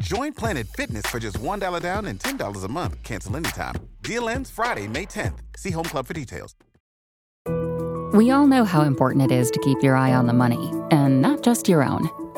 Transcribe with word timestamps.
Join 0.00 0.32
Planet 0.32 0.66
Fitness 0.68 1.06
for 1.06 1.18
just 1.18 1.38
$1 1.38 1.82
down 1.82 2.06
and 2.06 2.18
$10 2.18 2.64
a 2.64 2.68
month. 2.68 3.02
Cancel 3.02 3.36
anytime. 3.36 3.74
Deal 4.02 4.28
ends 4.28 4.50
Friday, 4.50 4.88
May 4.88 5.06
10th. 5.06 5.38
See 5.56 5.70
Home 5.70 5.84
Club 5.84 6.06
for 6.06 6.14
details. 6.14 6.54
We 8.12 8.30
all 8.30 8.46
know 8.46 8.64
how 8.64 8.82
important 8.82 9.30
it 9.30 9.34
is 9.34 9.50
to 9.50 9.58
keep 9.60 9.82
your 9.82 9.96
eye 9.96 10.12
on 10.12 10.26
the 10.26 10.34
money, 10.34 10.70
and 10.90 11.22
not 11.22 11.42
just 11.42 11.66
your 11.68 11.82
own. 11.82 12.10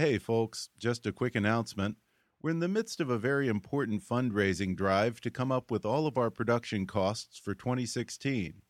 Hey, 0.00 0.16
folks, 0.16 0.70
just 0.78 1.04
a 1.04 1.12
quick 1.12 1.34
announcement. 1.34 1.96
We're 2.40 2.52
in 2.52 2.60
the 2.60 2.68
midst 2.68 3.02
of 3.02 3.10
a 3.10 3.18
very 3.18 3.48
important 3.48 4.02
fundraising 4.02 4.74
drive 4.74 5.20
to 5.20 5.30
come 5.30 5.52
up 5.52 5.70
with 5.70 5.84
all 5.84 6.06
of 6.06 6.16
our 6.16 6.30
production 6.30 6.86
costs 6.86 7.38
for 7.38 7.54
2016. 7.54 8.62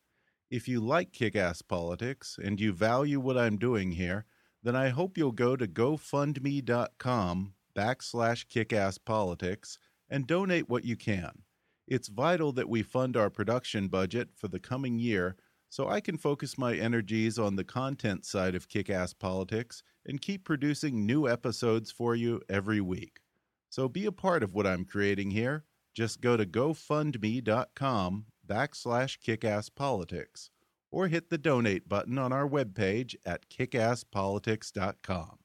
If 0.49 0.67
you 0.67 0.81
like 0.81 1.13
kick 1.13 1.37
ass 1.37 1.61
politics 1.61 2.37
and 2.43 2.59
you 2.59 2.73
value 2.73 3.21
what 3.21 3.37
I'm 3.37 3.55
doing 3.55 3.93
here, 3.93 4.25
then 4.61 4.75
I 4.75 4.89
hope 4.89 5.17
you'll 5.17 5.31
go 5.31 5.55
to 5.55 5.67
gofundme.com 5.67 7.53
backslash 7.77 8.45
kickasspolitics 8.47 9.77
and 10.09 10.27
donate 10.27 10.67
what 10.67 10.83
you 10.83 10.97
can. 10.97 11.43
It's 11.87 12.09
vital 12.09 12.51
that 12.51 12.67
we 12.67 12.83
fund 12.83 13.15
our 13.15 13.29
production 13.29 13.87
budget 13.87 14.31
for 14.35 14.49
the 14.49 14.59
coming 14.59 14.99
year 14.99 15.37
so 15.71 15.87
I 15.87 16.01
can 16.01 16.17
focus 16.17 16.57
my 16.57 16.75
energies 16.75 17.39
on 17.39 17.55
the 17.55 17.63
content 17.63 18.25
side 18.25 18.55
of 18.55 18.67
kick 18.67 18.89
ass 18.89 19.13
politics 19.13 19.83
and 20.05 20.21
keep 20.21 20.43
producing 20.43 21.05
new 21.05 21.29
episodes 21.29 21.89
for 21.89 22.13
you 22.13 22.41
every 22.49 22.81
week. 22.81 23.21
So 23.69 23.87
be 23.87 24.05
a 24.05 24.11
part 24.11 24.43
of 24.43 24.53
what 24.53 24.67
I'm 24.67 24.83
creating 24.83 25.31
here. 25.31 25.63
Just 25.95 26.19
go 26.19 26.35
to 26.35 26.45
gofundme.com 26.45 28.25
backslash 28.45 29.17
kickasspolitics 29.25 30.49
or 30.91 31.07
hit 31.07 31.29
the 31.29 31.37
donate 31.37 31.87
button 31.87 32.17
on 32.17 32.33
our 32.33 32.49
webpage 32.49 33.15
at 33.25 33.47
kickasspolitics.com. 33.49 35.39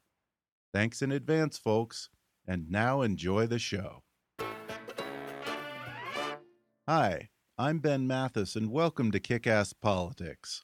Thanks 0.75 1.03
in 1.03 1.13
advance, 1.13 1.57
folks, 1.57 2.11
and 2.49 2.69
now 2.69 3.03
enjoy 3.03 3.47
the 3.47 3.61
show. 3.61 4.03
Hi, 6.89 7.29
I'm 7.59 7.79
Ben 7.79 8.07
Mathis, 8.07 8.55
and 8.55 8.71
welcome 8.71 9.11
to 9.13 9.19
Kick 9.19 9.47
Ass 9.47 9.73
Politics. 9.73 10.63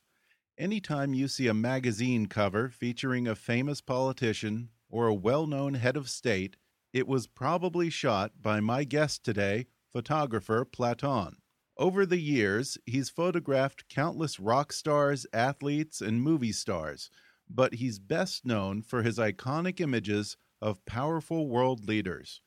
Anytime 0.58 1.14
you 1.14 1.26
see 1.26 1.46
a 1.46 1.54
magazine 1.54 2.26
cover 2.26 2.68
featuring 2.68 3.26
a 3.26 3.34
famous 3.34 3.80
politician 3.80 4.68
or 4.90 5.06
a 5.06 5.14
well 5.14 5.46
known 5.46 5.72
head 5.72 5.96
of 5.96 6.10
state, 6.10 6.56
it 6.92 7.08
was 7.08 7.26
probably 7.26 7.88
shot 7.88 8.42
by 8.42 8.60
my 8.60 8.84
guest 8.84 9.24
today, 9.24 9.68
photographer 9.90 10.66
Platon. 10.66 11.36
Over 11.78 12.04
the 12.04 12.20
years, 12.20 12.76
he's 12.84 13.08
photographed 13.08 13.88
countless 13.88 14.38
rock 14.38 14.70
stars, 14.70 15.24
athletes, 15.32 16.02
and 16.02 16.20
movie 16.20 16.52
stars, 16.52 17.08
but 17.48 17.76
he's 17.76 17.98
best 17.98 18.44
known 18.44 18.82
for 18.82 19.02
his 19.02 19.16
iconic 19.16 19.80
images 19.80 20.36
of 20.60 20.84
powerful 20.84 21.48
world 21.48 21.88
leaders. 21.88 22.42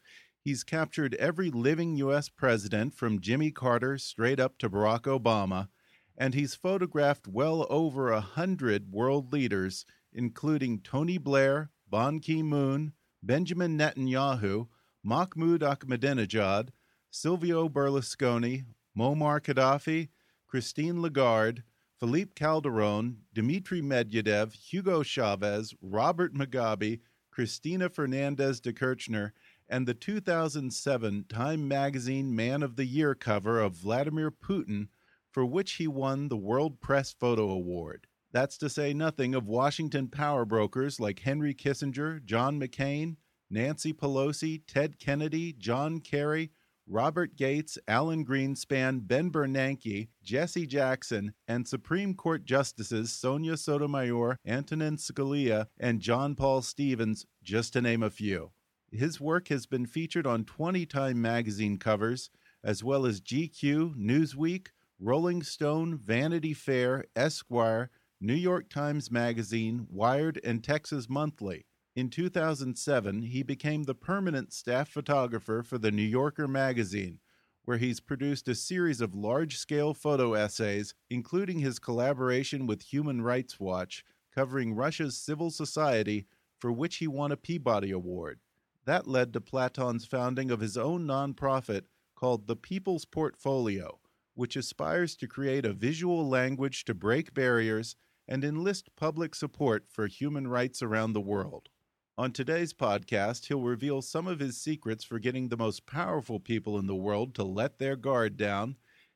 He's 0.45 0.63
captured 0.63 1.15
every 1.15 1.49
living 1.49 1.95
U.S. 1.95 2.29
president 2.29 2.93
from 2.93 3.19
Jimmy 3.19 3.49
Carter 3.49 3.97
straight 3.97 4.39
up 4.39 4.59
to 4.59 4.69
Barack 4.69 5.05
Obama, 5.19 5.69
and 6.15 6.35
he's 6.35 6.53
photographed 6.53 7.27
well 7.27 7.65
over 7.67 8.11
a 8.11 8.21
hundred 8.21 8.91
world 8.91 9.33
leaders, 9.33 9.87
including 10.13 10.81
Tony 10.81 11.17
Blair, 11.17 11.71
Ban 11.89 12.19
Ki 12.19 12.43
moon, 12.43 12.93
Benjamin 13.23 13.75
Netanyahu, 13.75 14.67
Mahmoud 15.03 15.61
Ahmadinejad, 15.61 16.69
Silvio 17.09 17.67
Berlusconi, 17.67 18.65
Muammar 18.95 19.41
Gaddafi, 19.41 20.09
Christine 20.45 21.01
Lagarde, 21.01 21.63
Felipe 21.99 22.35
Calderon, 22.35 23.17
Dmitry 23.33 23.81
Medvedev, 23.81 24.53
Hugo 24.53 25.01
Chavez, 25.01 25.73
Robert 25.81 26.35
Mugabe, 26.35 26.99
Cristina 27.31 27.89
Fernandez 27.89 28.59
de 28.59 28.71
Kirchner, 28.71 29.33
and 29.69 29.87
the 29.87 29.93
2007 29.93 31.25
Time 31.29 31.67
Magazine 31.67 32.35
Man 32.35 32.63
of 32.63 32.75
the 32.75 32.85
Year 32.85 33.15
cover 33.15 33.59
of 33.59 33.73
Vladimir 33.73 34.31
Putin 34.31 34.87
for 35.31 35.45
which 35.45 35.73
he 35.73 35.85
won 35.87 36.29
the 36.29 36.37
World 36.37 36.79
Press 36.79 37.11
Photo 37.11 37.49
Award. 37.49 38.07
That's 38.31 38.57
to 38.59 38.69
say 38.69 38.93
nothing 38.93 39.35
of 39.35 39.47
Washington 39.47 40.07
power 40.07 40.45
brokers 40.45 40.99
like 40.99 41.19
Henry 41.19 41.53
Kissinger, 41.53 42.23
John 42.23 42.59
McCain, 42.59 43.17
Nancy 43.49 43.91
Pelosi, 43.91 44.61
Ted 44.67 44.97
Kennedy, 44.97 45.53
John 45.53 45.99
Kerry, 45.99 46.51
Robert 46.87 47.35
Gates, 47.35 47.77
Alan 47.87 48.25
Greenspan, 48.25 49.07
Ben 49.07 49.31
Bernanke, 49.31 50.09
Jesse 50.23 50.67
Jackson, 50.67 51.33
and 51.47 51.67
Supreme 51.67 52.13
Court 52.13 52.45
Justices 52.45 53.11
Sonia 53.11 53.57
Sotomayor, 53.57 54.37
Antonin 54.45 54.97
Scalia, 54.97 55.67
and 55.79 55.99
John 55.99 56.35
Paul 56.35 56.61
Stevens, 56.61 57.25
just 57.43 57.73
to 57.73 57.81
name 57.81 58.03
a 58.03 58.09
few. 58.09 58.51
His 58.91 59.19
work 59.19 59.49
has 59.49 59.65
been 59.65 59.85
featured 59.85 60.27
on 60.27 60.45
20 60.45 60.85
Time 60.85 61.21
magazine 61.21 61.77
covers, 61.77 62.29
as 62.63 62.83
well 62.83 63.05
as 63.05 63.21
GQ, 63.21 63.95
Newsweek, 63.95 64.67
Rolling 64.99 65.43
Stone, 65.43 65.97
Vanity 65.97 66.53
Fair, 66.53 67.05
Esquire, 67.15 67.89
New 68.21 68.33
York 68.33 68.69
Times 68.69 69.11
Magazine, 69.11 69.87
Wired, 69.89 70.39
and 70.43 70.63
Texas 70.63 71.09
Monthly. 71.09 71.65
In 71.95 72.09
2007, 72.09 73.21
he 73.23 73.43
became 73.43 73.83
the 73.83 73.95
permanent 73.95 74.53
staff 74.53 74.89
photographer 74.89 75.63
for 75.63 75.77
the 75.77 75.91
New 75.91 76.01
Yorker 76.01 76.47
magazine, 76.47 77.19
where 77.65 77.77
he's 77.77 77.99
produced 77.99 78.47
a 78.47 78.55
series 78.55 79.01
of 79.01 79.15
large 79.15 79.57
scale 79.57 79.93
photo 79.93 80.33
essays, 80.33 80.93
including 81.09 81.59
his 81.59 81.79
collaboration 81.79 82.67
with 82.67 82.81
Human 82.83 83.21
Rights 83.21 83.59
Watch, 83.59 84.03
covering 84.33 84.73
Russia's 84.73 85.17
civil 85.17 85.51
society, 85.51 86.27
for 86.57 86.71
which 86.71 86.97
he 86.97 87.07
won 87.07 87.31
a 87.31 87.37
Peabody 87.37 87.91
Award. 87.91 88.39
That 88.85 89.07
led 89.07 89.33
to 89.33 89.41
Platon's 89.41 90.05
founding 90.05 90.51
of 90.51 90.59
his 90.59 90.77
own 90.77 91.05
nonprofit 91.05 91.83
called 92.15 92.47
the 92.47 92.55
People's 92.55 93.05
Portfolio 93.05 93.99
which 94.35 94.55
aspires 94.55 95.15
to 95.15 95.27
create 95.27 95.65
a 95.65 95.73
visual 95.73 96.27
language 96.27 96.85
to 96.85 96.93
break 96.93 97.33
barriers 97.33 97.95
and 98.27 98.43
enlist 98.43 98.95
public 98.95 99.33
support 99.33 99.85
for 99.89 100.07
human 100.07 100.47
rights 100.47 100.81
around 100.81 101.13
the 101.13 101.21
world. 101.21 101.69
On 102.17 102.31
today's 102.31 102.73
podcast, 102.73 103.45
he'll 103.47 103.61
reveal 103.61 104.01
some 104.01 104.27
of 104.27 104.39
his 104.39 104.57
secrets 104.57 105.03
for 105.03 105.19
getting 105.19 105.49
the 105.49 105.57
most 105.57 105.85
powerful 105.85 106.39
people 106.39 106.77
in 106.77 106.87
the 106.87 106.95
world 106.95 107.33
to 107.35 107.43
let 107.43 107.77
their 107.77 107.95
guard 107.95 108.37
down. 108.37 108.75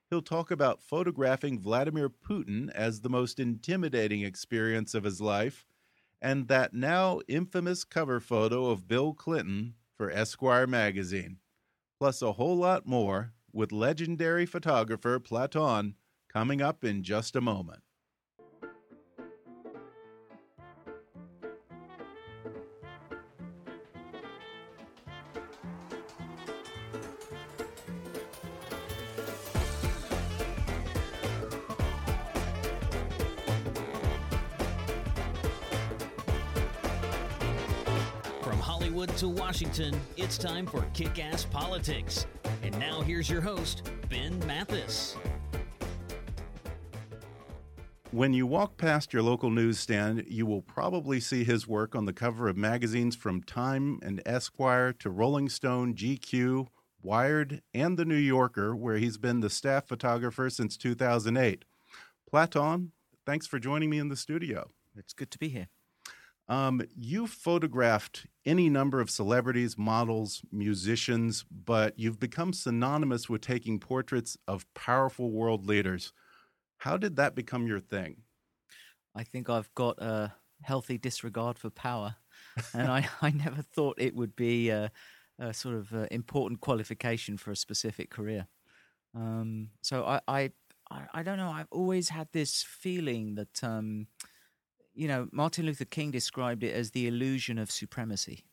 He'll 0.09 0.21
talk 0.21 0.51
about 0.51 0.81
photographing 0.81 1.59
Vladimir 1.59 2.09
Putin 2.09 2.69
as 2.71 3.01
the 3.01 3.09
most 3.09 3.39
intimidating 3.39 4.21
experience 4.21 4.93
of 4.93 5.03
his 5.03 5.21
life, 5.21 5.65
and 6.21 6.47
that 6.47 6.73
now 6.73 7.19
infamous 7.27 7.83
cover 7.83 8.19
photo 8.19 8.67
of 8.67 8.87
Bill 8.87 9.13
Clinton 9.13 9.75
for 9.95 10.11
Esquire 10.11 10.67
magazine, 10.67 11.37
plus 11.99 12.21
a 12.21 12.33
whole 12.33 12.57
lot 12.57 12.85
more 12.85 13.33
with 13.51 13.71
legendary 13.71 14.45
photographer 14.45 15.19
Platon 15.19 15.95
coming 16.31 16.61
up 16.61 16.83
in 16.83 17.03
just 17.03 17.35
a 17.35 17.41
moment. 17.41 17.81
Hollywood 38.99 39.17
to 39.17 39.29
Washington, 39.29 39.97
it's 40.17 40.37
time 40.37 40.65
for 40.65 40.81
Kick 40.93 41.23
Ass 41.23 41.45
Politics. 41.45 42.25
And 42.63 42.77
now 42.79 42.99
here's 42.99 43.29
your 43.29 43.39
host, 43.39 43.89
Ben 44.09 44.37
Mathis. 44.45 45.15
When 48.11 48.33
you 48.33 48.45
walk 48.45 48.75
past 48.75 49.13
your 49.13 49.21
local 49.21 49.51
newsstand, 49.51 50.25
you 50.27 50.45
will 50.45 50.61
probably 50.61 51.21
see 51.21 51.45
his 51.45 51.65
work 51.65 51.95
on 51.95 52.03
the 52.03 52.11
cover 52.11 52.49
of 52.49 52.57
magazines 52.57 53.15
from 53.15 53.41
Time 53.41 53.99
and 54.01 54.21
Esquire 54.25 54.91
to 54.99 55.09
Rolling 55.09 55.47
Stone, 55.47 55.95
GQ, 55.95 56.67
Wired, 57.01 57.61
and 57.73 57.97
The 57.97 58.03
New 58.03 58.15
Yorker, 58.15 58.75
where 58.75 58.97
he's 58.97 59.17
been 59.17 59.39
the 59.39 59.49
staff 59.49 59.87
photographer 59.87 60.49
since 60.49 60.75
2008. 60.75 61.63
Platon, 62.29 62.91
thanks 63.25 63.47
for 63.47 63.59
joining 63.59 63.89
me 63.89 63.97
in 63.97 64.09
the 64.09 64.17
studio. 64.17 64.71
It's 64.97 65.13
good 65.13 65.31
to 65.31 65.39
be 65.39 65.47
here. 65.47 65.69
Um, 66.49 66.81
you 66.97 67.27
photographed 67.27 68.25
any 68.43 68.69
number 68.69 68.99
of 68.99 69.11
celebrities, 69.11 69.77
models, 69.77 70.41
musicians, 70.51 71.45
but 71.51 71.97
you've 71.97 72.19
become 72.19 72.53
synonymous 72.53 73.29
with 73.29 73.41
taking 73.41 73.79
portraits 73.79 74.35
of 74.47 74.65
powerful 74.73 75.29
world 75.29 75.67
leaders. 75.67 76.11
How 76.79 76.97
did 76.97 77.17
that 77.17 77.35
become 77.35 77.67
your 77.67 77.79
thing? 77.79 78.23
I 79.15 79.23
think 79.23 79.47
I've 79.47 79.73
got 79.75 80.01
a 80.01 80.33
healthy 80.63 80.97
disregard 80.97 81.59
for 81.59 81.69
power, 81.69 82.15
and 82.73 82.87
I, 82.87 83.07
I 83.21 83.29
never 83.29 83.61
thought 83.61 84.01
it 84.01 84.15
would 84.15 84.35
be 84.35 84.69
a, 84.69 84.91
a 85.37 85.53
sort 85.53 85.75
of 85.75 85.93
uh, 85.93 86.07
important 86.09 86.61
qualification 86.61 87.37
for 87.37 87.51
a 87.51 87.55
specific 87.55 88.09
career. 88.09 88.47
Um, 89.13 89.69
so 89.83 90.03
I, 90.03 90.21
I, 90.27 90.51
I 91.13 91.21
don't 91.21 91.37
know. 91.37 91.51
I've 91.51 91.67
always 91.69 92.09
had 92.09 92.29
this 92.33 92.63
feeling 92.63 93.35
that. 93.35 93.63
Um, 93.63 94.07
you 94.99 95.07
know, 95.07 95.29
Martin 95.31 95.65
Luther 95.65 95.85
King 95.85 96.11
described 96.11 96.61
it 96.61 96.75
as 96.75 96.91
the 96.91 97.07
illusion 97.07 97.57
of 97.57 97.71
supremacy. 97.71 98.43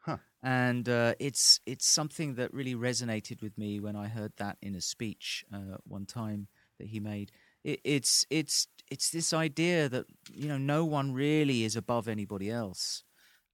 Huh. 0.00 0.16
And 0.42 0.88
uh, 0.88 1.14
it's 1.20 1.60
it's 1.66 1.86
something 1.86 2.34
that 2.34 2.52
really 2.52 2.74
resonated 2.74 3.40
with 3.40 3.56
me 3.56 3.78
when 3.78 3.94
I 3.94 4.08
heard 4.08 4.32
that 4.38 4.58
in 4.60 4.74
a 4.74 4.80
speech 4.80 5.44
uh, 5.54 5.76
one 5.84 6.04
time 6.04 6.48
that 6.80 6.88
he 6.88 6.98
made. 6.98 7.30
It, 7.62 7.80
it's 7.84 8.26
it's 8.28 8.66
it's 8.90 9.10
this 9.10 9.32
idea 9.32 9.88
that 9.88 10.06
you 10.32 10.48
know 10.48 10.58
no 10.58 10.84
one 10.84 11.14
really 11.14 11.62
is 11.62 11.76
above 11.76 12.08
anybody 12.08 12.50
else, 12.50 13.04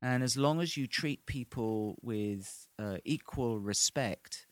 and 0.00 0.22
as 0.22 0.38
long 0.38 0.62
as 0.62 0.78
you 0.78 0.86
treat 0.86 1.26
people 1.26 1.98
with 2.00 2.66
uh, 2.78 2.96
equal 3.04 3.60
respect, 3.60 4.46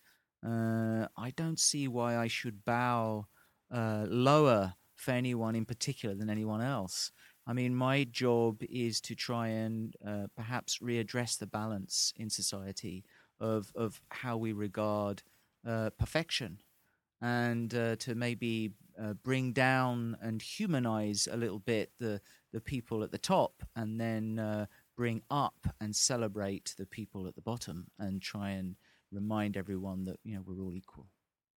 uh, 0.46 1.06
I 1.16 1.30
don't 1.34 1.58
see 1.58 1.88
why 1.88 2.18
I 2.18 2.28
should 2.28 2.66
bow 2.66 3.28
uh, 3.72 4.04
lower 4.08 4.74
for 4.98 5.12
anyone 5.12 5.54
in 5.54 5.64
particular 5.64 6.14
than 6.14 6.28
anyone 6.28 6.60
else. 6.60 7.12
I 7.48 7.54
mean, 7.54 7.74
my 7.74 8.04
job 8.04 8.62
is 8.68 9.00
to 9.00 9.14
try 9.14 9.48
and 9.48 9.96
uh, 10.06 10.26
perhaps 10.36 10.80
readdress 10.80 11.38
the 11.38 11.46
balance 11.46 12.12
in 12.14 12.28
society 12.28 13.04
of 13.40 13.72
of 13.74 14.02
how 14.10 14.36
we 14.36 14.52
regard 14.52 15.22
uh, 15.66 15.88
perfection, 15.98 16.60
and 17.22 17.74
uh, 17.74 17.96
to 17.96 18.14
maybe 18.14 18.72
uh, 19.02 19.14
bring 19.14 19.52
down 19.54 20.18
and 20.20 20.42
humanize 20.42 21.26
a 21.32 21.38
little 21.38 21.58
bit 21.58 21.90
the 21.98 22.20
the 22.52 22.60
people 22.60 23.02
at 23.02 23.12
the 23.12 23.18
top, 23.18 23.62
and 23.74 23.98
then 23.98 24.38
uh, 24.38 24.66
bring 24.94 25.22
up 25.30 25.66
and 25.80 25.96
celebrate 25.96 26.74
the 26.76 26.86
people 26.86 27.26
at 27.26 27.34
the 27.34 27.40
bottom, 27.40 27.86
and 27.98 28.20
try 28.20 28.50
and 28.50 28.76
remind 29.10 29.56
everyone 29.56 30.04
that 30.04 30.18
you 30.22 30.34
know 30.34 30.42
we're 30.46 30.62
all 30.62 30.74
equal. 30.74 31.06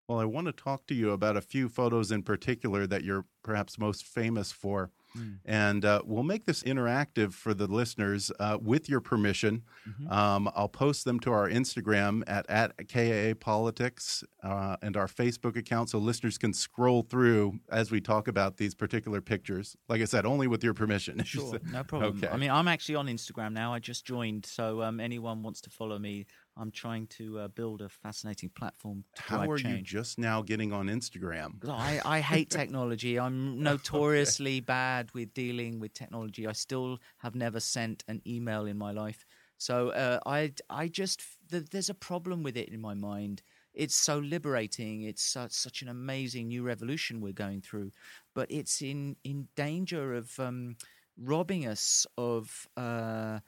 Well, 0.07 0.19
I 0.19 0.25
want 0.25 0.47
to 0.47 0.53
talk 0.53 0.87
to 0.87 0.93
you 0.93 1.11
about 1.11 1.35
a 1.35 1.41
few 1.41 1.67
photos 1.67 2.11
in 2.11 2.23
particular 2.23 2.87
that 2.87 3.03
you're 3.03 3.25
perhaps 3.43 3.77
most 3.77 4.05
famous 4.05 4.53
for. 4.53 4.89
Mm. 5.17 5.39
And 5.45 5.85
uh, 5.85 6.01
we'll 6.05 6.23
make 6.23 6.45
this 6.45 6.63
interactive 6.63 7.33
for 7.33 7.53
the 7.53 7.67
listeners 7.67 8.31
uh, 8.39 8.57
with 8.61 8.89
your 8.89 9.01
permission. 9.01 9.63
Mm 9.85 9.93
-hmm. 9.93 10.11
um, 10.11 10.47
I'll 10.55 10.69
post 10.69 11.03
them 11.03 11.19
to 11.19 11.31
our 11.31 11.49
Instagram 11.49 12.23
at, 12.27 12.49
at 12.49 12.71
KAA 12.87 13.33
Politics 13.39 14.23
uh, 14.43 14.75
and 14.81 14.95
our 14.97 15.07
Facebook 15.07 15.57
account 15.57 15.89
so 15.89 15.99
listeners 15.99 16.37
can 16.37 16.53
scroll 16.53 17.03
through 17.03 17.59
as 17.69 17.91
we 17.91 18.01
talk 18.01 18.27
about 18.27 18.57
these 18.57 18.75
particular 18.75 19.21
pictures. 19.21 19.75
Like 19.89 20.01
I 20.03 20.07
said, 20.07 20.25
only 20.25 20.47
with 20.47 20.63
your 20.63 20.73
permission. 20.73 21.23
Sure, 21.31 21.59
no 21.71 21.83
problem. 21.83 22.17
Okay. 22.17 22.33
I 22.33 22.37
mean, 22.37 22.51
I'm 22.51 22.67
actually 22.67 22.95
on 22.95 23.07
Instagram 23.07 23.53
now. 23.53 23.73
I 23.73 23.79
just 23.79 24.05
joined. 24.05 24.45
So 24.45 24.81
um, 24.81 24.99
anyone 24.99 25.41
wants 25.43 25.61
to 25.61 25.69
follow 25.69 25.99
me, 25.99 26.25
I'm 26.61 26.69
trying 26.69 27.07
to 27.07 27.39
uh, 27.39 27.47
build 27.47 27.81
a 27.81 27.89
fascinating 27.89 28.49
platform. 28.49 29.03
How 29.17 29.49
are 29.49 29.57
change. 29.57 29.77
you 29.79 29.99
just 29.99 30.19
now 30.19 30.43
getting 30.43 30.71
on 30.71 30.87
Instagram? 30.87 31.67
I, 31.67 31.99
I 32.05 32.19
hate 32.19 32.51
technology. 32.51 33.19
I'm 33.19 33.63
notoriously 33.69 34.57
okay. 34.57 34.59
bad 34.59 35.09
with 35.15 35.33
dealing 35.33 35.79
with 35.79 35.95
technology. 35.95 36.45
I 36.45 36.51
still 36.51 36.99
have 37.17 37.33
never 37.33 37.59
sent 37.59 38.03
an 38.07 38.21
email 38.27 38.67
in 38.67 38.77
my 38.77 38.91
life. 38.91 39.25
So 39.57 39.89
uh, 39.89 40.19
I, 40.27 40.53
I 40.69 40.87
just 40.87 41.23
there's 41.49 41.89
a 41.89 41.95
problem 41.95 42.43
with 42.43 42.55
it 42.55 42.69
in 42.69 42.79
my 42.79 42.93
mind. 42.93 43.41
It's 43.73 43.95
so 43.95 44.19
liberating. 44.19 45.01
It's 45.03 45.23
such, 45.23 45.53
such 45.53 45.81
an 45.81 45.89
amazing 45.89 46.49
new 46.49 46.61
revolution 46.61 47.21
we're 47.21 47.33
going 47.33 47.61
through, 47.61 47.91
but 48.35 48.51
it's 48.51 48.83
in 48.83 49.15
in 49.23 49.47
danger 49.55 50.13
of 50.13 50.39
um, 50.39 50.75
robbing 51.17 51.65
us 51.65 52.05
of 52.17 52.67
uh, 52.77 53.39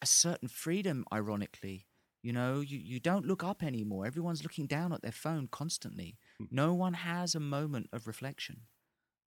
a 0.00 0.06
certain 0.06 0.48
freedom. 0.48 1.04
Ironically, 1.12 1.86
you 2.22 2.32
know, 2.32 2.60
you, 2.60 2.78
you 2.78 3.00
don't 3.00 3.26
look 3.26 3.42
up 3.42 3.62
anymore. 3.62 4.06
Everyone's 4.06 4.42
looking 4.42 4.66
down 4.66 4.92
at 4.92 5.02
their 5.02 5.12
phone 5.12 5.48
constantly. 5.50 6.16
Hmm. 6.38 6.44
No 6.50 6.74
one 6.74 6.94
has 6.94 7.34
a 7.34 7.40
moment 7.40 7.88
of 7.92 8.06
reflection. 8.06 8.62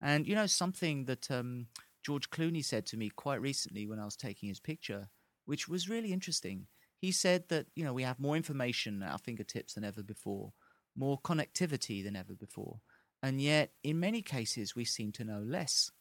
And, 0.02 0.28
you 0.28 0.36
know, 0.36 0.46
something 0.46 1.06
that 1.06 1.30
um, 1.30 1.68
George 2.06 2.30
Clooney 2.30 2.64
said 2.64 2.86
to 2.88 2.98
me 2.98 3.10
quite 3.10 3.42
recently 3.42 3.86
when 3.88 4.00
I 4.00 4.06
was 4.06 4.16
taking 4.16 4.50
his 4.50 4.60
picture, 4.60 5.10
which 5.46 5.68
was 5.68 5.90
really 5.90 6.14
interesting. 6.14 6.68
He 6.98 7.12
said 7.12 7.50
that, 7.50 7.68
you 7.76 7.84
know, 7.84 7.94
we 7.94 8.04
have 8.04 8.20
more 8.20 8.36
information 8.36 9.04
at 9.04 9.12
our 9.12 9.18
fingertips 9.18 9.74
than 9.74 9.84
ever 9.84 10.04
before, 10.04 10.54
more 10.96 11.20
connectivity 11.20 12.04
than 12.04 12.16
ever 12.16 12.34
before. 12.34 12.80
And 13.22 13.42
yet, 13.42 13.72
in 13.84 14.00
many 14.00 14.22
cases, 14.22 14.76
we 14.76 14.86
seem 14.86 15.12
to 15.14 15.24
know 15.24 15.40
less. 15.46 15.92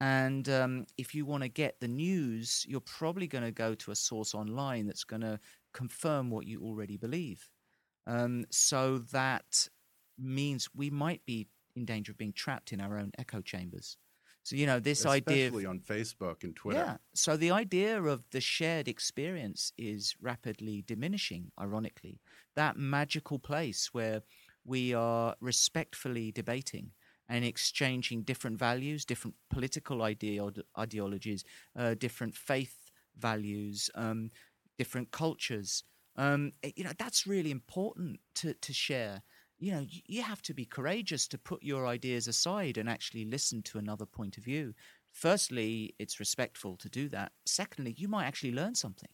And 0.00 0.48
um, 0.48 0.86
if 0.98 1.14
you 1.14 1.24
want 1.24 1.42
to 1.42 1.48
get 1.48 1.80
the 1.80 1.88
news, 1.88 2.66
you're 2.68 2.80
probably 2.80 3.26
going 3.26 3.44
to 3.44 3.50
go 3.50 3.74
to 3.74 3.90
a 3.90 3.96
source 3.96 4.34
online 4.34 4.86
that's 4.86 5.04
going 5.04 5.22
to 5.22 5.40
confirm 5.72 6.30
what 6.30 6.46
you 6.46 6.62
already 6.62 6.96
believe. 6.96 7.48
Um, 8.06 8.44
so 8.50 8.98
that 9.12 9.68
means 10.18 10.68
we 10.74 10.90
might 10.90 11.24
be 11.26 11.48
in 11.74 11.84
danger 11.84 12.12
of 12.12 12.18
being 12.18 12.32
trapped 12.32 12.72
in 12.72 12.80
our 12.80 12.98
own 12.98 13.12
echo 13.18 13.40
chambers. 13.40 13.96
So 14.42 14.54
you 14.54 14.64
know 14.64 14.78
this 14.78 15.00
Especially 15.00 15.16
idea, 15.16 15.46
especially 15.46 15.66
on 15.66 15.80
Facebook 15.80 16.44
and 16.44 16.54
Twitter. 16.54 16.78
Yeah. 16.78 16.96
So 17.14 17.36
the 17.36 17.50
idea 17.50 18.00
of 18.00 18.22
the 18.30 18.40
shared 18.40 18.86
experience 18.86 19.72
is 19.76 20.14
rapidly 20.22 20.84
diminishing. 20.86 21.50
Ironically, 21.60 22.20
that 22.54 22.76
magical 22.76 23.40
place 23.40 23.88
where 23.92 24.22
we 24.64 24.94
are 24.94 25.34
respectfully 25.40 26.30
debating 26.30 26.92
and 27.28 27.44
exchanging 27.44 28.22
different 28.22 28.58
values, 28.58 29.04
different 29.04 29.34
political 29.50 29.98
ideo- 29.98 30.62
ideologies, 30.78 31.44
uh, 31.76 31.94
different 31.94 32.34
faith 32.34 32.90
values, 33.18 33.90
um, 33.94 34.30
different 34.78 35.10
cultures. 35.10 35.84
Um, 36.16 36.52
you 36.76 36.84
know, 36.84 36.92
that's 36.98 37.26
really 37.26 37.50
important 37.50 38.20
to, 38.36 38.54
to 38.54 38.72
share. 38.72 39.22
You 39.58 39.72
know, 39.72 39.86
you 39.88 40.22
have 40.22 40.42
to 40.42 40.54
be 40.54 40.64
courageous 40.64 41.26
to 41.28 41.38
put 41.38 41.62
your 41.62 41.86
ideas 41.86 42.28
aside 42.28 42.76
and 42.78 42.88
actually 42.88 43.24
listen 43.24 43.62
to 43.62 43.78
another 43.78 44.06
point 44.06 44.36
of 44.36 44.44
view. 44.44 44.74
Firstly, 45.12 45.94
it's 45.98 46.20
respectful 46.20 46.76
to 46.76 46.88
do 46.90 47.08
that. 47.08 47.32
Secondly, 47.46 47.94
you 47.96 48.06
might 48.06 48.26
actually 48.26 48.52
learn 48.52 48.74
something. 48.74 49.08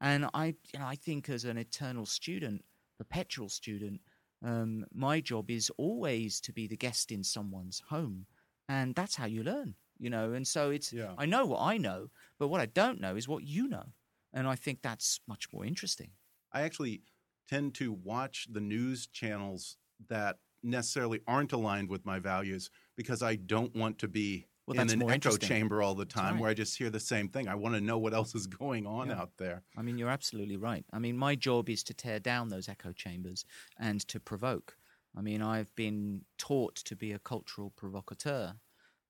And 0.00 0.28
I, 0.34 0.54
you 0.72 0.78
know, 0.78 0.86
I 0.86 0.96
think 0.96 1.28
as 1.28 1.44
an 1.44 1.58
eternal 1.58 2.06
student, 2.06 2.64
perpetual 2.98 3.48
student, 3.48 4.00
um, 4.44 4.84
my 4.94 5.20
job 5.20 5.50
is 5.50 5.70
always 5.76 6.40
to 6.42 6.52
be 6.52 6.66
the 6.66 6.76
guest 6.76 7.10
in 7.10 7.24
someone's 7.24 7.82
home, 7.88 8.26
and 8.68 8.94
that's 8.94 9.16
how 9.16 9.26
you 9.26 9.42
learn. 9.42 9.74
You 9.98 10.10
know, 10.10 10.32
and 10.32 10.46
so 10.46 10.70
it's. 10.70 10.92
Yeah. 10.92 11.12
I 11.16 11.24
know 11.26 11.46
what 11.46 11.62
I 11.62 11.78
know, 11.78 12.10
but 12.38 12.48
what 12.48 12.60
I 12.60 12.66
don't 12.66 13.00
know 13.00 13.16
is 13.16 13.26
what 13.26 13.44
you 13.44 13.68
know. 13.68 13.86
And 14.32 14.46
I 14.46 14.54
think 14.54 14.80
that's 14.82 15.20
much 15.26 15.48
more 15.52 15.64
interesting. 15.64 16.10
I 16.52 16.62
actually 16.62 17.00
tend 17.48 17.74
to 17.76 17.92
watch 17.92 18.48
the 18.50 18.60
news 18.60 19.06
channels 19.06 19.78
that 20.08 20.36
necessarily 20.62 21.20
aren't 21.26 21.52
aligned 21.52 21.88
with 21.88 22.04
my 22.04 22.18
values 22.18 22.70
because 22.96 23.22
I 23.22 23.36
don't 23.36 23.74
want 23.74 23.98
to 24.00 24.08
be 24.08 24.46
well, 24.66 24.80
in 24.80 24.90
an 24.90 25.10
echo 25.10 25.36
chamber 25.36 25.82
all 25.82 25.94
the 25.94 26.04
time 26.04 26.34
right. 26.34 26.40
where 26.40 26.50
I 26.50 26.54
just 26.54 26.76
hear 26.76 26.90
the 26.90 27.00
same 27.00 27.28
thing. 27.28 27.46
I 27.48 27.54
want 27.54 27.74
to 27.76 27.80
know 27.80 27.98
what 27.98 28.14
else 28.14 28.34
is 28.34 28.46
going 28.46 28.86
on 28.86 29.08
yeah. 29.08 29.20
out 29.20 29.30
there. 29.38 29.62
I 29.76 29.82
mean, 29.82 29.96
you're 29.96 30.08
absolutely 30.08 30.56
right. 30.56 30.84
I 30.92 30.98
mean, 30.98 31.16
my 31.16 31.36
job 31.36 31.68
is 31.68 31.82
to 31.84 31.94
tear 31.94 32.18
down 32.18 32.48
those 32.48 32.68
echo 32.68 32.92
chambers 32.92 33.44
and 33.78 34.00
to 34.08 34.18
provoke. 34.18 34.76
I 35.16 35.22
mean, 35.22 35.40
I've 35.40 35.74
been 35.76 36.22
taught 36.36 36.76
to 36.76 36.96
be 36.96 37.12
a 37.12 37.18
cultural 37.18 37.72
provocateur. 37.76 38.54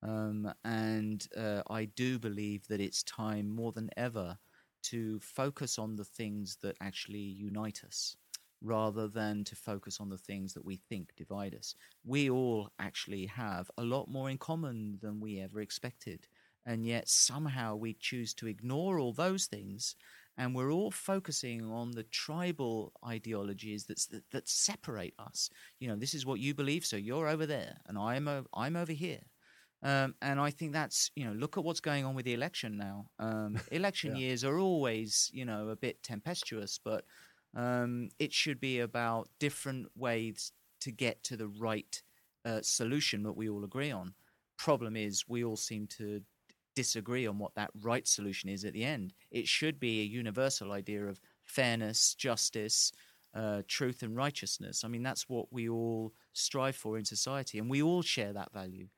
Um, 0.02 0.52
and 0.64 1.26
uh, 1.36 1.62
I 1.70 1.86
do 1.86 2.18
believe 2.18 2.68
that 2.68 2.80
it's 2.80 3.02
time 3.02 3.48
more 3.48 3.72
than 3.72 3.90
ever 3.96 4.38
to 4.84 5.18
focus 5.20 5.78
on 5.78 5.96
the 5.96 6.04
things 6.04 6.58
that 6.62 6.76
actually 6.80 7.18
unite 7.18 7.82
us 7.84 8.16
rather 8.62 9.08
than 9.08 9.44
to 9.44 9.54
focus 9.56 10.00
on 10.00 10.08
the 10.08 10.18
things 10.18 10.54
that 10.54 10.64
we 10.64 10.76
think 10.88 11.12
divide 11.16 11.54
us. 11.54 11.74
We 12.04 12.30
all 12.30 12.70
actually 12.78 13.26
have 13.26 13.70
a 13.78 13.82
lot 13.84 14.08
more 14.10 14.30
in 14.30 14.38
common 14.38 14.98
than 15.02 15.20
we 15.20 15.40
ever 15.40 15.60
expected. 15.60 16.26
And 16.64 16.84
yet 16.84 17.08
somehow 17.08 17.76
we 17.76 17.94
choose 17.94 18.34
to 18.34 18.46
ignore 18.48 18.98
all 18.98 19.12
those 19.12 19.46
things 19.46 19.94
and 20.36 20.54
we're 20.54 20.70
all 20.72 20.90
focusing 20.90 21.64
on 21.70 21.92
the 21.92 22.02
tribal 22.04 22.92
ideologies 23.06 23.84
that's, 23.86 24.06
that 24.06 24.22
that 24.32 24.48
separate 24.48 25.14
us. 25.18 25.48
You 25.80 25.88
know, 25.88 25.96
this 25.96 26.14
is 26.14 26.26
what 26.26 26.40
you 26.40 26.54
believe, 26.54 26.84
so 26.84 26.96
you're 26.96 27.28
over 27.28 27.46
there, 27.46 27.78
and 27.86 27.96
I'm 27.98 28.28
o- 28.28 28.46
I'm 28.52 28.76
over 28.76 28.92
here. 28.92 29.20
Um, 29.82 30.14
and 30.22 30.40
I 30.40 30.50
think 30.50 30.72
that's 30.72 31.10
you 31.16 31.24
know 31.24 31.32
look 31.32 31.56
at 31.56 31.64
what's 31.64 31.80
going 31.80 32.04
on 32.04 32.14
with 32.14 32.24
the 32.24 32.34
election 32.34 32.76
now. 32.76 33.06
Um, 33.18 33.58
election 33.70 34.12
Yeah. 34.12 34.16
years 34.16 34.44
are 34.44 34.58
always 34.58 35.30
you 35.32 35.44
know 35.44 35.68
a 35.68 35.76
bit 35.76 36.02
tempestuous, 36.02 36.78
but 36.82 37.04
um, 37.56 38.10
it 38.18 38.32
should 38.32 38.60
be 38.60 38.80
about 38.80 39.28
different 39.40 39.88
ways 39.96 40.52
to 40.82 40.92
get 40.92 41.24
to 41.24 41.36
the 41.36 41.48
right 41.48 42.02
uh, 42.44 42.60
solution 42.62 43.22
that 43.24 43.32
we 43.32 43.48
all 43.48 43.64
agree 43.64 43.90
on. 43.90 44.14
Problem 44.58 44.94
is, 44.94 45.24
we 45.26 45.42
all 45.42 45.56
seem 45.56 45.86
to 45.98 46.20
disagree 46.74 47.26
on 47.26 47.38
what 47.38 47.54
that 47.54 47.70
right 47.82 48.06
solution 48.06 48.50
is 48.50 48.64
at 48.64 48.74
the 48.74 48.84
end. 48.84 49.14
It 49.30 49.48
should 49.48 49.80
be 49.80 50.00
a 50.00 50.04
universal 50.04 50.72
idea 50.72 51.06
of 51.06 51.18
fairness, 51.44 52.14
justice, 52.14 52.92
uh, 53.34 53.62
truth, 53.66 54.02
and 54.02 54.14
righteousness. 54.14 54.84
I 54.84 54.88
mean, 54.88 55.02
that's 55.02 55.28
what 55.28 55.50
we 55.50 55.68
all 55.68 56.12
strive 56.34 56.76
for 56.76 56.98
in 56.98 57.04
society, 57.06 57.58
and 57.58 57.70
we 57.70 57.82
all 57.82 58.02
share 58.02 58.34
that 58.34 58.52
value. 58.52 58.88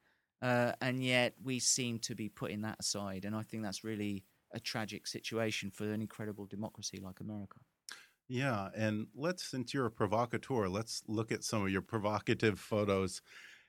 Uh, 0.42 0.72
and 0.80 1.02
yet, 1.02 1.34
we 1.42 1.60
seem 1.60 1.98
to 2.00 2.14
be 2.14 2.28
putting 2.28 2.62
that 2.62 2.76
aside, 2.80 3.24
and 3.24 3.34
I 3.36 3.42
think 3.42 3.62
that's 3.62 3.84
really 3.84 4.24
a 4.52 4.60
tragic 4.60 5.06
situation 5.06 5.70
for 5.70 5.84
an 5.92 6.00
incredible 6.00 6.46
democracy 6.46 7.00
like 7.02 7.20
America. 7.20 7.58
Yeah, 8.28 8.68
and 8.76 9.06
let's 9.14 9.42
since 9.42 9.72
you're 9.72 9.86
a 9.86 9.90
provocateur, 9.90 10.68
let's 10.68 11.02
look 11.08 11.32
at 11.32 11.44
some 11.44 11.62
of 11.62 11.70
your 11.70 11.80
provocative 11.80 12.58
photos 12.60 13.22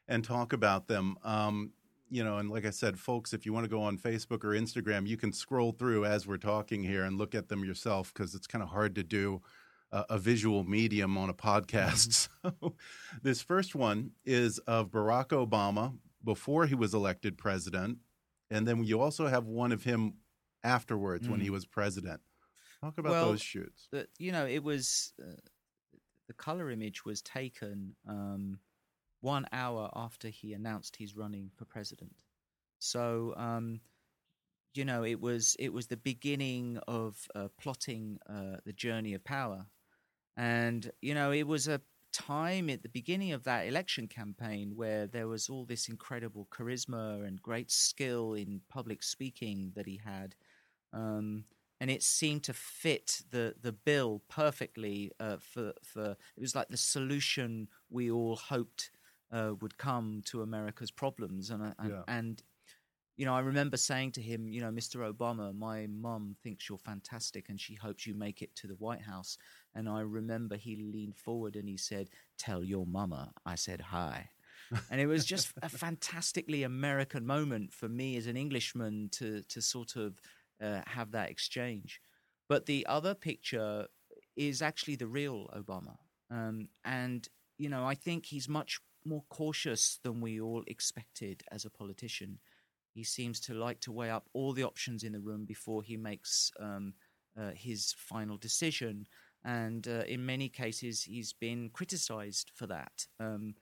and 0.07 0.23
talk 0.23 0.51
about 0.51 0.87
them. 0.87 1.15
Um, 1.23 1.71
you 2.09 2.23
know, 2.23 2.37
and 2.37 2.49
like 2.49 2.65
I 2.65 2.71
said, 2.71 2.99
folks, 2.99 3.33
if 3.33 3.45
you 3.45 3.53
want 3.53 3.65
to 3.65 3.69
go 3.69 3.81
on 3.81 3.97
Facebook 3.97 4.43
or 4.43 4.49
Instagram, 4.49 5.07
you 5.07 5.15
can 5.15 5.31
scroll 5.31 5.71
through 5.71 6.05
as 6.05 6.27
we're 6.27 6.37
talking 6.37 6.83
here 6.83 7.05
and 7.05 7.17
look 7.17 7.35
at 7.35 7.47
them 7.47 7.63
yourself 7.63 8.13
because 8.13 8.35
it's 8.35 8.47
kind 8.47 8.63
of 8.63 8.69
hard 8.69 8.95
to 8.95 9.03
do 9.03 9.41
a, 9.91 10.05
a 10.09 10.17
visual 10.17 10.63
medium 10.63 11.17
on 11.17 11.29
a 11.29 11.33
podcast. 11.33 12.27
so, 12.43 12.75
this 13.21 13.41
first 13.41 13.75
one 13.75 14.11
is 14.25 14.57
of 14.59 14.89
Barack 14.89 15.27
Obama 15.27 15.95
before 16.23 16.65
he 16.65 16.75
was 16.75 16.93
elected 16.93 17.37
president, 17.37 17.99
and 18.49 18.67
then 18.67 18.83
you 18.83 18.99
also 18.99 19.27
have 19.27 19.45
one 19.45 19.71
of 19.71 19.83
him 19.83 20.15
afterwards 20.63 21.29
when 21.29 21.39
he 21.39 21.49
was 21.49 21.65
president. 21.65 22.19
Talk 22.81 22.97
about 22.97 23.11
Well, 23.11 23.31
those 23.31 23.41
shoots. 23.41 23.87
that 23.91 24.07
you 24.17 24.31
know 24.31 24.45
it 24.45 24.63
was 24.63 25.13
uh, 25.21 25.35
the 26.27 26.33
color 26.33 26.71
image 26.71 27.05
was 27.05 27.21
taken 27.21 27.95
um, 28.07 28.59
one 29.21 29.45
hour 29.51 29.89
after 29.95 30.29
he 30.29 30.53
announced 30.53 30.95
he's 30.95 31.15
running 31.15 31.51
for 31.55 31.65
president. 31.65 32.15
So 32.79 33.33
um, 33.35 33.81
you 34.73 34.85
know 34.85 35.03
it 35.03 35.19
was 35.19 35.55
it 35.59 35.73
was 35.73 35.87
the 35.87 35.97
beginning 35.97 36.79
of 36.87 37.17
uh, 37.35 37.49
plotting 37.59 38.19
uh, 38.29 38.57
the 38.65 38.73
journey 38.73 39.13
of 39.13 39.23
power. 39.23 39.65
And 40.37 40.89
you 41.01 41.13
know 41.13 41.31
it 41.31 41.47
was 41.47 41.67
a 41.67 41.81
time 42.13 42.69
at 42.69 42.81
the 42.81 42.89
beginning 42.89 43.33
of 43.33 43.43
that 43.43 43.67
election 43.67 44.07
campaign 44.07 44.71
where 44.75 45.05
there 45.05 45.27
was 45.27 45.49
all 45.49 45.65
this 45.65 45.89
incredible 45.89 46.47
charisma 46.51 47.25
and 47.27 47.41
great 47.41 47.69
skill 47.71 48.33
in 48.33 48.61
public 48.69 49.03
speaking 49.03 49.71
that 49.75 49.85
he 49.85 49.99
had. 50.03 50.33
Um, 50.93 51.43
and 51.79 51.89
it 51.89 52.03
seemed 52.03 52.43
to 52.43 52.53
fit 52.53 53.21
the 53.31 53.55
the 53.61 53.71
bill 53.71 54.21
perfectly 54.29 55.11
uh, 55.19 55.37
for 55.39 55.73
for 55.83 56.11
it 56.37 56.41
was 56.41 56.55
like 56.55 56.69
the 56.69 56.77
solution 56.77 57.67
we 57.89 58.11
all 58.11 58.35
hoped 58.35 58.91
uh, 59.31 59.53
would 59.61 59.77
come 59.77 60.21
to 60.25 60.41
America's 60.41 60.91
problems. 60.91 61.49
And 61.49 61.61
and, 61.79 61.89
Yeah. 61.89 62.03
and 62.07 62.43
you 63.17 63.25
know 63.25 63.35
I 63.35 63.41
remember 63.41 63.77
saying 63.77 64.11
to 64.13 64.21
him 64.21 64.47
you 64.47 64.61
know 64.61 64.71
Mr 64.71 65.11
Obama 65.11 65.53
my 65.53 65.87
mum 65.87 66.35
thinks 66.43 66.67
you're 66.69 66.77
fantastic 66.77 67.49
and 67.49 67.59
she 67.59 67.75
hopes 67.75 68.05
you 68.07 68.13
make 68.13 68.41
it 68.41 68.55
to 68.57 68.67
the 68.67 68.75
White 68.75 69.01
House. 69.01 69.37
And 69.75 69.87
I 69.87 70.01
remember 70.01 70.55
he 70.57 70.75
leaned 70.75 71.15
forward 71.17 71.55
and 71.55 71.67
he 71.69 71.77
said 71.77 72.09
tell 72.37 72.63
your 72.63 72.85
mama. 72.85 73.33
I 73.45 73.55
said 73.55 73.81
hi. 73.81 74.29
And 74.91 75.01
it 75.01 75.07
was 75.07 75.25
just 75.25 75.51
a 75.63 75.69
fantastically 75.69 76.61
American 76.63 77.25
moment 77.25 77.73
for 77.73 77.89
me 77.89 78.17
as 78.17 78.27
an 78.27 78.37
Englishman 78.37 79.09
to 79.13 79.41
to 79.43 79.61
sort 79.61 79.95
of 79.95 80.19
uh, 80.61 80.81
have 80.87 81.11
that 81.11 81.29
exchange. 81.29 82.01
But 82.47 82.65
the 82.65 82.85
other 82.87 83.13
picture 83.13 83.87
is 84.35 84.61
actually 84.61 84.95
the 84.95 85.07
real 85.07 85.47
Obama, 85.55 85.97
um, 86.31 86.69
and 86.83 87.27
you 87.57 87.69
know 87.69 87.85
I 87.85 87.95
think 87.95 88.25
he's 88.25 88.49
much 88.49 88.79
more 89.05 89.23
cautious 89.29 89.99
than 90.03 90.21
we 90.21 90.41
all 90.41 90.63
expected 90.67 91.43
as 91.51 91.65
a 91.65 91.69
politician. 91.69 92.39
He 92.93 93.03
seems 93.03 93.39
to 93.41 93.53
like 93.53 93.79
to 93.81 93.91
weigh 93.91 94.09
up 94.09 94.29
all 94.33 94.53
the 94.53 94.63
options 94.63 95.03
in 95.03 95.13
the 95.13 95.21
room 95.21 95.45
before 95.45 95.83
he 95.83 95.95
makes 95.95 96.51
um, 96.59 96.93
uh, 97.39 97.51
his 97.55 97.95
final 97.97 98.37
decision. 98.37 99.07
And 99.45 99.87
uh, 99.87 100.03
in 100.07 100.25
many 100.25 100.49
cases, 100.49 101.03
he's 101.03 101.31
been 101.31 101.69
criticized 101.69 102.51
for 102.53 102.67
that. 102.67 103.07
Um, 103.19 103.55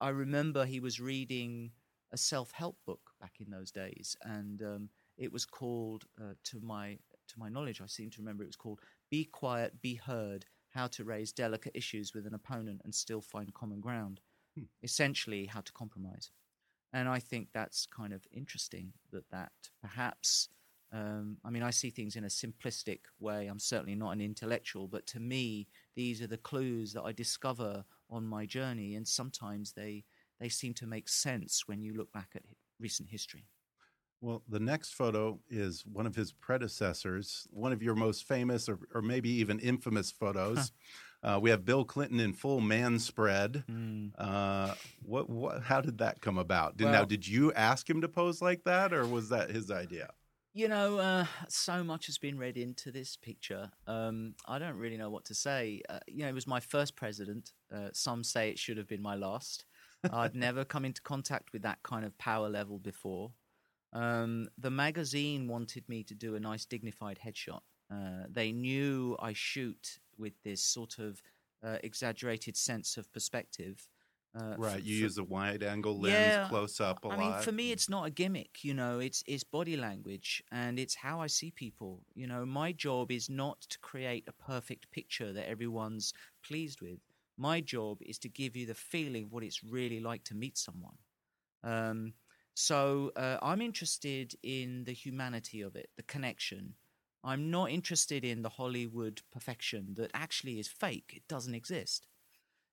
I 0.00 0.10
remember 0.10 0.64
he 0.64 0.78
was 0.78 1.00
reading 1.00 1.72
a 2.12 2.16
self-help 2.16 2.76
book 2.86 3.00
back 3.20 3.34
in 3.40 3.50
those 3.50 3.72
days, 3.72 4.16
and 4.22 4.62
um, 4.62 4.88
it 5.16 5.32
was 5.32 5.46
called, 5.46 6.04
uh, 6.20 6.34
to 6.44 6.60
my 6.60 6.98
to 7.28 7.38
my 7.38 7.48
knowledge, 7.48 7.80
I 7.80 7.86
seem 7.86 8.10
to 8.10 8.20
remember 8.20 8.44
it 8.44 8.48
was 8.48 8.56
called 8.56 8.80
"Be 9.10 9.24
Quiet, 9.24 9.80
Be 9.80 9.94
Heard: 9.94 10.46
How 10.70 10.86
to 10.88 11.04
Raise 11.04 11.32
Delicate 11.32 11.72
Issues 11.74 12.14
with 12.14 12.26
an 12.26 12.34
Opponent 12.34 12.82
and 12.84 12.94
Still 12.94 13.20
Find 13.20 13.52
Common 13.54 13.80
Ground." 13.80 14.20
Essentially, 14.82 15.46
how 15.46 15.60
to 15.60 15.72
compromise, 15.72 16.30
and 16.92 17.08
I 17.08 17.18
think 17.18 17.48
that's 17.52 17.86
kind 17.86 18.12
of 18.12 18.26
interesting 18.32 18.92
that 19.12 19.28
that 19.30 19.52
perhaps. 19.82 20.48
Um, 20.92 21.38
I 21.44 21.50
mean, 21.50 21.64
I 21.64 21.70
see 21.70 21.90
things 21.90 22.14
in 22.14 22.24
a 22.24 22.28
simplistic 22.28 23.00
way. 23.18 23.48
I'm 23.48 23.58
certainly 23.58 23.96
not 23.96 24.12
an 24.12 24.20
intellectual, 24.20 24.86
but 24.86 25.04
to 25.08 25.20
me, 25.20 25.66
these 25.96 26.22
are 26.22 26.28
the 26.28 26.38
clues 26.38 26.92
that 26.92 27.02
I 27.02 27.10
discover 27.12 27.84
on 28.08 28.24
my 28.24 28.46
journey, 28.46 28.94
and 28.94 29.06
sometimes 29.06 29.72
they 29.72 30.04
they 30.38 30.48
seem 30.48 30.74
to 30.74 30.86
make 30.86 31.08
sense 31.08 31.64
when 31.66 31.82
you 31.82 31.94
look 31.94 32.12
back 32.12 32.30
at 32.34 32.42
recent 32.78 33.08
history. 33.08 33.46
Well, 34.20 34.42
the 34.48 34.60
next 34.60 34.94
photo 34.94 35.38
is 35.50 35.84
one 35.86 36.06
of 36.06 36.16
his 36.16 36.32
predecessors, 36.32 37.46
one 37.50 37.72
of 37.72 37.82
your 37.82 37.94
most 37.94 38.24
famous 38.24 38.68
or, 38.68 38.78
or 38.94 39.02
maybe 39.02 39.28
even 39.30 39.58
infamous 39.60 40.10
photos. 40.10 40.72
uh, 41.22 41.38
we 41.40 41.50
have 41.50 41.64
Bill 41.64 41.84
Clinton 41.84 42.20
in 42.20 42.32
full 42.32 42.60
man 42.60 42.98
spread. 42.98 43.64
Uh, 44.18 44.74
what, 45.02 45.28
what? 45.28 45.62
How 45.62 45.80
did 45.80 45.98
that 45.98 46.20
come 46.20 46.38
about? 46.38 46.76
Did, 46.76 46.86
now, 46.86 47.04
did 47.04 47.28
you 47.28 47.52
ask 47.52 47.88
him 47.88 48.00
to 48.00 48.08
pose 48.08 48.40
like 48.40 48.64
that, 48.64 48.92
or 48.92 49.06
was 49.06 49.28
that 49.28 49.50
his 49.50 49.70
idea? 49.70 50.10
You 50.54 50.68
know, 50.68 50.98
uh, 50.98 51.26
so 51.48 51.84
much 51.84 52.06
has 52.06 52.16
been 52.16 52.38
read 52.38 52.56
into 52.56 52.90
this 52.90 53.14
picture. 53.14 53.70
Um, 53.86 54.34
I 54.48 54.58
don't 54.58 54.78
really 54.78 54.96
know 54.96 55.10
what 55.10 55.26
to 55.26 55.34
say. 55.34 55.82
Uh, 55.86 55.98
you 56.06 56.22
know, 56.22 56.28
it 56.28 56.34
was 56.34 56.46
my 56.46 56.60
first 56.60 56.96
president. 56.96 57.52
Uh, 57.70 57.90
some 57.92 58.24
say 58.24 58.48
it 58.48 58.58
should 58.58 58.78
have 58.78 58.88
been 58.88 59.02
my 59.02 59.16
last. 59.16 59.66
I'd 60.10 60.34
never 60.34 60.64
come 60.64 60.86
into 60.86 61.02
contact 61.02 61.52
with 61.52 61.60
that 61.62 61.82
kind 61.82 62.06
of 62.06 62.16
power 62.16 62.48
level 62.48 62.78
before. 62.78 63.32
Um, 63.96 64.48
the 64.58 64.70
magazine 64.70 65.48
wanted 65.48 65.88
me 65.88 66.04
to 66.04 66.14
do 66.14 66.34
a 66.34 66.40
nice, 66.40 66.64
dignified 66.64 67.18
headshot. 67.24 67.60
Uh, 67.90 68.24
they 68.30 68.52
knew 68.52 69.16
I 69.20 69.32
shoot 69.32 69.98
with 70.18 70.34
this 70.42 70.62
sort 70.62 70.98
of 70.98 71.22
uh, 71.64 71.78
exaggerated 71.82 72.56
sense 72.56 72.96
of 72.96 73.10
perspective. 73.12 73.88
Uh, 74.38 74.54
Right, 74.58 74.82
you 74.82 74.96
f- 74.96 75.02
use 75.02 75.18
a 75.18 75.24
wide-angle 75.24 75.98
lens, 76.00 76.36
Yeah, 76.36 76.48
close 76.48 76.80
up 76.80 77.04
a 77.04 77.08
I 77.08 77.10
lot. 77.10 77.18
I 77.18 77.18
mean, 77.18 77.32
for 77.34 77.52
me, 77.52 77.72
it's 77.72 77.88
not 77.88 78.06
a 78.06 78.10
gimmick. 78.10 78.64
You 78.64 78.74
know, 78.74 78.98
it's 78.98 79.24
it's 79.26 79.44
body 79.44 79.76
language 79.76 80.42
and 80.52 80.78
it's 80.78 80.94
how 80.94 81.20
I 81.20 81.26
see 81.28 81.50
people. 81.50 82.02
You 82.14 82.26
know, 82.26 82.44
my 82.44 82.72
job 82.72 83.10
is 83.10 83.30
not 83.30 83.60
to 83.62 83.78
create 83.78 84.24
a 84.28 84.32
perfect 84.32 84.90
picture 84.90 85.32
that 85.32 85.48
everyone's 85.48 86.12
pleased 86.46 86.80
with. 86.82 86.98
My 87.38 87.60
job 87.60 87.98
is 88.02 88.18
to 88.20 88.28
give 88.28 88.56
you 88.56 88.66
the 88.66 88.74
feeling 88.74 89.24
of 89.24 89.32
what 89.32 89.42
it's 89.44 89.62
really 89.64 90.00
like 90.00 90.24
to 90.24 90.34
meet 90.34 90.58
someone. 90.58 90.96
Um, 91.64 92.14
so 92.56 93.12
uh, 93.16 93.36
I'm 93.42 93.60
interested 93.60 94.34
in 94.42 94.84
the 94.84 94.92
humanity 94.94 95.60
of 95.60 95.76
it, 95.76 95.90
the 95.96 96.02
connection. 96.02 96.74
I'm 97.22 97.50
not 97.50 97.70
interested 97.70 98.24
in 98.24 98.40
the 98.42 98.48
Hollywood 98.48 99.20
perfection 99.30 99.94
that 99.96 100.10
actually 100.14 100.58
is 100.58 100.66
fake. 100.68 101.12
It 101.14 101.28
doesn't 101.28 101.54
exist. 101.54 102.06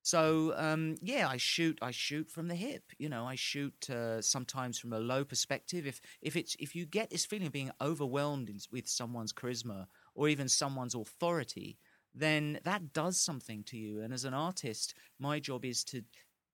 So 0.04 0.54
um, 0.58 0.96
yeah, 1.02 1.28
I 1.30 1.38
shoot. 1.38 1.80
I 1.82 1.92
shoot 1.92 2.30
from 2.30 2.48
the 2.48 2.56
hip. 2.56 2.84
You 2.98 3.10
know, 3.10 3.26
I 3.26 3.36
shoot 3.36 3.90
uh, 3.90 4.22
sometimes 4.22 4.80
from 4.80 4.94
a 4.94 5.00
low 5.00 5.24
perspective. 5.26 5.86
If 5.88 6.02
if 6.22 6.36
it's 6.36 6.56
if 6.60 6.76
you 6.76 6.86
get 6.86 7.10
this 7.10 7.26
feeling 7.26 7.48
of 7.48 7.54
being 7.54 7.72
overwhelmed 7.82 8.50
in, 8.50 8.60
with 8.72 8.88
someone's 8.88 9.34
charisma 9.34 9.88
or 10.16 10.30
even 10.30 10.50
someone's 10.50 10.96
authority, 10.96 11.78
then 12.16 12.60
that 12.64 12.94
does 12.94 13.20
something 13.20 13.64
to 13.66 13.78
you. 13.78 14.02
And 14.02 14.14
as 14.14 14.26
an 14.26 14.34
artist, 14.34 14.94
my 15.20 15.40
job 15.40 15.66
is 15.66 15.84
to 15.86 16.04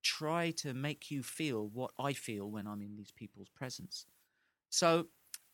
try 0.03 0.51
to 0.51 0.74
make 0.74 1.12
you 1.12 1.24
feel 1.24 1.68
what 1.68 1.91
I 2.00 2.13
feel 2.13 2.50
when 2.50 2.68
I'm 2.68 2.82
in 2.82 2.96
these 2.96 3.12
people's 3.12 3.50
presence. 3.50 4.06
So 4.70 5.08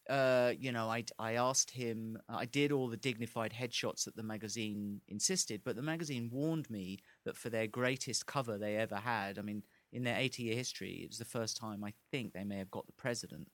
uh, 0.10 0.54
you 0.60 0.72
know, 0.72 0.88
I, 0.88 1.04
I 1.18 1.34
asked 1.34 1.72
him, 1.72 2.20
I 2.30 2.46
did 2.46 2.72
all 2.72 2.88
the 2.88 2.98
dignified 2.98 3.52
headshots 3.52 4.06
that 4.06 4.16
the 4.16 4.24
magazine 4.24 5.02
insisted, 5.08 5.62
but 5.64 5.75
the 5.75 5.82
magazine 5.82 6.30
warned 6.32 6.70
me 6.70 7.00
that 7.24 7.36
for 7.36 7.50
their 7.50 7.66
greatest 7.66 8.28
cover 8.28 8.58
they 8.58 8.75
ever 8.75 8.98
had, 8.98 9.40
I 9.40 9.42
mean, 9.42 9.64
in 9.92 10.04
their 10.04 10.18
80 10.18 10.44
year 10.44 10.56
history, 10.56 11.02
it 11.04 11.10
was 11.10 11.18
the 11.18 11.25
first 11.25 11.58
time 11.58 11.84
I 11.84 11.94
think 12.12 12.34
they 12.34 12.44
may 12.44 12.58
have 12.58 12.70
got 12.70 12.86
the 12.86 12.94
president. 12.94 13.48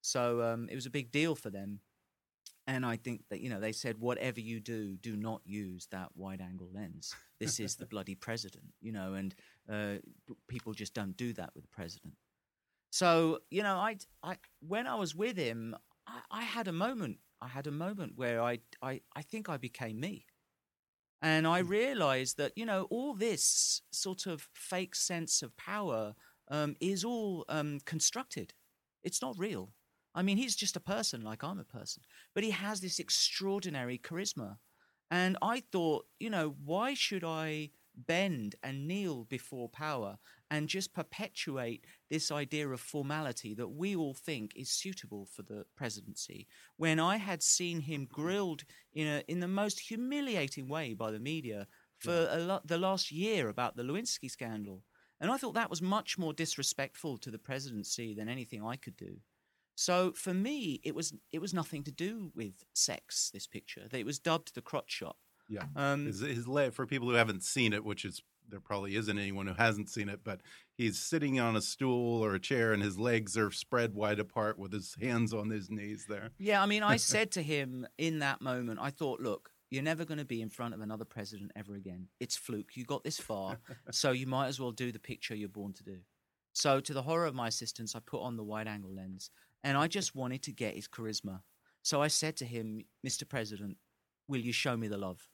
So 0.00 0.42
um, 0.42 0.68
it 0.70 0.74
was 0.74 0.86
a 0.86 0.90
big 0.90 1.10
deal 1.10 1.34
for 1.34 1.50
them. 1.50 1.80
and 2.66 2.86
I 2.86 2.96
think 2.96 3.22
that 3.28 3.40
you 3.40 3.50
know 3.50 3.60
they 3.60 3.72
said 3.72 3.98
whatever 3.98 4.40
you 4.40 4.60
do, 4.60 4.96
do 4.96 5.16
not 5.16 5.42
use 5.44 5.88
that 5.90 6.08
wide-angle 6.14 6.70
lens. 6.72 7.14
This 7.38 7.60
is 7.60 7.76
the 7.76 7.86
bloody 7.86 8.14
president, 8.14 8.72
you 8.80 8.92
know, 8.92 9.14
and 9.14 9.34
uh, 9.70 9.96
people 10.48 10.72
just 10.72 10.94
don't 10.94 11.16
do 11.16 11.32
that 11.34 11.54
with 11.54 11.64
the 11.64 11.68
president. 11.68 12.14
So 12.90 13.40
you 13.50 13.62
know, 13.62 13.76
I, 13.76 13.98
I 14.22 14.38
when 14.60 14.86
I 14.86 14.96
was 14.96 15.14
with 15.14 15.36
him, 15.36 15.76
I, 16.06 16.20
I 16.30 16.42
had 16.42 16.68
a 16.68 16.72
moment. 16.72 17.18
I 17.40 17.48
had 17.48 17.66
a 17.66 17.72
moment 17.72 18.14
where 18.16 18.42
I, 18.42 18.60
I, 18.82 19.02
I 19.14 19.22
think 19.22 19.48
I 19.48 19.58
became 19.58 20.00
me. 20.00 20.26
And 21.20 21.46
I 21.46 21.58
Hmm. 21.58 21.68
realized 21.68 22.36
that, 22.36 22.52
you 22.56 22.64
know, 22.64 22.84
all 22.90 23.14
this 23.14 23.82
sort 23.90 24.26
of 24.26 24.48
fake 24.54 24.94
sense 24.94 25.42
of 25.42 25.56
power 25.56 26.14
um, 26.48 26.76
is 26.80 27.04
all 27.04 27.44
um, 27.48 27.80
constructed. 27.84 28.54
It's 29.02 29.20
not 29.22 29.38
real. 29.38 29.74
I 30.14 30.22
mean, 30.22 30.36
he's 30.36 30.56
just 30.56 30.76
a 30.76 30.80
person 30.80 31.22
like 31.22 31.42
I'm 31.42 31.58
a 31.58 31.64
person, 31.64 32.02
but 32.34 32.44
he 32.44 32.50
has 32.50 32.80
this 32.80 32.98
extraordinary 32.98 33.98
charisma. 33.98 34.58
And 35.10 35.36
I 35.42 35.60
thought, 35.60 36.06
you 36.20 36.30
know, 36.30 36.50
why 36.64 36.94
should 36.94 37.24
I 37.24 37.70
bend 38.06 38.54
and 38.62 38.86
kneel 38.86 39.24
before 39.24 39.68
power 39.68 40.18
and 40.50 40.68
just 40.68 40.94
perpetuate 40.94 41.84
this 42.08 42.30
idea 42.30 42.68
of 42.68 42.80
formality 42.80 43.54
that 43.54 43.68
we 43.68 43.94
all 43.94 44.14
think 44.14 44.52
is 44.56 44.70
suitable 44.70 45.26
for 45.26 45.42
the 45.42 45.64
presidency. 45.76 46.46
When 46.76 46.98
I 47.00 47.16
had 47.16 47.42
seen 47.42 47.80
him 47.80 48.06
grilled 48.10 48.64
in 48.92 49.06
a 49.06 49.22
in 49.28 49.40
the 49.40 49.48
most 49.48 49.80
humiliating 49.80 50.68
way 50.68 50.94
by 50.94 51.10
the 51.10 51.20
media 51.20 51.66
for 51.98 52.12
mm. 52.12 52.36
a 52.36 52.38
lo- 52.38 52.60
the 52.64 52.78
last 52.78 53.10
year 53.10 53.48
about 53.48 53.76
the 53.76 53.82
Lewinsky 53.82 54.30
scandal. 54.30 54.84
And 55.20 55.30
I 55.30 55.36
thought 55.36 55.54
that 55.54 55.70
was 55.70 55.82
much 55.82 56.16
more 56.16 56.32
disrespectful 56.32 57.18
to 57.18 57.30
the 57.30 57.38
presidency 57.38 58.14
than 58.14 58.28
anything 58.28 58.64
I 58.64 58.76
could 58.76 58.96
do. 58.96 59.16
So 59.74 60.12
for 60.12 60.34
me 60.34 60.80
it 60.84 60.94
was 60.94 61.12
it 61.32 61.40
was 61.40 61.54
nothing 61.54 61.84
to 61.84 61.90
do 61.90 62.32
with 62.34 62.64
sex 62.74 63.30
this 63.32 63.46
picture. 63.46 63.88
It 63.92 64.06
was 64.06 64.18
dubbed 64.18 64.54
the 64.54 64.62
crotch 64.62 64.90
shot 64.90 65.16
Yeah. 65.48 65.64
um, 65.76 66.06
his, 66.06 66.20
his 66.20 66.46
leg, 66.46 66.74
for 66.74 66.86
people 66.86 67.08
who 67.08 67.14
haven't 67.14 67.42
seen 67.42 67.72
it, 67.72 67.84
which 67.84 68.04
is 68.04 68.22
there 68.50 68.60
probably 68.60 68.96
isn't 68.96 69.18
anyone 69.18 69.46
who 69.46 69.54
hasn't 69.54 69.90
seen 69.90 70.08
it, 70.08 70.20
but 70.24 70.40
he's 70.74 70.98
sitting 70.98 71.38
on 71.38 71.54
a 71.54 71.60
stool 71.60 72.24
or 72.24 72.34
a 72.34 72.40
chair 72.40 72.72
and 72.72 72.82
his 72.82 72.98
legs 72.98 73.36
are 73.36 73.50
spread 73.50 73.94
wide 73.94 74.18
apart 74.18 74.58
with 74.58 74.72
his 74.72 74.96
hands 75.00 75.34
on 75.34 75.50
his 75.50 75.70
knees 75.70 76.06
there. 76.08 76.30
Yeah, 76.38 76.62
I 76.62 76.66
mean, 76.66 76.82
I 76.82 76.96
said 76.98 77.30
to 77.32 77.42
him 77.42 77.86
in 77.98 78.20
that 78.20 78.40
moment, 78.40 78.78
I 78.80 78.90
thought, 78.90 79.20
look, 79.20 79.50
you're 79.70 79.82
never 79.82 80.06
going 80.06 80.18
to 80.18 80.24
be 80.24 80.40
in 80.40 80.48
front 80.48 80.72
of 80.72 80.80
another 80.80 81.04
president 81.04 81.52
ever 81.54 81.74
again. 81.74 82.08
It's 82.20 82.36
fluke. 82.36 82.74
You 82.74 82.84
got 82.84 83.04
this 83.04 83.18
far, 83.18 83.58
so 83.90 84.12
you 84.12 84.26
might 84.26 84.46
as 84.46 84.58
well 84.58 84.72
do 84.72 84.92
the 84.92 84.98
picture 84.98 85.34
you're 85.34 85.48
born 85.50 85.74
to 85.74 85.84
do. 85.84 85.98
So, 86.54 86.80
to 86.80 86.94
the 86.94 87.02
horror 87.02 87.26
of 87.26 87.34
my 87.34 87.48
assistants, 87.48 87.94
I 87.94 88.00
put 88.00 88.22
on 88.22 88.36
the 88.36 88.42
wide 88.42 88.66
angle 88.66 88.92
lens 88.92 89.30
and 89.62 89.76
I 89.76 89.86
just 89.86 90.14
wanted 90.14 90.42
to 90.44 90.52
get 90.52 90.74
his 90.74 90.88
charisma. 90.88 91.40
So 91.82 92.02
I 92.02 92.08
said 92.08 92.36
to 92.36 92.44
him, 92.44 92.84
Mr. 93.06 93.28
President, 93.28 93.76
will 94.26 94.40
you 94.40 94.52
show 94.52 94.76
me 94.76 94.88
the 94.88 94.96
love? 94.96 95.28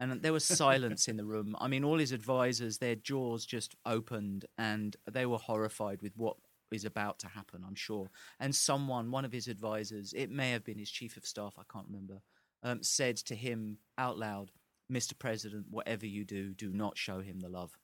And 0.00 0.22
there 0.22 0.32
was 0.32 0.44
silence 0.44 1.08
in 1.08 1.16
the 1.16 1.24
room. 1.24 1.56
I 1.60 1.66
mean, 1.68 1.82
all 1.84 1.98
his 1.98 2.12
advisors, 2.12 2.78
their 2.78 2.94
jaws 2.94 3.44
just 3.44 3.74
opened 3.84 4.46
and 4.56 4.96
they 5.10 5.26
were 5.26 5.38
horrified 5.38 6.02
with 6.02 6.16
what 6.16 6.36
is 6.70 6.84
about 6.84 7.18
to 7.20 7.26
happen, 7.28 7.64
I'm 7.66 7.74
sure. 7.74 8.08
And 8.38 8.54
someone, 8.54 9.10
one 9.10 9.24
of 9.24 9.32
his 9.32 9.48
advisors, 9.48 10.12
it 10.12 10.30
may 10.30 10.50
have 10.52 10.64
been 10.64 10.78
his 10.78 10.90
chief 10.90 11.16
of 11.16 11.24
staff, 11.26 11.54
I 11.58 11.62
can't 11.72 11.86
remember, 11.88 12.20
um, 12.62 12.82
said 12.82 13.16
to 13.16 13.34
him 13.34 13.78
out 13.96 14.18
loud, 14.18 14.52
Mr. 14.92 15.18
President, 15.18 15.66
whatever 15.70 16.06
you 16.06 16.24
do, 16.24 16.54
do 16.54 16.70
not 16.72 16.96
show 16.96 17.20
him 17.20 17.40
the 17.40 17.48
love. 17.48 17.76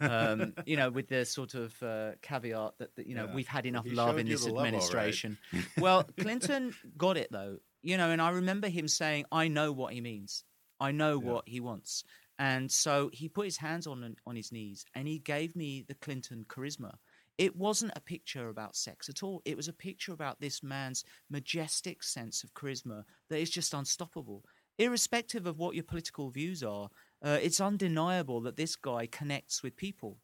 um, 0.00 0.54
you 0.66 0.76
know, 0.76 0.90
with 0.90 1.08
the 1.08 1.24
sort 1.24 1.54
of 1.54 1.82
uh, 1.82 2.12
caveat 2.22 2.74
that, 2.78 2.94
that 2.96 3.06
you 3.06 3.14
know 3.14 3.26
Yeah. 3.26 3.34
we've 3.34 3.48
had 3.48 3.66
enough 3.66 3.84
He 3.84 3.90
love 3.90 4.18
in 4.18 4.26
this 4.28 4.44
the 4.44 4.52
love, 4.52 4.62
right. 4.62 4.66
administration. 4.68 5.36
well, 5.78 6.04
Clinton 6.18 6.74
got 6.96 7.16
it 7.16 7.28
though, 7.30 7.58
you 7.82 7.96
know, 7.96 8.10
and 8.10 8.22
I 8.22 8.30
remember 8.30 8.68
him 8.68 8.88
saying, 8.88 9.24
"I 9.32 9.48
know 9.48 9.72
what 9.72 9.92
he 9.92 10.00
means. 10.00 10.44
I 10.80 10.92
know 10.92 11.18
Yeah. 11.18 11.24
what 11.32 11.48
he 11.48 11.60
wants." 11.60 12.04
And 12.38 12.70
so 12.70 13.08
he 13.12 13.28
put 13.28 13.46
his 13.46 13.56
hands 13.56 13.86
on 13.86 14.16
on 14.26 14.36
his 14.36 14.52
knees 14.52 14.84
and 14.94 15.08
he 15.08 15.18
gave 15.18 15.56
me 15.56 15.82
the 15.82 15.94
Clinton 15.94 16.44
charisma. 16.48 16.98
It 17.38 17.56
wasn't 17.56 17.92
a 17.96 18.00
picture 18.00 18.48
about 18.48 18.76
sex 18.76 19.08
at 19.08 19.22
all. 19.22 19.42
It 19.44 19.56
was 19.56 19.68
a 19.68 19.72
picture 19.72 20.12
about 20.12 20.40
this 20.40 20.62
man's 20.62 21.04
majestic 21.30 22.02
sense 22.02 22.42
of 22.44 22.54
charisma 22.54 23.04
that 23.28 23.38
is 23.38 23.50
just 23.50 23.74
unstoppable. 23.74 24.44
Irrespective 24.78 25.46
of 25.46 25.58
what 25.58 25.74
your 25.74 25.84
political 25.84 26.30
views 26.30 26.62
are, 26.62 26.90
uh, 27.22 27.38
it's 27.42 27.60
undeniable 27.60 28.40
that 28.42 28.56
this 28.56 28.76
guy 28.76 29.06
connects 29.06 29.62
with 29.62 29.76
people. 29.76 30.18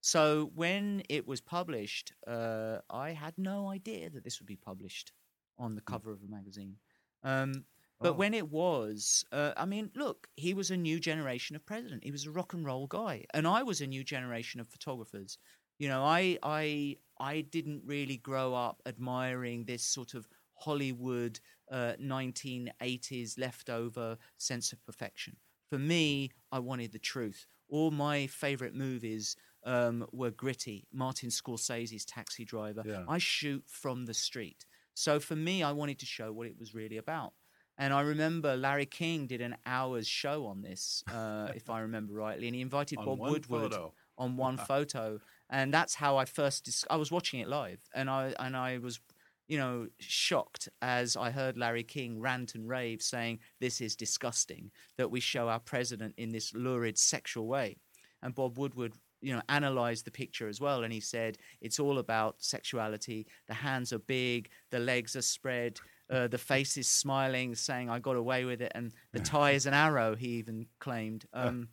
So 0.00 0.50
when 0.54 1.02
it 1.08 1.26
was 1.26 1.40
published, 1.40 2.12
uh, 2.26 2.78
I 2.88 3.10
had 3.10 3.36
no 3.36 3.68
idea 3.68 4.10
that 4.10 4.24
this 4.24 4.40
would 4.40 4.46
be 4.46 4.56
published 4.56 5.12
on 5.58 5.74
the 5.74 5.82
cover 5.82 6.10
of 6.12 6.22
a 6.22 6.28
magazine. 6.28 6.76
Um, 7.22 7.64
but 8.02 8.14
Oh. 8.14 8.16
when 8.16 8.34
it 8.34 8.48
was, 8.50 9.24
uh, 9.32 9.52
I 9.56 9.66
mean, 9.66 9.90
look, 9.94 10.28
he 10.36 10.54
was 10.54 10.70
a 10.70 10.76
new 10.76 10.98
generation 11.00 11.56
of 11.56 11.64
president. 11.66 12.04
He 12.04 12.10
was 12.10 12.26
a 12.26 12.30
rock 12.30 12.52
and 12.54 12.64
roll 12.64 12.86
guy, 12.86 13.26
and 13.34 13.46
I 13.46 13.62
was 13.62 13.80
a 13.80 13.86
new 13.86 14.04
generation 14.04 14.60
of 14.60 14.68
photographers. 14.68 15.38
You 15.78 15.88
know, 15.88 16.02
I 16.04 16.38
I 16.42 16.96
I 17.18 17.42
didn't 17.42 17.82
really 17.84 18.16
grow 18.16 18.54
up 18.54 18.82
admiring 18.86 19.64
this 19.64 19.82
sort 19.84 20.14
of 20.14 20.28
Hollywood 20.54 21.40
uh, 21.70 21.94
1980s 21.98 23.38
leftover 23.38 24.18
sense 24.38 24.72
of 24.72 24.84
perfection. 24.84 25.36
For 25.68 25.78
me, 25.78 26.30
I 26.52 26.58
wanted 26.58 26.92
the 26.92 26.98
truth. 26.98 27.46
All 27.68 27.90
my 27.90 28.26
favorite 28.26 28.74
movies 28.74 29.36
um, 29.64 30.06
were 30.12 30.30
gritty. 30.30 30.86
Martin 30.92 31.28
Scorsese's 31.30 32.04
Taxi 32.04 32.44
Driver. 32.44 32.82
Yeah. 32.84 33.04
I 33.08 33.18
shoot 33.18 33.64
from 33.68 34.06
the 34.06 34.14
street. 34.14 34.66
So 34.94 35.20
for 35.20 35.36
me, 35.36 35.62
I 35.62 35.72
wanted 35.72 35.98
to 36.00 36.06
show 36.06 36.32
what 36.32 36.46
it 36.48 36.58
was 36.58 36.74
really 36.74 36.96
about. 36.96 37.32
And 37.80 37.94
I 37.94 38.02
remember 38.02 38.56
Larry 38.56 38.84
King 38.84 39.26
did 39.26 39.40
an 39.40 39.56
hour's 39.64 40.06
show 40.06 40.44
on 40.44 40.60
this, 40.60 41.02
uh, 41.10 41.48
if 41.56 41.70
I 41.70 41.80
remember 41.80 42.12
rightly, 42.12 42.46
and 42.46 42.54
he 42.54 42.60
invited 42.60 42.98
Bob 42.98 43.18
Woodward 43.18 43.72
photo. 43.72 43.94
on 44.18 44.36
one 44.36 44.56
photo, 44.68 45.18
and 45.48 45.72
that's 45.72 45.94
how 45.94 46.18
I 46.18 46.26
first. 46.26 46.66
Dis- 46.66 46.84
I 46.90 46.96
was 46.96 47.10
watching 47.10 47.40
it 47.40 47.48
live, 47.48 47.80
and 47.94 48.10
I 48.10 48.34
and 48.38 48.54
I 48.54 48.76
was, 48.76 49.00
you 49.48 49.56
know, 49.56 49.88
shocked 49.98 50.68
as 50.82 51.16
I 51.16 51.30
heard 51.30 51.56
Larry 51.56 51.82
King 51.82 52.20
rant 52.20 52.54
and 52.54 52.68
rave, 52.68 53.00
saying 53.00 53.38
this 53.60 53.80
is 53.80 53.96
disgusting 53.96 54.70
that 54.98 55.10
we 55.10 55.20
show 55.20 55.48
our 55.48 55.60
president 55.60 56.14
in 56.18 56.32
this 56.32 56.52
lurid 56.54 56.98
sexual 56.98 57.48
way, 57.48 57.78
and 58.22 58.34
Bob 58.34 58.58
Woodward. 58.58 58.92
You 59.22 59.34
know, 59.34 59.42
analyzed 59.50 60.06
the 60.06 60.10
picture 60.10 60.48
as 60.48 60.62
well, 60.62 60.82
and 60.82 60.90
he 60.90 61.00
said 61.00 61.36
it's 61.60 61.78
all 61.78 61.98
about 61.98 62.36
sexuality. 62.38 63.26
The 63.48 63.52
hands 63.52 63.92
are 63.92 63.98
big, 63.98 64.48
the 64.70 64.78
legs 64.78 65.14
are 65.14 65.20
spread, 65.20 65.78
uh, 66.10 66.28
the 66.28 66.38
face 66.38 66.76
is 66.76 66.88
smiling, 66.88 67.54
saying 67.54 67.88
"I 67.88 67.98
got 67.98 68.16
away 68.16 68.44
with 68.44 68.60
it," 68.60 68.72
and 68.74 68.92
the 69.12 69.20
tie 69.20 69.52
is 69.52 69.66
an 69.66 69.74
arrow. 69.74 70.16
He 70.16 70.28
even 70.38 70.66
claimed. 70.78 71.26
Um, 71.32 71.68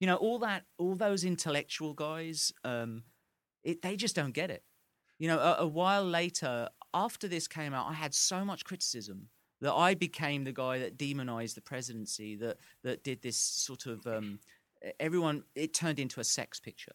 you 0.00 0.06
know 0.06 0.16
all 0.16 0.38
that 0.38 0.64
all 0.78 0.94
those 0.94 1.24
intellectual 1.24 1.94
guys 1.94 2.52
um 2.64 3.02
it, 3.64 3.82
they 3.82 3.96
just 3.96 4.14
don't 4.14 4.32
get 4.32 4.50
it 4.50 4.62
you 5.18 5.28
know 5.28 5.38
a, 5.38 5.56
a 5.60 5.66
while 5.66 6.04
later 6.04 6.68
after 6.94 7.28
this 7.28 7.48
came 7.48 7.74
out 7.74 7.88
i 7.88 7.92
had 7.92 8.14
so 8.14 8.44
much 8.44 8.64
criticism 8.64 9.28
that 9.60 9.72
i 9.72 9.94
became 9.94 10.44
the 10.44 10.52
guy 10.52 10.78
that 10.78 10.96
demonized 10.96 11.56
the 11.56 11.60
presidency 11.60 12.36
that 12.36 12.56
that 12.82 13.02
did 13.02 13.22
this 13.22 13.36
sort 13.36 13.86
of 13.86 14.06
um 14.06 14.38
everyone 15.00 15.42
it 15.54 15.74
turned 15.74 15.98
into 15.98 16.20
a 16.20 16.24
sex 16.24 16.60
picture 16.60 16.94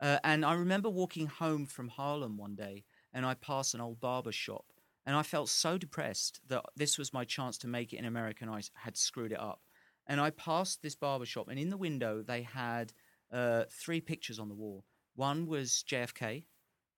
uh, 0.00 0.18
and 0.24 0.44
i 0.44 0.52
remember 0.52 0.90
walking 0.90 1.26
home 1.26 1.64
from 1.64 1.88
harlem 1.88 2.36
one 2.36 2.54
day 2.54 2.84
and 3.12 3.24
i 3.24 3.32
passed 3.34 3.74
an 3.74 3.80
old 3.80 3.98
barber 4.00 4.32
shop 4.32 4.66
and 5.06 5.16
i 5.16 5.22
felt 5.22 5.48
so 5.48 5.76
depressed 5.78 6.40
that 6.48 6.64
this 6.76 6.98
was 6.98 7.12
my 7.12 7.24
chance 7.24 7.58
to 7.58 7.68
make 7.68 7.92
it 7.92 7.98
in 7.98 8.04
america 8.04 8.38
and 8.42 8.50
i 8.50 8.60
had 8.74 8.96
screwed 8.96 9.32
it 9.32 9.40
up 9.40 9.60
and 10.06 10.20
I 10.20 10.30
passed 10.30 10.82
this 10.82 10.94
barber 10.94 11.26
shop, 11.26 11.48
and 11.48 11.58
in 11.58 11.70
the 11.70 11.76
window 11.76 12.22
they 12.22 12.42
had 12.42 12.92
uh, 13.32 13.64
three 13.70 14.00
pictures 14.00 14.38
on 14.38 14.48
the 14.48 14.54
wall. 14.54 14.84
One 15.14 15.46
was 15.46 15.84
JFK 15.88 16.44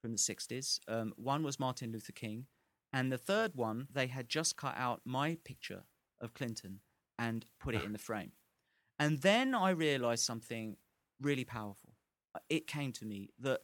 from 0.01 0.13
the 0.13 0.19
60s, 0.19 0.81
um, 0.89 1.13
one 1.17 1.43
was 1.43 1.61
Martin 1.61 1.93
Luther 1.93 2.13
King, 2.13 2.47
and 2.93 3.11
the 3.11 3.19
third 3.19 3.53
one 3.55 3.89
they 3.93 4.07
had 4.07 4.29
just 4.29 4.57
cut 4.57 4.75
out 4.77 5.03
my 5.05 5.39
picture 5.45 5.85
of 6.21 6.35
Clinton 6.35 6.81
and 7.19 7.47
put 7.61 7.75
it 7.75 7.85
in 7.85 7.93
the 7.93 7.99
frame. 7.99 8.33
And 8.99 9.21
then 9.23 9.55
I 9.55 9.71
realized 9.71 10.25
something 10.25 10.77
really 11.21 11.45
powerful. 11.45 11.95
It 12.49 12.67
came 12.67 12.93
to 12.93 13.07
me 13.07 13.31
that 13.41 13.61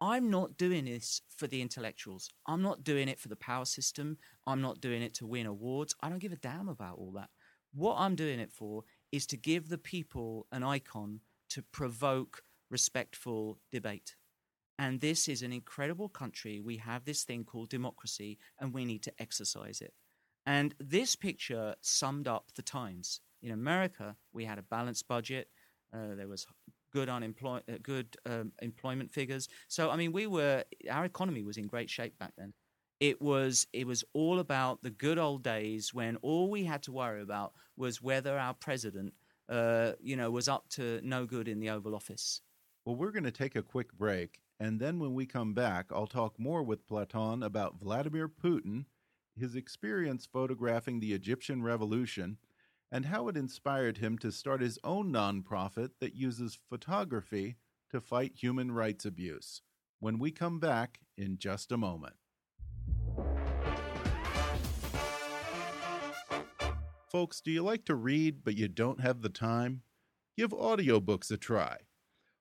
I'm 0.00 0.30
not 0.30 0.56
doing 0.56 0.86
this 0.86 1.20
for 1.36 1.46
the 1.46 1.60
intellectuals. 1.60 2.30
I'm 2.46 2.62
not 2.62 2.84
doing 2.84 3.08
it 3.08 3.18
for 3.18 3.28
the 3.28 3.36
power 3.36 3.66
system. 3.66 4.16
I'm 4.46 4.62
not 4.62 4.80
doing 4.80 5.02
it 5.02 5.14
to 5.14 5.26
win 5.26 5.46
awards. 5.46 5.94
I 6.00 6.08
don't 6.08 6.18
give 6.18 6.32
a 6.32 6.36
damn 6.36 6.68
about 6.68 6.96
all 6.96 7.12
that. 7.12 7.28
What 7.74 7.96
I'm 7.98 8.16
doing 8.16 8.40
it 8.40 8.52
for 8.52 8.84
is 9.12 9.26
to 9.26 9.36
give 9.36 9.68
the 9.68 9.78
people 9.78 10.46
an 10.52 10.62
icon 10.62 11.20
to 11.50 11.62
provoke 11.62 12.42
respectful 12.70 13.58
debate. 13.70 14.16
And 14.78 15.00
this 15.00 15.28
is 15.28 15.42
an 15.42 15.52
incredible 15.52 16.08
country. 16.08 16.60
We 16.60 16.78
have 16.78 17.04
this 17.04 17.24
thing 17.24 17.44
called 17.44 17.68
democracy, 17.68 18.38
and 18.58 18.72
we 18.72 18.86
need 18.86 19.02
to 19.02 19.12
exercise 19.18 19.82
it. 19.82 19.92
And 20.46 20.74
this 20.80 21.14
picture 21.14 21.74
summed 21.82 22.26
up 22.26 22.46
the 22.56 22.62
times. 22.62 23.20
In 23.42 23.50
America, 23.50 24.16
we 24.32 24.46
had 24.46 24.58
a 24.58 24.62
balanced 24.62 25.06
budget. 25.06 25.48
Uh, 25.92 26.14
there 26.16 26.28
was 26.28 26.46
good 26.90 27.08
unemploy- 27.08 27.62
uh, 27.68 27.78
good 27.82 28.16
um, 28.26 28.52
employment 28.62 29.12
figures. 29.12 29.48
So, 29.68 29.90
I 29.90 29.96
mean, 29.96 30.12
we 30.12 30.26
were 30.26 30.64
our 30.90 31.04
economy 31.04 31.42
was 31.42 31.56
in 31.56 31.66
great 31.66 31.90
shape 31.90 32.18
back 32.18 32.32
then. 32.36 32.52
It 33.00 33.20
was 33.20 33.66
it 33.72 33.86
was 33.86 34.04
all 34.12 34.40
about 34.40 34.82
the 34.82 34.90
good 34.90 35.18
old 35.18 35.42
days 35.42 35.94
when 35.94 36.16
all 36.16 36.50
we 36.50 36.64
had 36.64 36.82
to 36.84 36.92
worry 36.92 37.22
about 37.22 37.52
was 37.76 38.02
whether 38.02 38.38
our 38.38 38.54
president, 38.54 39.14
uh, 39.48 39.92
you 40.00 40.16
know, 40.16 40.30
was 40.30 40.48
up 40.48 40.68
to 40.70 41.00
no 41.02 41.24
good 41.26 41.48
in 41.48 41.60
the 41.60 41.70
Oval 41.70 41.94
Office. 41.94 42.42
Well, 42.84 42.96
we're 42.96 43.12
going 43.12 43.24
to 43.24 43.30
take 43.30 43.56
a 43.56 43.62
quick 43.62 43.92
break, 43.96 44.40
and 44.58 44.80
then 44.80 44.98
when 44.98 45.14
we 45.14 45.26
come 45.26 45.54
back, 45.54 45.86
I'll 45.92 46.06
talk 46.06 46.38
more 46.38 46.62
with 46.62 46.86
Platon 46.86 47.42
about 47.42 47.78
Vladimir 47.78 48.28
Putin, 48.28 48.84
his 49.36 49.54
experience 49.54 50.26
photographing 50.26 51.00
the 51.00 51.12
Egyptian 51.12 51.62
revolution, 51.62 52.38
and 52.92 53.06
how 53.06 53.28
it 53.28 53.36
inspired 53.36 53.98
him 53.98 54.18
to 54.18 54.32
start 54.32 54.60
his 54.60 54.78
own 54.82 55.12
nonprofit 55.12 55.90
that 56.00 56.14
uses 56.14 56.58
photography 56.68 57.56
to 57.90 58.00
fight 58.00 58.32
human 58.34 58.72
rights 58.72 59.04
abuse. 59.04 59.62
When 60.00 60.18
we 60.18 60.30
come 60.30 60.58
back 60.58 61.00
in 61.16 61.38
just 61.38 61.70
a 61.70 61.76
moment. 61.76 62.14
Folks, 67.10 67.40
do 67.40 67.50
you 67.50 67.62
like 67.62 67.84
to 67.86 67.94
read 67.94 68.44
but 68.44 68.56
you 68.56 68.68
don't 68.68 69.00
have 69.00 69.20
the 69.20 69.28
time? 69.28 69.82
Give 70.36 70.50
audiobooks 70.50 71.30
a 71.30 71.36
try. 71.36 71.76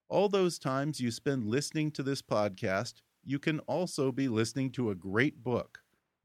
All 0.07 0.29
those 0.29 0.57
times 0.57 0.99
you 0.99 1.11
spend 1.11 1.45
listening 1.45 1.91
to 1.91 2.03
this 2.03 2.21
podcast, 2.21 3.01
you 3.23 3.39
can 3.39 3.59
also 3.61 4.11
be 4.11 4.27
listening 4.27 4.71
to 4.71 4.89
a 4.89 4.95
great 4.95 5.43
book. 5.43 5.78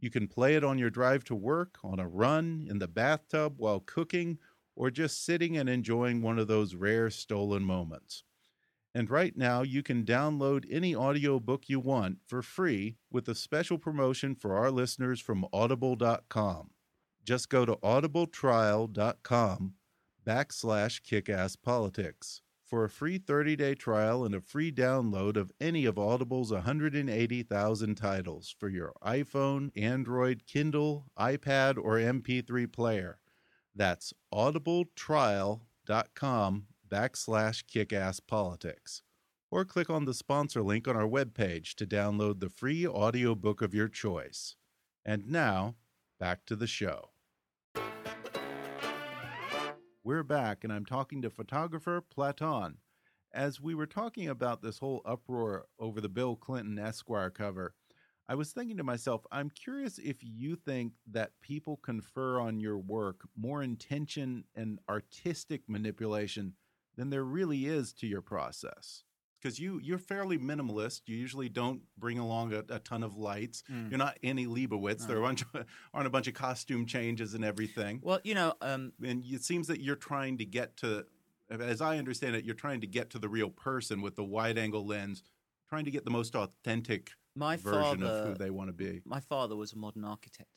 You 0.04 0.10
can 0.10 0.28
play 0.28 0.54
it 0.54 0.62
on 0.62 0.76
your 0.76 0.90
drive 0.90 1.24
to 1.24 1.34
work, 1.34 1.78
on 1.82 1.98
a 1.98 2.06
run, 2.06 2.66
in 2.68 2.78
the 2.78 2.86
bathtub, 2.86 3.54
while 3.56 3.80
cooking, 3.80 4.38
or 4.76 4.90
just 4.90 5.24
sitting 5.24 5.56
and 5.56 5.66
enjoying 5.66 6.20
one 6.20 6.38
of 6.38 6.46
those 6.46 6.74
rare 6.74 7.08
stolen 7.08 7.64
moments. 7.64 8.22
And 8.94 9.08
right 9.08 9.34
now, 9.34 9.62
you 9.62 9.82
can 9.82 10.04
download 10.04 10.66
any 10.70 10.94
audiobook 10.94 11.70
you 11.70 11.80
want 11.80 12.18
for 12.26 12.42
free 12.42 12.98
with 13.10 13.26
a 13.30 13.34
special 13.34 13.78
promotion 13.78 14.34
for 14.34 14.54
our 14.54 14.70
listeners 14.70 15.20
from 15.20 15.46
audible.com. 15.54 16.68
Just 17.24 17.48
go 17.48 17.64
to 17.64 17.76
audibletrial.com 17.76 19.72
backslash 20.26 21.00
kickasspolitics 21.00 22.40
for 22.74 22.82
a 22.82 22.90
free 22.90 23.20
30-day 23.20 23.76
trial 23.76 24.24
and 24.24 24.34
a 24.34 24.40
free 24.40 24.72
download 24.72 25.36
of 25.36 25.52
any 25.60 25.84
of 25.84 25.96
Audible's 25.96 26.50
180,000 26.50 27.94
titles 27.94 28.52
for 28.58 28.68
your 28.68 28.92
iPhone, 29.00 29.70
Android, 29.80 30.44
Kindle, 30.48 31.04
iPad, 31.16 31.78
or 31.78 31.98
MP3 31.98 32.72
player. 32.72 33.20
That's 33.76 34.12
audibletrial.com 34.34 36.66
backslash 36.90 37.64
kickasspolitics. 37.64 39.02
Or 39.52 39.64
click 39.64 39.88
on 39.88 40.04
the 40.04 40.12
sponsor 40.12 40.60
link 40.60 40.88
on 40.88 40.96
our 40.96 41.06
webpage 41.06 41.76
to 41.76 41.86
download 41.86 42.40
the 42.40 42.48
free 42.48 42.88
audiobook 42.88 43.62
of 43.62 43.72
your 43.72 43.86
choice. 43.86 44.56
And 45.06 45.28
now, 45.28 45.76
back 46.18 46.44
to 46.46 46.56
the 46.56 46.66
show. 46.66 47.10
We're 50.06 50.22
back, 50.22 50.64
and 50.64 50.70
I'm 50.70 50.84
talking 50.84 51.22
to 51.22 51.30
photographer 51.30 52.02
Platon. 52.02 52.76
As 53.32 53.58
we 53.58 53.74
were 53.74 53.86
talking 53.86 54.28
about 54.28 54.60
this 54.60 54.76
whole 54.76 55.00
uproar 55.06 55.64
over 55.78 55.98
the 55.98 56.10
Bill 56.10 56.36
Clinton 56.36 56.78
Esquire 56.78 57.30
cover, 57.30 57.72
I 58.28 58.34
was 58.34 58.52
thinking 58.52 58.76
to 58.76 58.84
myself, 58.84 59.24
I'm 59.32 59.48
curious 59.48 59.96
if 59.96 60.18
you 60.20 60.56
think 60.56 60.92
that 61.10 61.40
people 61.40 61.78
confer 61.78 62.38
on 62.38 62.60
your 62.60 62.76
work 62.76 63.22
more 63.34 63.62
intention 63.62 64.44
and 64.54 64.78
artistic 64.90 65.62
manipulation 65.68 66.52
than 66.98 67.08
there 67.08 67.24
really 67.24 67.64
is 67.64 67.94
to 67.94 68.06
your 68.06 68.20
process 68.20 69.04
because 69.44 69.58
you 69.60 69.78
you're 69.82 69.98
fairly 69.98 70.38
minimalist. 70.38 71.02
You 71.06 71.16
usually 71.16 71.48
don't 71.50 71.82
bring 71.98 72.18
along 72.18 72.54
a, 72.54 72.64
a 72.70 72.78
ton 72.78 73.02
of 73.02 73.16
lights. 73.16 73.62
Mm. 73.70 73.90
You're 73.90 73.98
not 73.98 74.18
Annie 74.22 74.46
Leibovitz. 74.46 75.00
No. 75.02 75.06
There 75.06 75.16
are 75.18 75.20
a 75.20 75.26
bunch 75.26 75.42
of, 75.42 75.64
aren't 75.92 76.06
a 76.06 76.10
bunch 76.10 76.26
of 76.28 76.34
costume 76.34 76.86
changes 76.86 77.34
and 77.34 77.44
everything. 77.44 78.00
Well, 78.02 78.20
you 78.24 78.34
know, 78.34 78.54
um, 78.62 78.92
and 79.04 79.22
it 79.26 79.44
seems 79.44 79.66
that 79.68 79.80
you're 79.82 79.96
trying 79.96 80.38
to 80.38 80.46
get 80.46 80.78
to, 80.78 81.04
as 81.50 81.82
I 81.82 81.98
understand 81.98 82.36
it, 82.36 82.44
you're 82.44 82.54
trying 82.54 82.80
to 82.80 82.86
get 82.86 83.10
to 83.10 83.18
the 83.18 83.28
real 83.28 83.50
person 83.50 84.00
with 84.00 84.16
the 84.16 84.24
wide 84.24 84.56
angle 84.56 84.86
lens, 84.86 85.22
trying 85.68 85.84
to 85.84 85.90
get 85.90 86.04
the 86.06 86.10
most 86.10 86.34
authentic 86.34 87.10
my 87.36 87.56
version 87.56 88.00
father, 88.00 88.06
of 88.06 88.28
who 88.28 88.34
they 88.34 88.50
want 88.50 88.68
to 88.70 88.72
be. 88.72 89.02
my 89.04 89.20
father 89.20 89.56
was 89.56 89.72
a 89.74 89.76
modern 89.76 90.04
architect, 90.04 90.48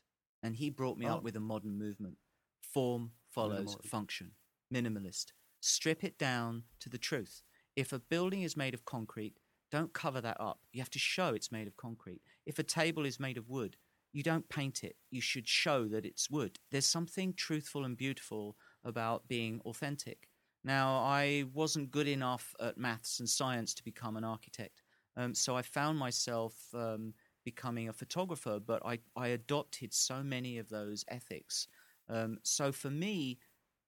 and 0.41 0.55
he 0.55 0.69
brought 0.69 0.97
me 0.97 1.05
Oh. 1.07 1.15
up 1.15 1.23
with 1.23 1.35
a 1.35 1.39
modern 1.41 1.77
movement. 1.77 2.17
Form 2.61 3.11
follows 3.29 3.75
Minimalist. 3.75 3.85
function. 3.85 4.31
Minimalist. 4.73 5.25
Strip 5.59 6.03
it 6.03 6.17
down 6.17 6.63
to 6.79 6.89
the 6.89 6.97
truth. 6.99 7.41
If 7.77 7.93
a 7.93 7.99
building 7.99 8.41
is 8.41 8.57
made 8.57 8.73
of 8.73 8.85
concrete, 8.85 9.35
don't 9.71 9.93
cover 9.93 10.19
that 10.19 10.41
up. 10.41 10.59
You 10.73 10.81
have 10.81 10.89
to 10.89 10.99
show 10.99 11.35
it's 11.35 11.51
made 11.51 11.67
of 11.67 11.77
concrete. 11.77 12.21
If 12.47 12.57
a 12.57 12.63
table 12.63 13.05
is 13.05 13.19
made 13.19 13.37
of 13.37 13.49
wood, 13.49 13.77
you 14.13 14.23
don't 14.23 14.49
paint 14.49 14.83
it. 14.83 14.95
You 15.11 15.21
should 15.21 15.47
show 15.47 15.87
that 15.89 16.03
it's 16.03 16.27
wood. 16.27 16.57
There's 16.71 16.87
something 16.87 17.35
truthful 17.35 17.85
and 17.85 17.95
beautiful 17.95 18.57
about 18.83 19.27
being 19.27 19.61
authentic. 19.63 20.27
Now, 20.63 20.97
I 21.03 21.45
wasn't 21.53 21.91
good 21.91 22.07
enough 22.07 22.55
at 22.59 22.79
maths 22.79 23.19
and 23.19 23.29
science 23.29 23.75
to 23.75 23.83
become 23.83 24.17
an 24.17 24.23
architect. 24.23 24.81
Um, 25.15 25.35
so 25.35 25.55
I 25.55 25.61
found 25.61 25.99
myself 25.99 26.55
um, 26.73 27.13
becoming 27.45 27.89
a 27.89 27.93
photographer, 27.93 28.59
but 28.59 28.83
I, 28.85 28.97
I 29.15 29.27
adopted 29.29 29.93
so 29.93 30.23
many 30.23 30.57
of 30.57 30.67
those 30.67 31.05
ethics. 31.09 31.67
Um, 32.09 32.39
so 32.41 32.71
for 32.71 32.89
me, 32.89 33.37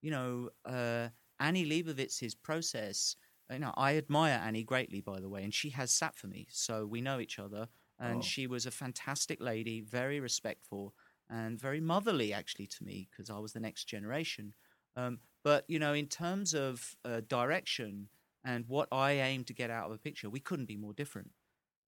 you 0.00 0.12
know, 0.12 0.50
uh, 0.64 1.08
Annie 1.40 1.66
Leibovitz's 1.66 2.34
process, 2.36 3.16
you 3.50 3.58
know, 3.58 3.72
I 3.76 3.96
admire 3.96 4.40
Annie 4.42 4.62
greatly, 4.64 5.00
by 5.00 5.20
the 5.20 5.28
way, 5.28 5.42
and 5.44 5.52
she 5.52 5.70
has 5.70 5.90
sat 5.92 6.16
for 6.16 6.26
me. 6.28 6.46
So 6.50 6.86
we 6.86 7.00
know 7.00 7.20
each 7.20 7.38
other. 7.38 7.68
And 7.98 8.18
Oh. 8.18 8.22
she 8.22 8.46
was 8.46 8.64
a 8.64 8.70
fantastic 8.70 9.40
lady, 9.40 9.82
very 9.82 10.20
respectful 10.20 10.94
and 11.28 11.60
very 11.60 11.80
motherly, 11.80 12.32
actually, 12.32 12.66
to 12.66 12.82
me, 12.84 13.08
because 13.10 13.28
I 13.28 13.38
was 13.38 13.52
the 13.52 13.60
next 13.60 13.84
generation. 13.84 14.54
Um, 14.96 15.20
but, 15.44 15.64
you 15.68 15.78
know, 15.78 15.92
in 15.92 16.06
terms 16.08 16.54
of 16.54 16.96
uh, 17.04 17.20
direction 17.20 18.08
and 18.42 18.66
what 18.68 18.88
I 18.90 19.12
aim 19.12 19.44
to 19.44 19.52
get 19.52 19.70
out 19.70 19.86
of 19.86 19.92
a 19.92 19.98
picture, 19.98 20.30
we 20.30 20.40
couldn't 20.40 20.66
be 20.66 20.76
more 20.76 20.94
different. 20.94 21.32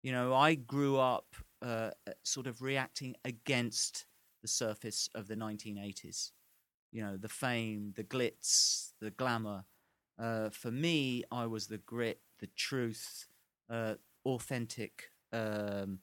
You 0.04 0.12
know, 0.12 0.34
I 0.34 0.56
grew 0.56 0.98
up 0.98 1.36
uh, 1.62 1.92
sort 2.24 2.46
of 2.48 2.62
reacting 2.62 3.16
against 3.24 4.06
the 4.42 4.48
surface 4.48 5.10
of 5.16 5.28
the 5.28 5.36
1980s. 5.36 6.32
You 6.92 7.04
know, 7.04 7.18
the 7.18 7.30
fame, 7.30 7.94
the 7.96 8.04
glitz, 8.04 8.92
the 9.00 9.12
glamour. 9.12 9.64
Uh, 10.20 10.50
for 10.50 10.72
me, 10.72 11.24
I 11.32 11.46
was 11.46 11.68
the 11.68 11.80
grit, 11.80 12.20
the 12.40 12.48
truth, 12.56 13.28
uh, 13.70 13.96
authentic 14.26 15.12
um, 15.34 16.00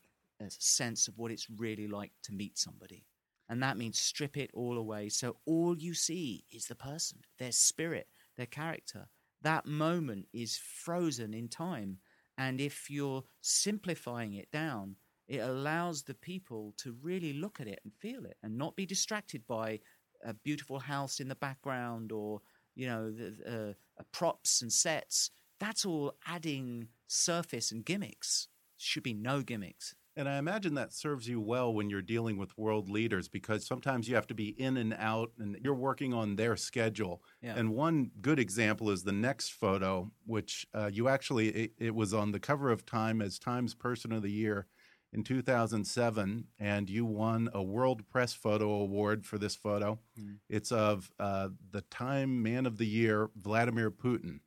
sense 0.48 1.08
of 1.08 1.18
what 1.18 1.30
it's 1.30 1.48
really 1.56 1.86
like 1.86 2.12
to 2.24 2.32
meet 2.32 2.58
somebody. 2.58 3.04
And 3.48 3.62
that 3.62 3.78
means 3.78 3.98
strip 3.98 4.36
it 4.36 4.50
all 4.52 4.76
away. 4.76 5.08
So 5.08 5.36
all 5.46 5.76
you 5.76 5.94
see 5.94 6.44
is 6.50 6.66
the 6.66 6.74
person, 6.74 7.18
their 7.38 7.52
spirit, 7.52 8.08
their 8.36 8.46
character. 8.46 9.08
That 9.42 9.66
moment 9.66 10.26
is 10.32 10.58
frozen 10.58 11.32
in 11.32 11.48
time. 11.48 11.98
And 12.36 12.60
if 12.60 12.90
you're 12.90 13.24
simplifying 13.40 14.34
it 14.34 14.50
down, 14.50 14.96
it 15.28 15.38
allows 15.38 16.02
the 16.02 16.14
people 16.14 16.74
to 16.78 16.96
really 17.02 17.32
look 17.32 17.60
at 17.60 17.68
it 17.68 17.80
and 17.84 17.92
feel 17.92 18.24
it 18.24 18.36
and 18.42 18.56
not 18.56 18.76
be 18.76 18.86
distracted 18.86 19.46
by 19.46 19.80
a 20.24 20.34
beautiful 20.34 20.78
house 20.78 21.20
in 21.20 21.28
the 21.28 21.34
background 21.34 22.12
or, 22.12 22.40
you 22.74 22.86
know, 22.86 23.10
the, 23.10 23.34
uh, 23.46 23.50
uh, 23.50 23.72
props 24.12 24.62
and 24.62 24.72
sets. 24.72 25.30
That's 25.60 25.84
all 25.84 26.14
adding 26.26 26.88
surface 27.06 27.72
and 27.72 27.84
gimmicks. 27.84 28.48
Should 28.76 29.02
be 29.02 29.14
no 29.14 29.42
gimmicks. 29.42 29.94
And 30.18 30.28
I 30.28 30.38
imagine 30.38 30.74
that 30.74 30.92
serves 30.92 31.28
you 31.28 31.40
well 31.40 31.72
when 31.72 31.88
you're 31.90 32.02
dealing 32.02 32.38
with 32.38 32.58
world 32.58 32.90
leaders 32.90 33.28
because 33.28 33.64
sometimes 33.64 34.08
you 34.08 34.16
have 34.16 34.26
to 34.26 34.34
be 34.34 34.48
in 34.48 34.76
and 34.76 34.92
out 34.98 35.30
and 35.38 35.56
you're 35.62 35.74
working 35.74 36.12
on 36.12 36.34
their 36.34 36.56
schedule. 36.56 37.22
Yeah. 37.40 37.54
And 37.56 37.70
one 37.70 38.10
good 38.20 38.40
example 38.40 38.90
is 38.90 39.04
the 39.04 39.12
next 39.12 39.50
photo, 39.52 40.10
which 40.26 40.66
uh, 40.74 40.90
you 40.92 41.06
actually, 41.06 41.50
it, 41.50 41.72
it 41.78 41.94
was 41.94 42.12
on 42.12 42.32
the 42.32 42.40
cover 42.40 42.70
of 42.72 42.84
Time 42.84 43.22
as 43.22 43.38
Time's 43.38 43.74
Person 43.74 44.10
of 44.10 44.22
the 44.22 44.30
Year 44.32 44.66
in 45.12 45.24
2007, 45.24 46.46
and 46.58 46.90
you 46.90 47.04
won 47.04 47.48
a 47.54 47.62
World 47.62 48.06
Press 48.08 48.32
Photo 48.34 48.70
Award 48.80 49.24
for 49.24 49.38
this 49.38 49.56
photo. 49.56 49.98
Mm. 50.20 50.38
It's 50.48 50.70
of 50.70 51.10
uh, 51.18 51.48
the 51.70 51.80
Time 51.82 52.42
Man 52.42 52.66
of 52.66 52.76
the 52.78 52.86
Year, 52.86 53.30
Vladimir 53.36 53.90
Putin. 53.90 54.40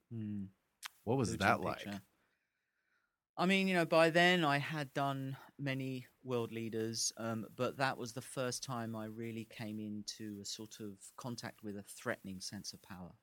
What 1.03 1.17
was 1.17 1.35
Putin 1.35 1.39
that 1.39 1.61
like? 1.61 1.77
picture. 1.77 2.01
I 3.37 3.45
mean, 3.45 3.67
you 3.67 3.73
know, 3.73 3.85
by 3.85 4.11
then 4.11 4.45
I 4.45 4.59
had 4.59 4.93
done 4.93 5.35
many 5.57 6.05
world 6.23 6.51
leaders, 6.51 7.11
um, 7.17 7.47
but 7.55 7.77
that 7.77 7.97
was 7.97 8.13
the 8.13 8.21
first 8.21 8.63
time 8.63 8.95
I 8.95 9.05
really 9.05 9.47
came 9.49 9.79
into 9.79 10.39
a 10.41 10.45
sort 10.45 10.79
of 10.79 10.97
contact 11.17 11.63
with 11.63 11.75
a 11.75 11.83
threatening 11.83 12.39
sense 12.39 12.73
of 12.73 12.81
power. 12.83 13.13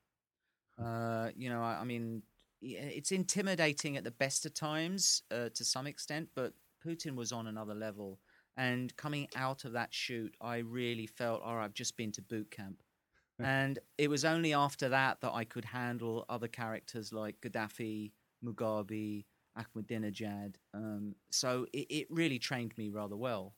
Uh, 0.77 1.29
you 1.37 1.49
know, 1.49 1.61
I, 1.61 1.79
I 1.81 1.83
mean, 1.85 2.23
it's 2.61 3.11
intimidating 3.11 3.95
at 3.95 4.03
the 4.03 4.11
best 4.11 4.45
of 4.45 4.53
times 4.53 5.23
uh, 5.31 5.49
to 5.53 5.63
some 5.63 5.87
extent, 5.87 6.29
but 6.35 6.53
Putin 6.85 7.15
was 7.15 7.31
on 7.31 7.47
another 7.47 7.75
level. 7.75 8.19
And 8.57 8.95
coming 8.97 9.27
out 9.35 9.63
of 9.65 9.73
that 9.73 9.93
shoot, 9.93 10.35
I 10.41 10.57
really 10.57 11.07
felt, 11.07 11.41
all 11.41 11.55
right, 11.55 11.65
I've 11.65 11.73
just 11.73 11.95
been 11.95 12.11
to 12.13 12.21
boot 12.21 12.51
camp. 12.51 12.83
and 13.39 13.79
it 13.97 14.09
was 14.09 14.25
only 14.25 14.53
after 14.53 14.89
that 14.89 15.21
that 15.21 15.33
I 15.33 15.45
could 15.45 15.65
handle 15.65 16.25
other 16.27 16.47
characters 16.49 17.13
like 17.13 17.39
Gaddafi, 17.41 18.11
Mugabe, 18.43 19.25
Ahmadinejad. 19.57 20.55
Um, 20.73 21.15
so 21.31 21.65
it, 21.73 21.87
it 21.89 22.07
really 22.09 22.39
trained 22.39 22.77
me 22.77 22.89
rather 22.89 23.15
well. 23.15 23.55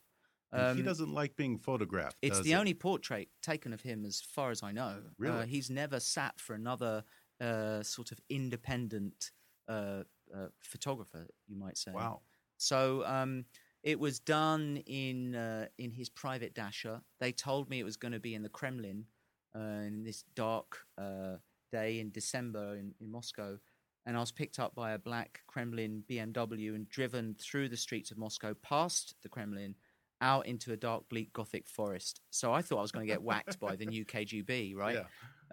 And 0.52 0.76
he 0.76 0.82
Um, 0.82 0.86
doesn't 0.86 1.12
like 1.12 1.34
being 1.36 1.58
photographed. 1.58 2.16
It's 2.22 2.40
the 2.40 2.50
he? 2.50 2.54
only 2.54 2.74
portrait 2.74 3.28
taken 3.40 3.72
of 3.72 3.80
him, 3.80 4.04
as 4.04 4.20
far 4.20 4.50
as 4.50 4.62
I 4.62 4.70
know. 4.72 5.02
Uh, 5.02 5.10
Really? 5.18 5.46
he's 5.46 5.70
never 5.70 5.98
sat 5.98 6.38
for 6.38 6.54
another 6.54 7.04
uh, 7.40 7.82
sort 7.82 8.12
of 8.12 8.20
independent 8.28 9.32
uh, 9.66 10.04
uh, 10.34 10.48
photographer, 10.60 11.26
you 11.48 11.56
might 11.56 11.78
say. 11.78 11.92
Wow. 11.92 12.22
So 12.62 13.04
um, 13.06 13.44
it 13.82 13.98
was 13.98 14.20
done 14.20 14.82
in 14.86 15.34
uh, 15.34 15.66
in 15.78 15.90
his 15.90 16.08
private 16.08 16.54
dacha. 16.54 17.02
They 17.18 17.32
told 17.32 17.68
me 17.68 17.80
it 17.80 17.84
was 17.84 17.96
going 17.96 18.12
to 18.12 18.20
be 18.20 18.34
in 18.34 18.42
the 18.42 18.48
Kremlin 18.48 19.06
uh, 19.54 19.82
in 19.86 20.04
this 20.04 20.24
dark 20.34 20.78
uh, 20.96 21.36
day 21.72 21.98
in 21.98 22.10
December 22.10 22.76
in, 22.76 22.94
in 23.00 23.10
Moscow. 23.10 23.58
And 24.06 24.16
I 24.16 24.20
was 24.20 24.32
picked 24.32 24.58
up 24.58 24.74
by 24.74 24.92
a 24.92 24.98
black 24.98 25.40
Kremlin 25.46 26.02
BMW 26.10 26.74
and 26.74 26.88
driven 26.88 27.36
through 27.40 27.68
the 27.68 27.76
streets 27.76 28.10
of 28.10 28.18
Moscow, 28.18 28.54
past 28.54 29.14
the 29.22 29.28
Kremlin, 29.28 29.76
out 30.20 30.46
into 30.46 30.72
a 30.72 30.76
dark, 30.76 31.08
bleak 31.08 31.32
Gothic 31.32 31.68
forest. 31.68 32.20
So 32.30 32.52
I 32.52 32.62
thought 32.62 32.78
I 32.78 32.82
was 32.82 32.92
going 32.92 33.06
to 33.06 33.12
get 33.12 33.22
whacked 33.22 33.60
by 33.60 33.76
the 33.76 33.86
new 33.86 34.04
KGB, 34.04 34.74
right? 34.74 34.98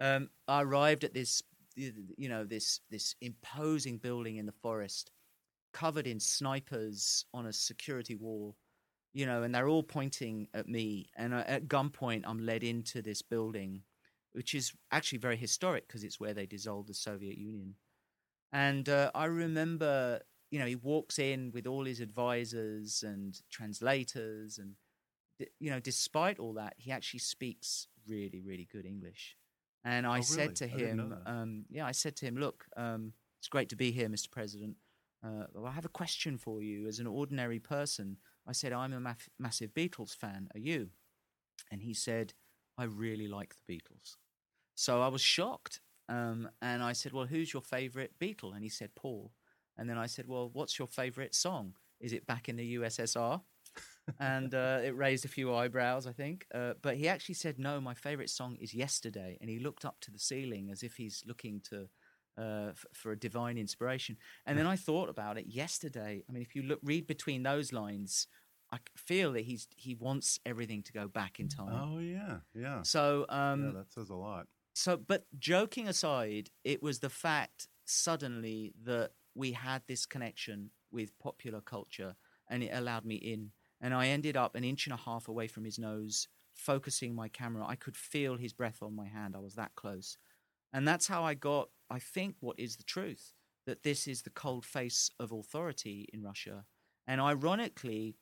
Yeah. 0.00 0.14
Um, 0.16 0.30
I 0.48 0.62
arrived 0.62 1.04
at 1.04 1.14
this, 1.14 1.42
you 1.76 2.28
know, 2.28 2.44
this 2.44 2.80
this 2.90 3.14
imposing 3.20 3.98
building 3.98 4.36
in 4.36 4.46
the 4.46 4.52
forest, 4.52 5.12
covered 5.72 6.06
in 6.06 6.20
snipers 6.20 7.24
on 7.34 7.46
a 7.46 7.52
security 7.52 8.14
wall, 8.14 8.56
you 9.12 9.26
know, 9.26 9.42
and 9.42 9.54
they're 9.54 9.68
all 9.68 9.82
pointing 9.82 10.48
at 10.54 10.68
me. 10.68 11.08
And 11.16 11.34
at 11.34 11.68
gunpoint, 11.68 12.22
I'm 12.26 12.44
led 12.44 12.62
into 12.62 13.02
this 13.02 13.22
building, 13.22 13.82
which 14.32 14.54
is 14.54 14.72
actually 14.90 15.18
very 15.18 15.36
historic 15.36 15.86
because 15.88 16.04
it's 16.04 16.20
where 16.20 16.34
they 16.34 16.46
dissolved 16.46 16.88
the 16.88 16.94
Soviet 16.94 17.38
Union. 17.38 17.76
And 18.52 18.88
uh, 18.88 19.10
I 19.14 19.26
remember, 19.26 20.20
you 20.50 20.58
know, 20.58 20.66
he 20.66 20.76
walks 20.76 21.18
in 21.18 21.50
with 21.52 21.66
all 21.66 21.84
his 21.84 22.00
advisors 22.00 23.02
and 23.02 23.40
translators, 23.50 24.58
and 24.58 24.74
you 25.58 25.70
know, 25.70 25.80
despite 25.80 26.38
all 26.38 26.54
that, 26.54 26.74
he 26.76 26.90
actually 26.90 27.20
speaks 27.20 27.88
really, 28.06 28.40
really 28.40 28.68
good 28.70 28.84
English. 28.86 29.36
And 29.84 30.06
I 30.06 30.18
Oh, 30.18 30.22
said 30.22 30.56
to 30.56 30.66
really? 30.66 30.84
I 30.84 30.88
him, 30.90 31.14
um, 31.26 31.64
yeah, 31.70 31.86
I 31.86 31.92
said 31.92 32.16
to 32.16 32.26
him, 32.26 32.36
look, 32.36 32.66
um, 32.76 33.14
it's 33.40 33.48
great 33.48 33.68
to 33.70 33.76
be 33.76 33.90
here, 33.92 34.08
Mr. 34.08 34.28
President. 34.28 34.76
Uh, 35.24 35.44
well, 35.52 35.66
I 35.66 35.72
have 35.72 35.84
a 35.84 35.90
question 35.90 36.38
for 36.38 36.62
you 36.62 36.86
as 36.86 36.98
an 36.98 37.06
ordinary 37.06 37.58
person. 37.58 38.16
I 38.46 38.52
said, 38.52 38.72
I'm 38.72 38.92
a 38.92 39.16
massive 39.38 39.74
Beatles 39.74 40.16
fan. 40.16 40.48
Are 40.54 40.60
you? 40.60 40.88
And 41.70 41.82
he 41.82 41.94
said, 41.94 42.34
I 42.78 42.84
really 42.84 43.28
like 43.28 43.54
the 43.54 43.74
Beatles. 43.74 44.16
So 44.74 45.02
I 45.02 45.08
was 45.08 45.20
shocked. 45.20 45.80
Um, 46.08 46.48
and 46.62 46.82
I 46.82 46.92
said, 46.92 47.12
Well, 47.12 47.26
who's 47.26 47.52
your 47.52 47.62
favorite 47.62 48.14
Beatle? 48.20 48.54
And 48.54 48.62
he 48.62 48.68
said, 48.68 48.94
Paul. 48.96 49.32
And 49.76 49.88
then 49.88 49.98
I 49.98 50.06
said, 50.06 50.26
Well, 50.26 50.50
what's 50.52 50.78
your 50.78 50.88
favorite 50.88 51.34
song? 51.34 51.74
Is 52.00 52.12
it 52.12 52.26
back 52.26 52.48
in 52.48 52.56
the 52.56 52.76
USSR? 52.76 53.42
and 54.18 54.54
uh, 54.54 54.80
it 54.82 54.96
raised 54.96 55.24
a 55.24 55.28
few 55.28 55.54
eyebrows, 55.54 56.06
I 56.06 56.12
think. 56.12 56.46
Uh, 56.52 56.72
but 56.82 56.96
he 56.96 57.08
actually 57.08 57.36
said, 57.36 57.58
No, 57.58 57.80
my 57.80 57.94
favorite 57.94 58.30
song 58.30 58.56
is 58.60 58.74
Yesterday. 58.74 59.38
And 59.40 59.50
he 59.50 59.58
looked 59.58 59.84
up 59.84 60.00
to 60.00 60.10
the 60.10 60.18
ceiling 60.18 60.70
as 60.70 60.82
if 60.82 60.96
he's 60.96 61.22
looking 61.26 61.60
to. 61.70 61.88
Uh, 62.40 62.70
f- 62.70 62.86
for 62.94 63.12
a 63.12 63.18
divine 63.18 63.56
inspiration, 63.58 64.16
and 64.46 64.56
then 64.58 64.66
I 64.66 64.76
thought 64.76 65.08
about 65.10 65.36
it 65.40 65.46
yesterday. 65.46 66.12
I 66.26 66.32
mean, 66.32 66.42
if 66.42 66.54
you 66.56 66.62
look, 66.62 66.80
read 66.82 67.06
between 67.06 67.42
those 67.42 67.68
lines, 67.72 68.26
I 68.72 68.78
feel 68.96 69.32
that 69.34 69.44
he's 69.50 69.68
he 69.76 69.94
wants 69.94 70.40
everything 70.46 70.82
to 70.84 70.92
go 70.92 71.06
back 71.08 71.38
in 71.40 71.48
time. 71.48 71.74
Oh 71.74 71.98
yeah, 71.98 72.38
yeah. 72.54 72.82
So, 72.82 73.26
um, 73.28 73.64
yeah, 73.66 73.72
that 73.80 73.92
says 73.92 74.08
a 74.10 74.14
lot. 74.14 74.46
so, 74.72 74.96
but 74.96 75.26
joking 75.38 75.86
aside, 75.88 76.50
it 76.64 76.82
was 76.82 77.00
the 77.00 77.10
fact 77.10 77.68
suddenly 77.84 78.72
that 78.84 79.10
we 79.34 79.52
had 79.52 79.82
this 79.86 80.06
connection 80.06 80.70
with 80.90 81.18
popular 81.18 81.60
culture 81.60 82.14
and 82.48 82.62
it 82.62 82.70
allowed 82.72 83.04
me 83.04 83.16
in. 83.16 83.50
And 83.80 83.94
I 83.94 84.08
ended 84.08 84.36
up 84.36 84.54
an 84.54 84.64
inch 84.64 84.86
and 84.86 84.94
a 84.94 85.02
half 85.08 85.28
away 85.28 85.46
from 85.48 85.64
his 85.64 85.78
nose, 85.78 86.28
focusing 86.54 87.14
my 87.14 87.28
camera. 87.28 87.64
I 87.66 87.76
could 87.76 87.96
feel 87.96 88.36
his 88.36 88.52
breath 88.52 88.82
on 88.82 88.94
my 88.94 89.06
hand. 89.06 89.34
I 89.36 89.40
was 89.40 89.54
that 89.54 89.74
close. 89.74 90.18
And 90.72 90.86
that's 90.86 91.06
how 91.08 91.24
I 91.24 91.34
got, 91.34 91.68
I 91.90 91.98
think, 91.98 92.36
what 92.40 92.58
is 92.58 92.76
the 92.76 92.84
truth 92.84 93.32
that 93.66 93.82
this 93.82 94.06
is 94.06 94.22
the 94.22 94.30
cold 94.30 94.64
face 94.64 95.10
of 95.18 95.32
authority 95.32 96.08
in 96.12 96.22
Russia. 96.22 96.64
And 97.06 97.20
ironically, 97.20 98.16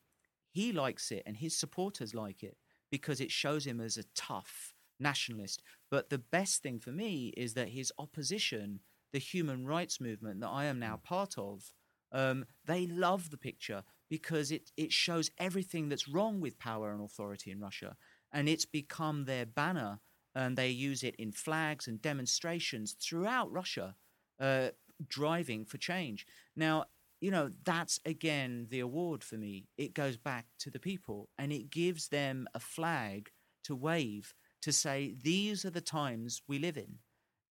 he 0.50 0.72
likes 0.72 1.10
it 1.10 1.22
and 1.26 1.36
his 1.36 1.56
supporters 1.56 2.14
like 2.14 2.42
it 2.42 2.56
because 2.90 3.20
it 3.20 3.30
shows 3.30 3.66
him 3.66 3.80
as 3.80 3.96
a 3.96 4.04
tough 4.14 4.74
nationalist. 4.98 5.62
But 5.90 6.10
the 6.10 6.18
best 6.18 6.62
thing 6.62 6.80
for 6.80 6.90
me 6.90 7.32
is 7.36 7.54
that 7.54 7.68
his 7.68 7.92
opposition, 7.98 8.80
the 9.12 9.18
human 9.18 9.66
rights 9.66 10.00
movement 10.00 10.40
that 10.40 10.48
I 10.48 10.64
am 10.64 10.78
now 10.78 11.00
part 11.02 11.38
of, 11.38 11.72
um, 12.12 12.46
they 12.64 12.86
love 12.86 13.30
the 13.30 13.36
picture 13.36 13.84
because 14.08 14.50
it, 14.50 14.70
it 14.76 14.92
shows 14.92 15.30
everything 15.38 15.88
that's 15.88 16.08
wrong 16.08 16.40
with 16.40 16.58
power 16.58 16.92
and 16.92 17.02
authority 17.02 17.50
in 17.50 17.60
Russia. 17.60 17.96
And 18.32 18.48
it's 18.48 18.64
become 18.64 19.24
their 19.24 19.46
banner, 19.46 20.00
and 20.34 20.56
they 20.56 20.68
use 20.68 21.02
it 21.02 21.16
in 21.16 21.32
flags 21.32 21.88
and 21.88 22.00
demonstrations 22.00 22.96
throughout 23.00 23.50
Russia, 23.50 23.94
uh, 24.40 24.68
driving 25.08 25.64
for 25.64 25.78
change. 25.78 26.26
Now, 26.56 26.84
you 27.20 27.30
know, 27.30 27.50
that's 27.64 27.98
again 28.04 28.66
the 28.70 28.80
award 28.80 29.24
for 29.24 29.36
me. 29.36 29.66
It 29.76 29.94
goes 29.94 30.16
back 30.16 30.46
to 30.60 30.70
the 30.70 30.78
people 30.78 31.28
and 31.38 31.52
it 31.52 31.70
gives 31.70 32.08
them 32.08 32.46
a 32.54 32.60
flag 32.60 33.30
to 33.64 33.74
wave 33.74 34.34
to 34.62 34.72
say, 34.72 35.14
these 35.22 35.64
are 35.64 35.70
the 35.70 35.80
times 35.80 36.42
we 36.48 36.58
live 36.58 36.76
in. 36.76 36.98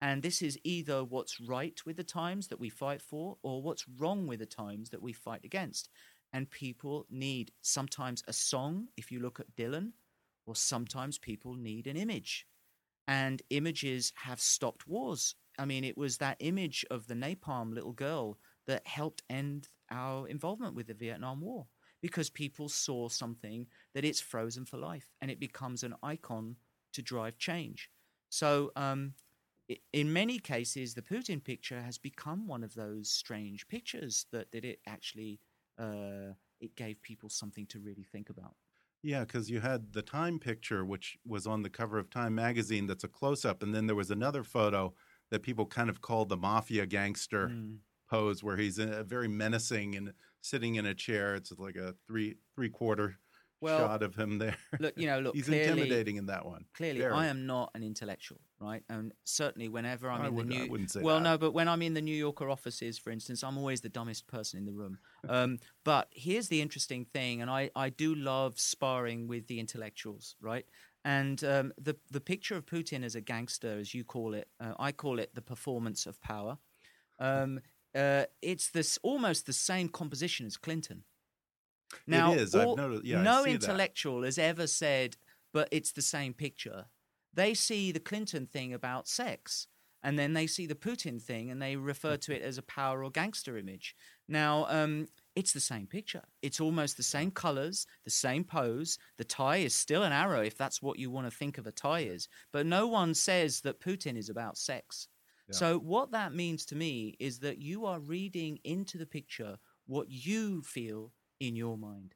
And 0.02 0.22
this 0.22 0.42
is 0.42 0.60
either 0.64 1.04
what's 1.04 1.40
right 1.40 1.80
with 1.86 1.98
the 1.98 2.04
times 2.04 2.48
that 2.48 2.60
we 2.60 2.70
fight 2.70 3.02
for 3.02 3.38
or 3.42 3.62
what's 3.62 3.86
wrong 3.98 4.28
with 4.28 4.40
the 4.40 4.46
times 4.46 4.90
that 4.92 5.02
we 5.02 5.14
fight 5.14 5.42
against. 5.44 5.90
And 6.34 6.50
people 6.52 7.08
need 7.10 7.52
sometimes 7.62 8.24
a 8.28 8.34
song, 8.34 8.88
if 8.96 9.12
you 9.12 9.20
look 9.20 9.40
at 9.40 9.56
Dylan, 9.56 9.92
or 10.46 10.56
sometimes 10.56 11.18
people 11.18 11.56
need 11.56 11.88
an 11.88 11.98
image. 11.98 12.46
And 13.08 13.42
images 13.50 14.12
have 14.16 14.40
stopped 14.40 14.88
wars. 14.88 15.36
I 15.58 15.66
mean, 15.66 15.84
it 15.84 15.98
was 15.98 16.18
that 16.18 16.38
image 16.40 16.86
of 16.92 17.08
the 17.08 17.14
napalm 17.14 17.74
little 17.74 17.94
girl 17.94 18.38
that 18.68 18.86
helped 18.86 19.24
end 19.30 19.70
our 19.90 20.28
involvement 20.28 20.76
with 20.76 20.88
the 20.88 20.94
Vietnam 20.94 21.42
War 21.42 21.68
because 22.02 22.30
people 22.30 22.70
saw 22.70 23.10
something 23.10 23.66
that 23.96 24.06
it's 24.06 24.20
frozen 24.20 24.66
for 24.66 24.78
life 24.78 25.10
and 25.22 25.32
it 25.32 25.40
becomes 25.40 25.84
an 25.84 25.96
icon 26.04 26.56
to 26.94 27.02
drive 27.02 27.38
change. 27.38 27.90
So, 28.30 28.72
um, 28.76 29.14
in 29.92 30.14
many 30.14 30.40
cases, 30.40 30.94
the 30.94 31.02
Putin 31.02 31.44
picture 31.44 31.82
has 31.82 31.98
become 31.98 32.48
one 32.48 32.64
of 32.64 32.74
those 32.74 33.10
strange 33.10 33.68
pictures 33.68 34.26
that, 34.32 34.52
that 34.52 34.64
it 34.64 34.80
actually 34.88 35.42
uh, 35.78 36.34
it 36.60 36.76
gave 36.76 37.02
people 37.02 37.30
something 37.30 37.66
to 37.68 37.80
really 37.80 38.04
think 38.12 38.30
about. 38.30 38.56
Yeah, 39.04 39.22
because 39.22 39.50
you 39.50 39.60
had 39.60 39.94
the 39.94 40.02
Time 40.02 40.40
picture, 40.40 40.84
which 40.84 41.18
was 41.26 41.46
on 41.48 41.62
the 41.62 41.70
cover 41.70 41.98
of 41.98 42.10
Time 42.10 42.36
magazine. 42.36 42.88
That's 42.88 43.04
a 43.04 43.08
close 43.08 43.46
up, 43.46 43.64
and 43.64 43.74
then 43.74 43.88
there 43.88 43.96
was 43.96 44.12
another 44.12 44.44
photo 44.44 44.94
that 45.32 45.44
people 45.44 45.66
kind 45.66 45.90
of 45.90 46.02
called 46.02 46.30
the 46.30 46.38
mafia 46.38 46.86
gangster 46.86 47.50
Mm. 47.50 47.78
pose, 48.10 48.44
where 48.44 48.58
he's 48.58 48.80
uh, 48.80 49.04
very 49.06 49.28
menacing 49.28 49.96
and 49.96 50.14
sitting 50.42 50.76
in 50.76 50.86
a 50.86 50.94
chair. 50.94 51.36
It's 51.36 51.52
like 51.58 51.76
a 51.76 51.94
three 52.08 52.36
three 52.56 52.70
quarter 52.70 53.18
Well, 53.62 53.80
shot 53.80 54.04
of 54.04 54.16
him 54.16 54.38
there. 54.40 54.56
Look, 54.80 54.98
you 54.98 55.08
know, 55.08 55.20
look, 55.20 55.36
he's 55.38 55.46
clearly, 55.46 55.70
intimidating 55.72 56.16
in 56.18 56.26
that 56.28 56.46
one. 56.46 56.66
Clearly, 56.74 57.00
Very. 57.02 57.14
I 57.14 57.28
am 57.28 57.46
not 57.46 57.72
an 57.76 57.84
intellectual, 57.84 58.40
right? 58.60 58.84
And 58.90 59.14
certainly, 59.24 59.70
whenever 59.70 60.10
I'm 60.10 60.22
I 60.22 60.28
in 60.28 60.36
would- 60.36 60.50
the 60.50 60.56
I 60.56 60.60
New, 60.64 60.72
wouldn't 60.72 60.92
say 60.92 61.02
well, 61.02 61.18
that. 61.18 61.24
no, 61.24 61.38
but 61.38 61.52
when 61.52 61.68
I'm 61.68 61.82
in 61.82 61.94
the 61.94 62.02
New 62.02 62.16
Yorker 62.16 62.50
offices, 62.50 62.98
for 62.98 63.12
instance, 63.12 63.44
I'm 63.44 63.58
always 63.58 63.82
the 63.82 63.90
dumbest 63.90 64.28
person 64.28 64.60
in 64.60 64.66
the 64.66 64.72
room. 64.74 64.98
Um, 65.30 65.60
but 65.84 66.08
here's 66.12 66.48
the 66.48 66.62
interesting 66.62 67.04
thing, 67.06 67.42
and 67.42 67.50
I, 67.52 67.70
I 67.76 67.90
do 67.90 68.16
love 68.16 68.60
sparring 68.60 69.28
with 69.28 69.48
the 69.48 69.60
intellectuals, 69.60 70.36
right? 70.40 70.66
And 71.04 71.44
um, 71.44 71.74
the 71.78 71.96
the 72.12 72.22
picture 72.22 72.56
of 72.56 72.66
Putin 72.66 73.04
as 73.04 73.16
a 73.16 73.22
gangster, 73.22 73.78
as 73.80 73.94
you 73.94 74.04
call 74.04 74.34
it, 74.34 74.48
uh, 74.60 74.74
I 74.80 74.92
call 74.92 75.20
it 75.20 75.34
the 75.36 75.42
performance 75.42 76.06
of 76.06 76.20
power. 76.22 76.58
Um, 77.20 77.62
uh, 77.96 78.26
it's 78.42 78.70
this 78.70 79.00
almost 79.04 79.46
the 79.48 79.54
same 79.54 79.90
composition 79.90 80.46
as 80.46 80.56
Clinton. 80.58 81.04
Now, 82.06 82.34
is. 82.34 82.54
I've 82.54 82.68
all- 82.68 82.76
noticed- 82.78 83.06
yeah, 83.06 83.22
no 83.22 83.44
see 83.44 83.52
that. 83.54 83.64
intellectual 83.64 84.24
has 84.24 84.38
ever 84.38 84.68
said, 84.68 85.18
but 85.54 85.68
it's 85.72 85.92
the 85.94 86.02
same 86.02 86.34
picture. 86.34 86.86
They 87.38 87.54
see 87.54 87.92
the 87.92 88.00
Clinton 88.00 88.48
thing 88.48 88.74
about 88.74 89.08
sex, 89.08 89.68
and 90.02 90.18
then 90.18 90.34
they 90.34 90.48
see 90.48 90.66
the 90.66 90.74
Putin 90.74 91.22
thing, 91.22 91.52
and 91.52 91.62
they 91.62 91.76
refer 91.76 92.18
to 92.18 92.36
it 92.36 92.42
as 92.42 92.58
a 92.58 92.64
power 92.64 93.04
or 93.04 93.12
gangster 93.12 93.60
image. 93.60 93.96
Now, 94.28 94.66
um, 94.70 95.08
it's 95.36 95.54
the 95.54 95.60
same 95.60 95.86
picture. 95.86 96.24
It's 96.42 96.60
almost 96.60 96.98
the 96.98 97.04
same 97.04 97.30
colors, 97.30 97.86
the 98.04 98.10
same 98.10 98.44
pose. 98.44 98.98
The 99.20 99.24
tie 99.24 99.58
is 99.58 99.76
still 99.76 100.02
an 100.02 100.14
arrow, 100.14 100.42
if 100.42 100.58
that's 100.58 100.82
what 100.82 100.98
you 100.98 101.12
want 101.12 101.28
to 101.30 101.38
think 101.38 101.60
of 101.60 101.68
a 101.68 101.72
tie 101.72 102.00
is. 102.00 102.28
But 102.52 102.66
no 102.66 102.88
one 102.88 103.14
says 103.14 103.62
that 103.62 103.80
Putin 103.80 104.18
is 104.18 104.30
about 104.30 104.58
sex. 104.58 105.08
So, 105.52 105.78
what 105.78 106.12
that 106.12 106.34
means 106.34 106.66
to 106.66 106.76
me 106.76 107.16
is 107.20 107.38
that 107.40 107.62
you 107.62 107.86
are 107.86 108.00
reading 108.00 108.58
into 108.64 108.98
the 108.98 109.06
picture 109.06 109.60
what 109.86 110.10
you 110.10 110.64
feel 110.64 111.14
in 111.40 111.56
your 111.56 111.78
mind. 111.78 112.16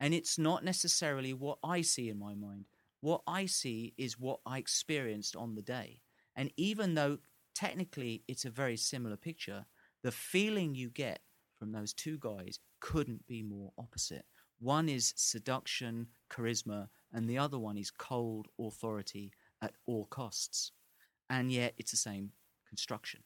And 0.00 0.14
it's 0.14 0.38
not 0.38 0.64
necessarily 0.64 1.34
what 1.34 1.58
I 1.62 1.82
see 1.82 2.08
in 2.08 2.18
my 2.18 2.34
mind. 2.34 2.64
What 3.02 3.22
I 3.26 3.46
see 3.46 3.94
is 3.98 4.18
what 4.18 4.38
I 4.46 4.58
experienced 4.58 5.34
on 5.34 5.56
the 5.56 5.62
day. 5.62 6.00
And 6.36 6.52
even 6.56 6.94
though 6.94 7.18
technically 7.52 8.22
it's 8.28 8.44
a 8.44 8.50
very 8.50 8.76
similar 8.76 9.16
picture, 9.16 9.66
the 10.04 10.12
feeling 10.12 10.76
you 10.76 10.88
get 10.88 11.18
from 11.58 11.72
those 11.72 11.92
two 11.92 12.16
guys 12.18 12.60
couldn't 12.80 13.26
be 13.26 13.42
more 13.42 13.72
opposite. 13.76 14.24
One 14.60 14.88
is 14.88 15.14
seduction, 15.16 16.06
charisma, 16.30 16.88
and 17.12 17.28
the 17.28 17.38
other 17.38 17.58
one 17.58 17.76
is 17.76 17.90
cold 17.90 18.46
authority 18.60 19.32
at 19.60 19.74
all 19.84 20.06
costs. 20.06 20.70
And 21.28 21.50
yet 21.50 21.74
it's 21.78 21.90
the 21.90 21.96
same 21.96 22.30
construction. 22.68 23.24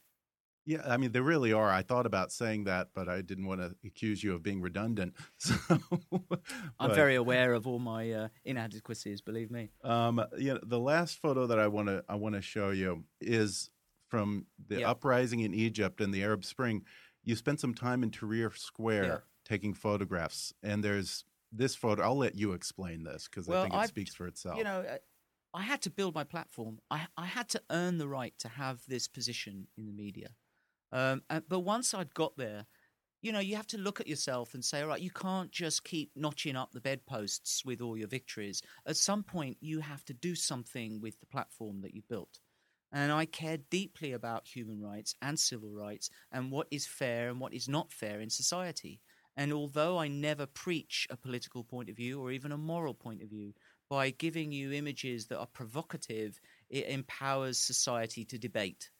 Yeah, 0.66 0.82
I 0.84 0.96
mean, 0.96 1.12
they 1.12 1.20
really 1.20 1.52
are. 1.52 1.70
I 1.70 1.82
thought 1.82 2.06
about 2.06 2.32
saying 2.32 2.64
that, 2.64 2.88
but 2.92 3.08
I 3.08 3.22
didn't 3.22 3.46
want 3.46 3.60
to 3.60 3.76
accuse 3.86 4.22
you 4.24 4.34
of 4.34 4.42
being 4.42 4.60
redundant. 4.60 5.14
So, 5.38 5.54
I'm 6.80 6.94
very 6.94 7.14
aware 7.14 7.52
of 7.54 7.66
all 7.66 7.78
my 7.78 8.10
uh, 8.10 8.28
inadequacies, 8.44 9.20
believe 9.20 9.50
me. 9.50 9.70
Um, 9.84 10.22
you 10.36 10.54
know, 10.54 10.60
the 10.62 10.78
last 10.80 11.20
photo 11.20 11.46
that 11.46 11.58
I 11.58 11.68
want 11.68 11.88
to 11.88 12.04
I 12.08 12.16
want 12.16 12.34
to 12.34 12.42
show 12.42 12.70
you 12.70 13.04
is 13.20 13.70
from 14.08 14.46
the 14.68 14.80
Yeah. 14.80 14.90
uprising 14.90 15.40
in 15.40 15.54
Egypt 15.54 16.00
and 16.00 16.12
the 16.12 16.22
Arab 16.22 16.44
Spring. 16.44 16.82
You 17.22 17.36
spent 17.36 17.60
some 17.60 17.74
time 17.74 18.02
in 18.02 18.10
Tahrir 18.10 18.56
Square 18.56 19.04
Yeah. 19.04 19.18
taking 19.44 19.74
photographs, 19.74 20.52
and 20.62 20.82
there's 20.82 21.24
this 21.52 21.74
photo. 21.76 22.02
I'll 22.02 22.18
let 22.18 22.34
you 22.34 22.52
explain 22.52 23.04
this 23.04 23.28
because 23.28 23.48
I 23.48 23.62
think 23.62 23.74
it 23.74 23.78
I've- 23.78 23.88
speaks 23.88 24.14
for 24.14 24.26
itself. 24.26 24.58
You 24.58 24.64
know, 24.64 24.80
uh, 24.80 24.98
I 25.54 25.62
had 25.62 25.80
to 25.82 25.90
build 25.90 26.14
my 26.14 26.24
platform. 26.24 26.80
I, 26.90 27.06
I 27.16 27.26
had 27.26 27.48
to 27.50 27.62
earn 27.70 27.98
the 27.98 28.08
right 28.08 28.34
to 28.40 28.48
have 28.48 28.82
this 28.88 29.08
position 29.08 29.68
in 29.76 29.86
the 29.86 29.92
media. 29.92 30.28
Um, 30.92 31.22
and, 31.30 31.42
but 31.48 31.60
once 31.60 31.94
I'd 31.94 32.14
got 32.14 32.36
there, 32.36 32.66
you 33.22 33.32
know, 33.32 33.40
you 33.40 33.56
have 33.56 33.66
to 33.68 33.78
look 33.78 34.00
at 34.00 34.06
yourself 34.06 34.54
and 34.54 34.64
say, 34.64 34.82
all 34.82 34.88
right, 34.88 35.00
you 35.00 35.10
can't 35.10 35.50
just 35.50 35.84
keep 35.84 36.10
notching 36.14 36.54
up 36.54 36.72
the 36.72 36.80
bedposts 36.80 37.64
with 37.64 37.80
all 37.80 37.96
your 37.96 38.08
victories. 38.08 38.62
At 38.86 38.96
some 38.96 39.22
point, 39.22 39.56
you 39.60 39.80
have 39.80 40.04
to 40.04 40.14
do 40.14 40.34
something 40.34 41.00
with 41.00 41.18
the 41.18 41.26
platform 41.26 41.80
that 41.80 41.94
you've 41.94 42.08
built. 42.08 42.38
And 42.92 43.10
I 43.10 43.24
care 43.24 43.58
deeply 43.70 44.12
about 44.12 44.46
human 44.46 44.80
rights 44.80 45.16
and 45.20 45.38
civil 45.38 45.70
rights 45.70 46.08
and 46.30 46.52
what 46.52 46.68
is 46.70 46.86
fair 46.86 47.28
and 47.28 47.40
what 47.40 47.52
is 47.52 47.68
not 47.68 47.90
fair 47.90 48.20
in 48.20 48.30
society. 48.30 49.00
And 49.36 49.52
although 49.52 49.98
I 49.98 50.08
never 50.08 50.46
preach 50.46 51.06
a 51.10 51.16
political 51.16 51.64
point 51.64 51.90
of 51.90 51.96
view 51.96 52.20
or 52.20 52.30
even 52.30 52.52
a 52.52 52.56
moral 52.56 52.94
point 52.94 53.22
of 53.22 53.28
view, 53.28 53.52
by 53.90 54.10
giving 54.10 54.50
you 54.50 54.72
images 54.72 55.26
that 55.26 55.38
are 55.38 55.46
provocative, 55.46 56.40
it 56.70 56.86
empowers 56.88 57.58
society 57.58 58.24
to 58.24 58.38
debate. 58.38 58.90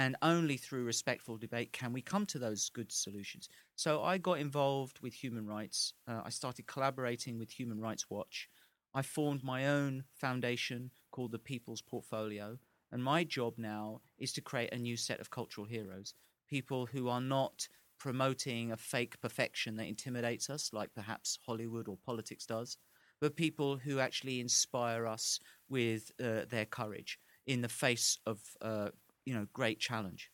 And 0.00 0.16
only 0.22 0.56
through 0.56 0.84
respectful 0.84 1.36
debate 1.36 1.74
can 1.74 1.92
we 1.92 2.00
come 2.00 2.24
to 2.24 2.38
those 2.38 2.70
good 2.70 2.90
solutions. 2.90 3.50
So 3.76 4.02
I 4.02 4.16
got 4.16 4.38
involved 4.38 4.98
with 5.00 5.12
human 5.12 5.46
rights. 5.46 5.92
Uh, 6.08 6.22
I 6.24 6.30
started 6.30 6.66
collaborating 6.66 7.38
with 7.38 7.50
Human 7.50 7.78
Rights 7.78 8.08
Watch. 8.08 8.48
I 8.94 9.02
formed 9.02 9.44
my 9.44 9.68
own 9.68 10.04
foundation 10.14 10.90
called 11.10 11.32
the 11.32 11.38
People's 11.38 11.82
Portfolio. 11.82 12.58
And 12.90 13.04
my 13.04 13.24
job 13.24 13.58
now 13.58 14.00
is 14.16 14.32
to 14.32 14.40
create 14.40 14.72
a 14.72 14.78
new 14.78 14.96
set 14.96 15.20
of 15.20 15.28
cultural 15.28 15.66
heroes 15.66 16.14
people 16.48 16.86
who 16.86 17.10
are 17.10 17.20
not 17.20 17.68
promoting 17.98 18.72
a 18.72 18.78
fake 18.78 19.20
perfection 19.20 19.76
that 19.76 19.86
intimidates 19.86 20.48
us, 20.48 20.70
like 20.72 20.94
perhaps 20.94 21.38
Hollywood 21.44 21.88
or 21.88 21.98
politics 22.06 22.46
does, 22.46 22.78
but 23.20 23.36
people 23.36 23.76
who 23.76 23.98
actually 23.98 24.40
inspire 24.40 25.06
us 25.06 25.38
with 25.68 26.10
uh, 26.24 26.46
their 26.48 26.64
courage 26.64 27.20
in 27.46 27.60
the 27.60 27.68
face 27.68 28.18
of 28.24 28.40
uh, 28.62 28.88
you 29.24 29.34
know 29.34 29.46
great 29.52 29.80
challenge. 29.80 30.30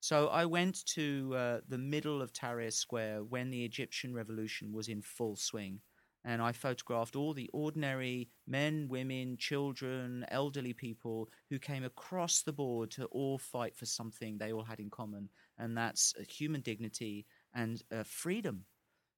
So 0.00 0.28
I 0.28 0.46
went 0.46 0.84
to 0.86 1.34
uh, 1.36 1.60
the 1.68 1.78
middle 1.78 2.22
of 2.22 2.32
Tahrir 2.32 2.72
Square 2.72 3.24
when 3.24 3.50
the 3.50 3.64
Egyptian 3.64 4.14
revolution 4.14 4.72
was 4.72 4.88
in 4.88 5.02
full 5.02 5.36
swing, 5.36 5.80
and 6.24 6.40
I 6.40 6.52
photographed 6.52 7.16
all 7.16 7.34
the 7.34 7.50
ordinary 7.52 8.30
men, 8.46 8.88
women, 8.88 9.36
children, 9.38 10.24
elderly 10.28 10.72
people 10.72 11.28
who 11.50 11.58
came 11.58 11.84
across 11.84 12.42
the 12.42 12.52
board 12.52 12.90
to 12.92 13.06
all 13.06 13.38
fight 13.38 13.76
for 13.76 13.86
something 13.86 14.38
they 14.38 14.52
all 14.52 14.64
had 14.64 14.80
in 14.80 14.90
common, 14.90 15.28
and 15.58 15.76
that's 15.76 16.14
uh, 16.18 16.24
human 16.28 16.62
dignity 16.62 17.26
and 17.54 17.82
uh, 17.92 18.02
freedom. 18.04 18.64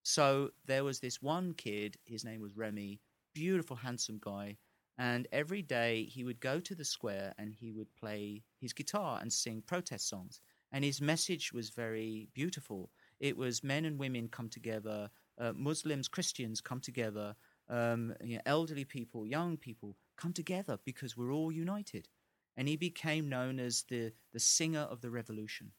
So 0.05 0.51
there 0.67 0.85
was 0.85 1.01
this 1.01 1.23
one 1.23 1.55
kid, 1.55 1.97
his 2.05 2.25
name 2.25 2.41
was 2.41 2.57
Ramy, 2.57 3.01
beautiful, 3.35 3.77
handsome 3.77 4.19
guy. 4.21 4.57
And 4.99 5.27
every 5.33 5.63
day 5.63 6.05
he 6.05 6.25
would 6.25 6.41
go 6.41 6.61
to 6.61 6.75
the 6.75 6.85
square 6.85 7.35
and 7.39 7.55
he 7.55 7.73
would 7.73 7.95
play 7.97 8.43
his 8.61 8.73
guitar 8.73 9.19
and 9.21 9.33
sing 9.33 9.63
protest 9.67 10.09
songs. 10.09 10.41
And 10.71 10.85
his 10.85 11.01
message 11.01 11.53
was 11.53 11.71
very 11.71 12.29
beautiful. 12.35 12.91
It 13.21 13.37
was 13.37 13.65
men 13.65 13.85
and 13.85 13.99
women 13.99 14.29
come 14.29 14.49
together, 14.49 15.11
uh, 15.39 15.53
Muslims, 15.55 16.09
Christians 16.09 16.61
come 16.61 16.81
together, 16.81 17.35
um, 17.69 18.15
you 18.23 18.37
know, 18.37 18.43
elderly 18.47 18.85
people, 18.85 19.27
young 19.27 19.57
people 19.57 19.97
come 20.17 20.33
together 20.33 20.79
because 20.85 21.17
we're 21.17 21.33
all 21.33 21.53
united. 21.53 22.09
And 22.57 22.69
he 22.69 22.77
became 22.77 23.29
known 23.29 23.59
as 23.59 23.85
the, 23.89 24.13
the 24.33 24.41
singer 24.41 24.81
of 24.91 25.01
the 25.01 25.11
revolution. 25.11 25.73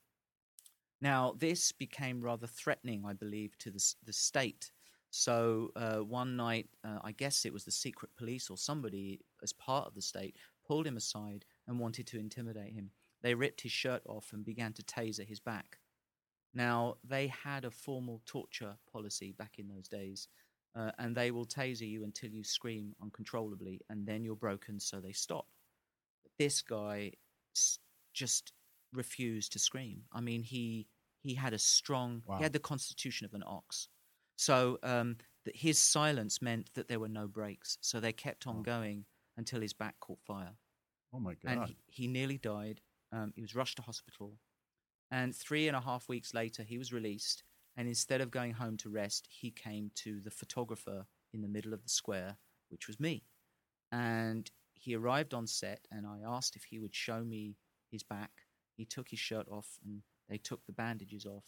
Now, 1.01 1.35
this 1.37 1.71
became 1.71 2.21
rather 2.21 2.47
threatening, 2.47 3.03
I 3.05 3.13
believe, 3.13 3.57
to 3.59 3.71
the, 3.71 3.93
the 4.05 4.13
state. 4.13 4.71
So 5.15 5.71
uh, 5.75 5.99
one 5.99 6.35
night, 6.35 6.69
uh, 6.83 6.97
I 7.03 7.11
guess 7.11 7.45
it 7.45 7.53
was 7.53 7.65
the 7.65 7.71
secret 7.71 8.09
police 8.17 8.49
or 8.49 8.57
somebody, 8.57 9.19
as 9.43 9.53
part 9.53 9.85
of 9.85 9.93
the 9.93 10.01
state, 10.01 10.35
pulled 10.67 10.87
him 10.87 10.97
aside 10.97 11.45
and 11.67 11.79
wanted 11.79 12.07
to 12.07 12.17
intimidate 12.19 12.73
him. 12.73 12.89
They 13.21 13.35
ripped 13.35 13.61
his 13.61 13.71
shirt 13.71 14.01
off 14.07 14.33
and 14.33 14.43
began 14.43 14.73
to 14.73 14.81
taser 14.81 15.23
his 15.27 15.39
back. 15.39 15.77
Now, 16.55 16.97
they 17.03 17.27
had 17.27 17.63
a 17.63 17.69
formal 17.71 18.21
torture 18.25 18.75
policy 18.91 19.33
back 19.33 19.59
in 19.59 19.67
those 19.67 19.87
days, 19.87 20.27
uh, 20.75 20.91
and 20.97 21.15
they 21.15 21.29
will 21.29 21.45
taser 21.45 21.87
you 21.87 22.03
until 22.03 22.31
you 22.31 22.43
scream 22.43 22.95
uncontrollably, 23.01 23.81
and 23.89 24.07
then 24.07 24.23
you're 24.23 24.35
broken, 24.35 24.79
so 24.79 24.99
they 24.99 25.13
stop. 25.13 25.45
This 26.39 26.61
guy 26.61 27.13
s- 27.55 27.79
just 28.13 28.53
refused 28.91 29.53
to 29.53 29.59
scream. 29.59 30.05
I 30.11 30.21
mean, 30.21 30.43
he 30.43 30.87
he 31.21 31.35
had 31.35 31.53
a 31.53 31.59
strong, 31.59 32.23
Wow. 32.25 32.37
he 32.37 32.43
had 32.43 32.53
the 32.53 32.59
constitution 32.59 33.25
of 33.25 33.33
an 33.33 33.43
ox. 33.45 33.87
So 34.35 34.79
um, 34.83 35.17
th- 35.45 35.57
his 35.57 35.79
silence 35.79 36.41
meant 36.41 36.69
that 36.73 36.87
there 36.87 36.99
were 36.99 37.09
no 37.09 37.27
breaks. 37.27 37.77
So 37.81 37.99
they 37.99 38.13
kept 38.13 38.47
on 38.47 38.63
going 38.63 39.05
until 39.37 39.61
his 39.61 39.73
back 39.73 39.95
caught 39.99 40.21
fire 40.21 40.55
oh 41.13 41.19
my 41.19 41.35
and 41.45 41.59
god! 41.59 41.69
he, 41.69 42.03
he 42.03 42.07
nearly 42.07 42.37
died. 42.37 42.81
Um, 43.11 43.31
he 43.35 43.41
was 43.41 43.55
rushed 43.55 43.77
to 43.77 43.83
hospital, 43.83 44.37
and 45.11 45.35
three 45.35 45.67
and 45.67 45.77
a 45.77 45.81
half 45.81 46.09
weeks 46.09 46.33
later, 46.33 46.63
he 46.63 46.77
was 46.77 46.91
released. 46.91 47.43
And 47.75 47.87
instead 47.87 48.21
of 48.21 48.29
going 48.29 48.53
home 48.53 48.77
to 48.77 48.89
rest, 48.89 49.27
he 49.31 49.49
came 49.49 49.89
to 49.95 50.21
the 50.21 50.29
photographer 50.29 51.07
in 51.33 51.41
the 51.41 51.47
middle 51.47 51.73
of 51.73 51.81
the 51.81 51.89
square, 51.89 52.37
which 52.69 52.87
was 52.87 52.99
me. 52.99 53.23
And 53.91 54.49
he 54.75 54.95
arrived 54.95 55.33
on 55.33 55.47
set, 55.47 55.87
and 55.91 56.05
I 56.05 56.19
asked 56.23 56.55
if 56.55 56.65
he 56.65 56.77
would 56.77 56.93
show 56.93 57.23
me 57.23 57.55
his 57.89 58.03
back. 58.03 58.29
He 58.75 58.85
took 58.85 59.09
his 59.09 59.19
shirt 59.19 59.47
off, 59.49 59.79
and 59.83 60.03
they 60.29 60.37
took 60.37 60.63
the 60.67 60.71
bandages 60.71 61.25
off. 61.25 61.45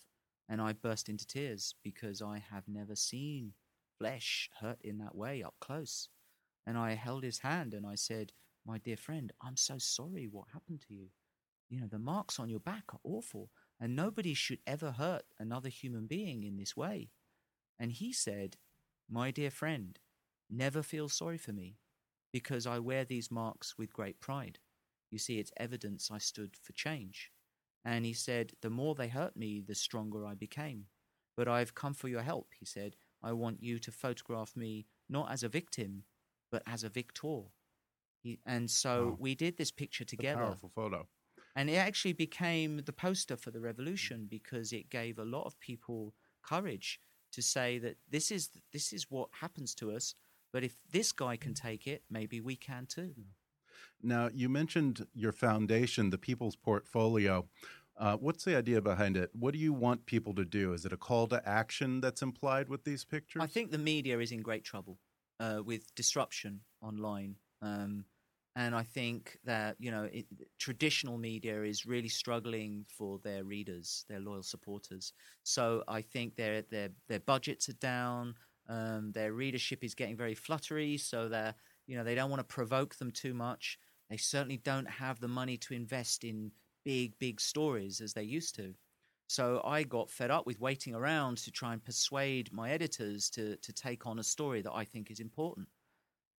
And 0.48 0.62
I 0.62 0.74
burst 0.74 1.10
into 1.10 1.26
tears 1.26 1.76
because 1.84 2.22
I 2.22 2.44
have 2.52 2.68
never 2.68 2.96
seen 2.96 3.54
flesh 3.98 4.50
hurt 4.60 4.80
in 4.84 4.98
that 5.00 5.16
way 5.16 5.42
up 5.44 5.56
close. 5.60 6.10
And 6.68 6.78
I 6.78 6.94
held 6.94 7.24
his 7.24 7.40
hand 7.40 7.74
and 7.74 7.86
I 7.86 7.96
said, 7.96 8.32
My 8.66 8.78
dear 8.78 8.98
friend, 8.98 9.32
I'm 9.42 9.58
so 9.58 9.78
sorry 9.78 10.28
what 10.30 10.50
happened 10.54 10.82
to 10.88 10.94
you. 10.94 11.08
You 11.70 11.80
know, 11.80 11.88
the 11.88 12.00
marks 12.00 12.40
on 12.40 12.50
your 12.50 12.60
back 12.60 12.84
are 12.94 13.00
awful, 13.04 13.50
and 13.80 13.96
nobody 13.96 14.34
should 14.34 14.60
ever 14.68 14.92
hurt 14.92 15.24
another 15.40 15.70
human 15.70 16.06
being 16.06 16.44
in 16.44 16.58
this 16.58 16.78
way. 16.78 17.10
And 17.80 17.92
he 17.92 18.14
said, 18.14 18.58
My 19.10 19.32
dear 19.32 19.52
friend, 19.52 20.00
never 20.50 20.84
feel 20.84 21.10
sorry 21.10 21.38
for 21.38 21.54
me, 21.54 21.78
because 22.32 22.68
I 22.68 22.80
wear 22.80 23.04
these 23.04 23.32
marks 23.32 23.78
with 23.78 23.94
great 23.94 24.20
pride. 24.20 24.60
You 25.10 25.18
see, 25.18 25.40
it's 25.40 25.52
evidence 25.58 26.12
I 26.12 26.20
stood 26.20 26.56
for 26.62 26.74
change. 26.74 27.32
And 27.86 28.06
he 28.06 28.14
said, 28.14 28.54
The 28.62 28.70
more 28.70 28.96
they 28.96 29.08
hurt 29.08 29.38
me, 29.38 29.62
the 29.62 29.76
stronger 29.76 30.26
I 30.26 30.34
became. 30.34 30.86
But 31.38 31.48
I've 31.48 31.76
come 31.76 31.94
for 31.94 32.08
your 32.08 32.22
help, 32.24 32.50
he 32.60 32.66
said. 32.66 32.96
I 33.22 33.32
want 33.34 33.62
you 33.62 33.80
to 33.80 33.92
photograph 33.92 34.56
me 34.56 34.88
not 35.10 35.32
as 35.32 35.44
a 35.44 35.50
victim, 35.50 36.04
but 36.52 36.64
as 36.66 36.84
a 36.84 36.90
victor. 36.90 37.42
He, 38.24 38.40
and 38.46 38.70
so 38.72 39.10
Wow. 39.10 39.18
we 39.20 39.36
did 39.36 39.58
this 39.58 39.72
picture 39.72 40.04
It's 40.04 40.14
a 40.14 40.18
together. 40.18 40.40
powerful 40.40 40.72
photo. 40.74 41.08
And 41.56 41.70
it 41.70 41.76
actually 41.76 42.14
became 42.14 42.80
the 42.80 42.94
poster 42.94 43.38
for 43.38 43.52
the 43.52 43.62
revolution 43.62 44.28
because 44.30 44.74
it 44.74 44.90
gave 44.90 45.20
a 45.20 45.24
lot 45.26 45.46
of 45.46 45.60
people 45.60 46.14
courage 46.44 47.00
to 47.32 47.42
say 47.42 47.78
that 47.80 47.98
this 48.10 48.32
is 48.32 48.50
this 48.72 48.92
is 48.94 49.10
what 49.10 49.30
happens 49.42 49.76
to 49.76 49.92
us. 49.92 50.16
But 50.52 50.64
if 50.64 50.76
this 50.92 51.12
guy 51.12 51.38
can 51.38 51.54
take 51.54 51.86
it, 51.88 52.04
maybe 52.10 52.40
we 52.42 52.56
can 52.56 52.86
too. 52.88 53.14
Now, 54.02 54.30
you 54.34 54.50
mentioned 54.50 55.08
your 55.14 55.32
foundation, 55.32 56.10
the 56.10 56.18
People's 56.18 56.56
Portfolio. 56.56 57.48
Uh, 57.98 58.18
what's 58.18 58.44
the 58.44 58.58
idea 58.58 58.82
behind 58.82 59.16
it? 59.16 59.30
What 59.34 59.54
do 59.54 59.60
you 59.60 59.72
want 59.72 60.06
people 60.06 60.34
to 60.36 60.44
do? 60.44 60.74
Is 60.74 60.86
it 60.86 60.92
a 60.92 60.98
call 60.98 61.28
to 61.28 61.48
action 61.48 62.02
that's 62.02 62.22
implied 62.22 62.68
with 62.68 62.84
these 62.84 63.06
pictures? 63.06 63.42
I 63.42 63.48
think 63.48 63.72
the 63.72 63.78
media 63.78 64.20
is 64.20 64.32
in 64.32 64.42
great 64.42 64.66
trouble 64.66 65.00
uh, 65.40 65.62
with 65.64 65.94
disruption 65.96 66.62
online. 66.82 67.36
Um, 67.62 68.06
and 68.58 68.74
I 68.74 68.84
think 68.84 69.38
that 69.44 69.76
you 69.80 69.92
know 69.92 70.04
it, 70.12 70.26
traditional 70.60 71.18
media 71.18 71.64
is 71.64 71.86
really 71.86 72.08
struggling 72.08 72.86
for 72.88 73.20
their 73.24 73.44
readers, 73.44 74.06
their 74.08 74.20
loyal 74.20 74.44
supporters. 74.44 75.14
So 75.44 75.84
I 75.88 76.02
think 76.02 76.36
their 76.36 76.62
their 76.64 76.90
their 77.08 77.20
budgets 77.20 77.68
are 77.70 77.74
down. 77.74 78.36
Um, 78.68 79.12
their 79.12 79.34
readership 79.34 79.84
is 79.84 79.94
getting 79.94 80.18
very 80.18 80.34
fluttery, 80.34 80.98
so 80.98 81.30
they 81.30 81.52
you 81.88 81.98
know 81.98 82.04
they 82.04 82.16
don't 82.16 82.30
want 82.30 82.40
to 82.40 82.56
provoke 82.56 82.96
them 82.96 83.12
too 83.12 83.34
much. 83.34 83.80
They 84.10 84.18
certainly 84.18 84.58
don't 84.58 84.90
have 84.90 85.20
the 85.20 85.28
money 85.28 85.58
to 85.58 85.74
invest 85.74 86.24
in 86.24 86.52
big 86.84 87.18
big 87.20 87.42
stories 87.42 88.02
as 88.02 88.14
they 88.14 88.24
used 88.24 88.56
to. 88.56 88.74
So 89.28 89.62
I 89.66 89.84
got 89.84 90.12
fed 90.12 90.30
up 90.30 90.46
with 90.46 90.60
waiting 90.60 90.94
around 90.94 91.38
to 91.40 91.52
try 91.52 91.74
and 91.74 91.84
persuade 91.84 92.54
my 92.54 92.72
editors 92.72 93.30
to 93.32 93.58
to 93.58 93.74
take 93.74 94.06
on 94.06 94.20
a 94.20 94.24
story 94.24 94.62
that 94.62 94.74
I 94.74 94.86
think 94.86 95.10
is 95.10 95.20
important. 95.20 95.68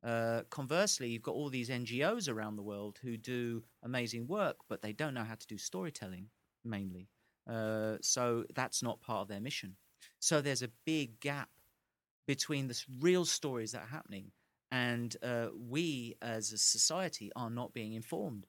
Uh, 0.05 0.43
conversely, 0.51 1.09
you've 1.09 1.23
got 1.23 1.35
all 1.35 1.51
these 1.51 1.69
NGOs 1.69 2.29
around 2.29 2.55
the 2.55 2.63
world 2.63 2.99
who 3.03 3.17
do 3.17 3.65
amazing 3.83 4.29
work, 4.29 4.57
but 4.69 4.81
they 4.81 4.93
don't 4.93 5.15
know 5.15 5.25
how 5.25 5.35
to 5.35 5.47
do 5.47 5.59
storytelling 5.59 6.29
mainly. 6.65 7.09
Uh, 7.49 7.97
so 8.03 8.45
that's 8.55 8.83
not 8.83 9.01
part 9.01 9.23
of 9.23 9.29
their 9.29 9.41
mission. 9.41 9.77
So 10.21 10.41
there's 10.41 10.63
a 10.63 10.71
big 10.85 11.19
gap 11.21 11.49
between 12.27 12.69
the 12.69 12.81
real 13.01 13.25
stories 13.25 13.73
that 13.73 13.83
are 13.83 13.87
happening 13.87 14.31
and 14.71 15.17
uh, 15.23 15.49
we 15.57 16.17
as 16.23 16.53
a 16.53 16.59
society 16.59 17.31
are 17.37 17.51
not 17.51 17.73
being 17.73 17.95
informed. 17.95 18.47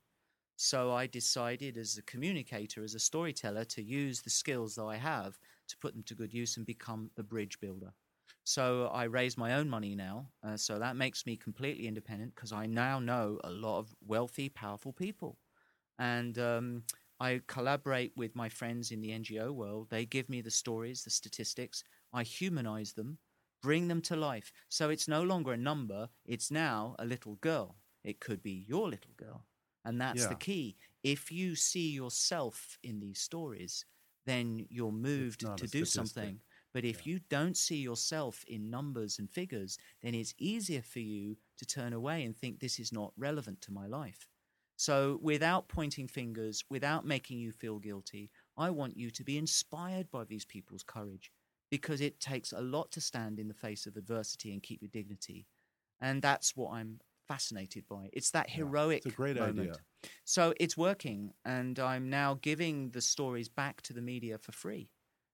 So 0.58 0.92
I 0.92 1.08
decided 1.08 1.78
as 1.78 1.98
a 1.98 2.02
communicator, 2.04 2.84
as 2.84 2.96
a 2.96 3.00
storyteller, 3.00 3.64
to 3.66 3.84
use 3.84 4.22
the 4.22 4.30
skills 4.30 4.76
that 4.76 4.86
I 4.86 4.98
have 4.98 5.38
to 5.68 5.78
put 5.78 5.94
them 5.94 6.04
to 6.04 6.16
good 6.16 6.34
use 6.34 6.58
and 6.58 6.66
become 6.66 7.12
a 7.18 7.24
bridge 7.24 7.60
builder. 7.60 7.94
So 8.44 8.88
I 8.88 9.04
raise 9.04 9.38
my 9.38 9.54
own 9.56 9.70
money 9.70 9.94
now. 9.96 10.30
Uh, 10.44 10.58
so 10.58 10.80
that 10.80 10.96
makes 10.96 11.26
me 11.26 11.36
completely 11.36 11.88
independent 11.88 12.34
because 12.34 12.52
I 12.54 12.66
now 12.66 13.00
know 13.00 13.40
a 13.44 13.50
lot 13.52 13.80
of 13.80 13.94
wealthy, 14.06 14.50
powerful 14.50 14.94
people. 14.94 15.38
And 16.00 16.38
um, 16.40 16.84
I 17.20 17.42
collaborate 17.48 18.14
with 18.16 18.36
my 18.36 18.50
friends 18.50 18.92
in 18.92 19.02
the 19.02 19.12
NGO 19.12 19.52
world. 19.52 19.90
They 19.90 20.06
give 20.06 20.30
me 20.30 20.42
the 20.42 20.52
stories, 20.52 21.04
the 21.04 21.10
statistics. 21.10 21.84
I 22.14 22.24
humanize 22.24 22.94
them, 22.94 23.18
bring 23.62 23.88
them 23.88 24.02
to 24.04 24.16
life. 24.16 24.52
So 24.70 24.90
it's 24.90 25.08
no 25.08 25.24
longer 25.24 25.54
a 25.54 25.58
number, 25.58 26.10
it's 26.26 26.52
now 26.52 26.96
a 27.00 27.06
little 27.06 27.36
girl. 27.36 27.78
It 28.04 28.20
could 28.20 28.42
be 28.42 28.66
your 28.68 28.90
little 28.90 29.14
girl. 29.18 29.46
And 29.86 30.00
that's 30.02 30.24
the 30.30 30.36
key. 30.36 30.76
If 31.04 31.32
you 31.32 31.56
see 31.56 31.90
yourself 31.92 32.78
in 32.84 33.00
these 33.00 33.20
stories, 33.22 33.86
then 34.26 34.66
you're 34.70 34.92
moved 34.92 35.42
to 35.58 35.68
do 35.68 35.86
something. 35.86 36.40
But 36.74 36.84
if 36.86 37.08
you 37.08 37.20
don't 37.30 37.58
see 37.58 37.78
yourself 37.78 38.44
in 38.48 38.70
numbers 38.70 39.18
and 39.20 39.30
figures, 39.30 39.78
then 40.02 40.14
it's 40.14 40.34
easier 40.38 40.82
for 40.82 41.00
you 41.00 41.38
to 41.58 41.66
turn 41.66 41.94
away 41.94 42.24
and 42.24 42.36
think 42.38 42.60
this 42.60 42.80
is 42.80 42.92
not 42.92 43.14
relevant 43.18 43.62
to 43.62 43.72
my 43.72 43.88
life. 43.88 44.28
So, 44.76 45.20
without 45.24 45.70
pointing 45.70 46.08
fingers, 46.08 46.64
without 46.70 47.06
making 47.06 47.40
you 47.40 47.52
feel 47.52 47.80
guilty, 47.80 48.30
I 48.58 48.70
want 48.70 48.96
you 48.96 49.10
to 49.10 49.24
be 49.24 49.38
inspired 49.38 50.12
by 50.12 50.26
these 50.26 50.46
people's 50.46 50.84
courage 50.84 51.32
because 51.70 52.02
it 52.02 52.20
takes 52.20 52.52
a 52.52 52.62
lot 52.62 52.92
to 52.92 53.02
stand 53.02 53.40
in 53.40 53.48
the 53.48 53.54
face 53.54 53.86
of 53.86 53.98
adversity 53.98 54.54
and 54.54 54.64
keep 54.64 54.82
your 54.82 54.90
dignity. 54.90 55.48
And 56.00 56.22
that's 56.22 56.56
what 56.56 56.74
I'm 56.74 57.00
fascinated 57.28 57.88
by. 57.88 58.10
It's 58.14 58.32
that 58.32 58.50
heroic 58.52 59.00
it's 59.00 59.06
a 59.06 59.12
great 59.12 59.38
moment. 59.38 59.78
idea. 59.78 59.84
So 60.26 60.54
it's 60.60 60.78
working, 60.78 61.34
and 61.46 61.80
I'm 61.80 62.10
now 62.10 62.36
giving 62.36 62.92
the 62.92 63.02
stories 63.02 63.50
back 63.50 63.82
to 63.84 63.94
the 63.94 64.02
media 64.02 64.38
for 64.38 64.52
free, 64.52 64.92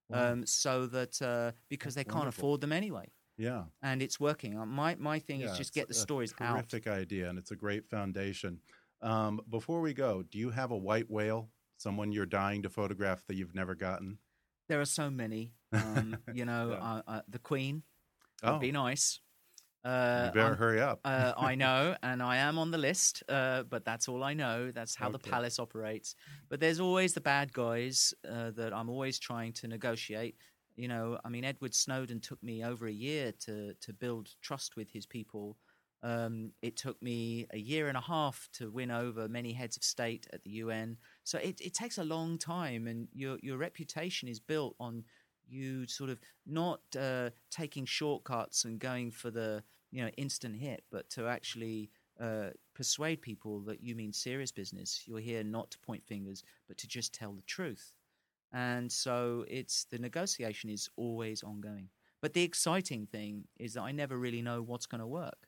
Wow. 0.10 0.20
um, 0.32 0.46
so 0.46 0.88
that 0.88 1.22
uh, 1.22 1.54
because 1.70 1.96
That's 1.96 1.96
they 1.96 2.06
can't 2.06 2.16
wonderful. 2.18 2.30
afford 2.30 2.62
them 2.62 2.72
anyway, 2.72 3.14
Yeah. 3.38 3.66
and 3.82 4.02
it's 4.02 4.20
working. 4.20 4.58
Uh, 4.58 4.66
My 4.66 4.96
my 4.96 5.20
thing 5.20 5.42
Yeah, 5.42 5.44
is 5.44 5.54
just 5.58 5.74
get 5.74 5.88
the 5.90 5.94
stories 5.96 6.34
out. 6.42 6.68
Terrific 6.72 6.88
idea, 6.88 7.30
and 7.30 7.38
it's 7.40 7.52
a 7.52 7.56
great 7.56 7.86
foundation. 7.90 8.62
Um, 9.02 9.42
before 9.50 9.82
we 9.82 9.94
go, 9.94 10.24
do 10.24 10.38
you 10.40 10.52
have 10.52 10.72
a 10.72 10.78
white 10.78 11.10
whale, 11.10 11.52
someone 11.78 12.12
you're 12.12 12.26
dying 12.26 12.64
to 12.64 12.70
photograph 12.70 13.26
that 13.28 13.36
you've 13.36 13.56
never 13.56 13.76
gotten? 13.76 14.20
There 14.68 14.82
are 14.82 14.86
so 14.86 15.10
many. 15.10 15.54
Um, 15.74 16.18
you 16.34 16.46
know, 16.46 16.72
Yeah. 16.72 16.84
uh, 16.88 17.02
uh, 17.08 17.22
the 17.28 17.40
Queen 17.40 17.84
Oh, 18.44 18.60
be 18.60 18.72
nice. 18.72 19.20
Uh, 19.86 20.26
you 20.28 20.34
better 20.34 20.48
I'm- 20.50 20.58
hurry 20.58 20.82
up. 20.82 21.00
uh, 21.04 21.34
I 21.38 21.56
know, 21.64 21.96
and 22.04 22.22
I 22.22 22.38
am 22.38 22.58
on 22.58 22.72
the 22.72 22.78
list, 22.78 23.24
uh, 23.28 23.64
but 23.64 23.84
that's 23.86 24.08
all 24.08 24.24
I 24.24 24.34
know. 24.34 24.72
That's 24.72 24.96
how 24.96 25.10
the 25.10 25.20
palace 25.20 25.60
operates. 25.60 26.16
But 26.50 26.60
there's 26.62 26.80
always 26.80 27.14
the 27.14 27.22
bad 27.22 27.52
guys 27.54 28.14
uh, 28.30 28.52
that 28.52 28.74
I'm 28.74 28.90
always 28.90 29.20
trying 29.20 29.54
to 29.54 29.68
negotiate. 29.68 30.36
You 30.76 30.88
know, 30.88 31.20
I 31.26 31.30
mean, 31.30 31.44
Edward 31.44 31.74
Snowden 31.76 32.20
took 32.22 32.42
me 32.42 32.64
over 32.64 32.88
a 32.88 32.92
year 32.92 33.34
to 33.46 33.74
to 33.74 33.94
build 33.94 34.30
trust 34.42 34.76
with 34.78 34.90
his 34.92 35.06
people. 35.06 35.58
Um, 36.02 36.52
it 36.62 36.76
took 36.76 37.02
me 37.02 37.48
a 37.54 37.58
year 37.58 37.88
and 37.88 37.96
a 37.98 38.02
half 38.02 38.50
to 38.54 38.70
win 38.72 38.92
over 38.92 39.30
many 39.30 39.54
heads 39.54 39.78
of 39.78 39.84
state 39.86 40.28
at 40.34 40.44
the 40.44 40.50
UN. 40.66 40.98
So 41.24 41.38
it, 41.40 41.62
it 41.62 41.74
takes 41.74 41.98
a 41.98 42.04
long 42.04 42.38
time, 42.38 42.88
and 42.88 43.08
your 43.14 43.38
your 43.42 43.58
reputation 43.58 44.28
is 44.30 44.40
built 44.40 44.76
on 44.80 45.04
you 45.48 45.88
sort 45.88 46.10
of 46.10 46.20
not 46.46 46.82
uh, 47.00 47.30
taking 47.52 47.86
shortcuts 47.86 48.66
and 48.66 48.80
going 48.80 49.12
for 49.12 49.32
the 49.32 49.64
you 49.92 50.04
know 50.04 50.10
instant 50.18 50.56
hit, 50.56 50.84
but 50.92 51.10
to 51.12 51.28
actually 51.28 51.90
uh, 52.20 52.50
persuade 52.76 53.22
people 53.22 53.60
that 53.62 53.82
you 53.82 53.96
mean 53.96 54.14
serious 54.14 54.52
business. 54.52 55.04
You're 55.06 55.20
here 55.20 55.44
not 55.44 55.72
to 55.72 55.80
point 55.80 56.06
fingers, 56.06 56.44
but 56.68 56.78
to 56.78 56.88
just 56.88 57.14
tell 57.14 57.34
the 57.34 57.42
truth. 57.44 57.94
And 58.52 58.92
so 58.92 59.46
it's 59.48 59.86
the 59.86 59.98
negotiation 59.98 60.70
is 60.70 60.90
always 60.96 61.44
ongoing. 61.44 61.90
But 62.22 62.34
the 62.34 62.44
exciting 62.44 63.08
thing 63.08 63.46
is 63.60 63.74
that 63.74 63.82
I 63.82 63.92
never 63.92 64.18
really 64.18 64.42
know 64.42 64.62
what's 64.62 64.86
going 64.86 65.02
to 65.02 65.08
work, 65.08 65.48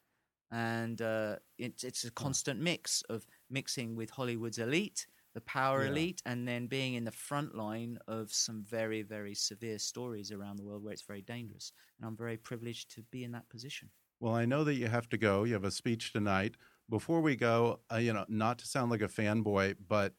and 0.52 1.02
uh, 1.02 1.38
it's 1.58 1.84
it's 1.84 2.04
a 2.04 2.12
constant 2.12 2.60
mix 2.60 3.02
of 3.10 3.26
mixing 3.50 3.96
with 3.96 4.10
Hollywood's 4.10 4.58
elite, 4.58 5.08
the 5.36 5.42
power 5.42 5.84
Yeah. 5.84 5.90
elite, 5.92 6.22
and 6.26 6.48
then 6.48 6.66
being 6.66 6.96
in 6.96 7.04
the 7.04 7.12
front 7.12 7.54
line 7.56 8.00
of 8.08 8.32
some 8.34 8.64
very 8.64 9.04
very 9.04 9.36
severe 9.36 9.78
stories 9.78 10.32
around 10.32 10.56
the 10.58 10.64
world 10.64 10.84
where 10.84 10.94
it's 10.94 11.04
very 11.04 11.22
dangerous. 11.22 11.72
And 12.00 12.08
I'm 12.08 12.18
very 12.18 12.38
privileged 12.38 12.90
to 12.96 13.04
be 13.12 13.24
in 13.24 13.32
that 13.34 13.48
position. 13.50 13.92
Well, 14.20 14.34
I 14.34 14.46
know 14.46 14.64
that 14.64 14.76
you 14.76 14.88
have 14.88 15.08
to 15.10 15.18
go. 15.18 15.44
You 15.44 15.54
have 15.54 15.66
a 15.66 15.72
speech 15.72 16.14
tonight. 16.14 16.56
Before 16.90 17.20
we 17.22 17.36
go, 17.36 17.82
uh, 17.92 17.98
you 17.98 18.14
know, 18.14 18.26
not 18.30 18.58
to 18.60 18.66
sound 18.68 18.90
like 18.92 19.02
a 19.02 19.08
fanboy, 19.10 19.76
but 19.88 20.14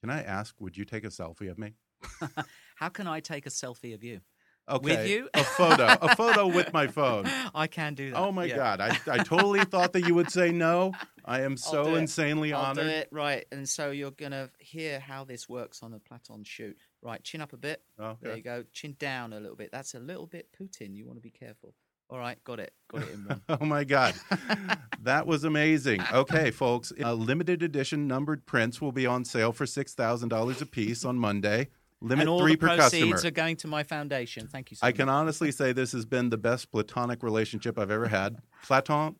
can 0.00 0.10
I 0.10 0.22
ask, 0.22 0.54
would 0.60 0.76
you 0.76 0.84
take 0.84 1.04
a 1.04 1.08
selfie 1.08 1.50
of 1.50 1.58
me? 1.58 1.74
How 2.76 2.88
can 2.88 3.06
I 3.06 3.20
take 3.20 3.46
a 3.46 3.50
selfie 3.50 3.94
of 3.94 4.04
you? 4.04 4.20
Okay, 4.68 4.84
With 4.94 5.06
you? 5.08 5.28
a 5.34 5.42
photo, 5.42 5.86
a 6.00 6.14
photo 6.14 6.46
with 6.46 6.72
my 6.72 6.86
phone. 6.86 7.26
I 7.54 7.66
can 7.66 7.94
do 7.94 8.10
that. 8.12 8.16
Oh 8.18 8.30
my 8.30 8.44
yeah. 8.44 8.56
God, 8.56 8.80
I, 8.80 9.00
I 9.10 9.18
totally 9.24 9.64
thought 9.64 9.92
that 9.94 10.06
you 10.06 10.14
would 10.14 10.30
say 10.30 10.52
no. 10.52 10.92
I 11.24 11.42
am 11.42 11.56
so 11.56 11.94
insanely 11.94 12.52
I'll 12.52 12.62
honored. 12.62 12.84
do 12.84 12.90
it 12.90 13.08
right, 13.12 13.44
and 13.52 13.68
so 13.68 13.90
you're 13.90 14.10
gonna 14.10 14.50
hear 14.58 14.98
how 15.00 15.24
this 15.24 15.48
works 15.48 15.82
on 15.82 15.92
a 15.94 15.98
Platon 15.98 16.44
shoot. 16.44 16.76
Right, 17.02 17.22
chin 17.22 17.40
up 17.40 17.52
a 17.52 17.56
bit. 17.56 17.82
Oh, 17.98 18.16
There 18.20 18.36
you 18.36 18.42
go. 18.42 18.64
Chin 18.72 18.96
down 18.98 19.32
a 19.32 19.40
little 19.40 19.56
bit. 19.56 19.70
That's 19.72 19.94
a 19.94 19.98
little 20.00 20.26
bit 20.26 20.48
Putin. 20.58 20.94
You 20.94 21.04
want 21.06 21.18
to 21.18 21.22
be 21.22 21.30
careful. 21.30 21.74
All 22.10 22.18
right, 22.18 22.42
got 22.44 22.60
it. 22.60 22.72
Got 22.88 23.02
it 23.02 23.14
in 23.14 23.24
one. 23.24 23.40
Oh 23.60 23.64
my 23.64 23.84
God. 23.84 24.14
that 25.02 25.26
was 25.26 25.44
amazing. 25.44 26.02
Okay, 26.12 26.50
folks, 26.50 26.92
a 27.00 27.14
limited 27.14 27.62
edition 27.62 28.06
numbered 28.06 28.44
prints 28.46 28.80
will 28.80 28.92
be 28.92 29.06
on 29.06 29.24
sale 29.24 29.52
for 29.52 29.64
$6,000 29.64 30.60
a 30.62 30.66
piece 30.66 31.04
on 31.04 31.16
Monday. 31.18 31.68
Limit 32.02 32.22
and 32.22 32.28
all 32.28 32.40
three 32.40 32.52
the 32.52 32.58
per 32.58 32.76
proceeds 32.76 33.12
customer. 33.12 33.28
are 33.28 33.30
going 33.30 33.56
to 33.56 33.68
my 33.68 33.82
foundation. 33.84 34.46
Thank 34.48 34.70
you 34.72 34.76
so 34.76 34.84
I 34.86 34.90
much. 34.90 34.96
can 34.96 35.08
honestly 35.08 35.52
say 35.52 35.72
this 35.72 35.92
has 35.92 36.04
been 36.04 36.30
the 36.30 36.36
best 36.36 36.70
platonic 36.70 37.22
relationship 37.22 37.78
I've 37.78 37.92
ever 37.92 38.08
had. 38.08 38.36
Platon, 38.64 39.14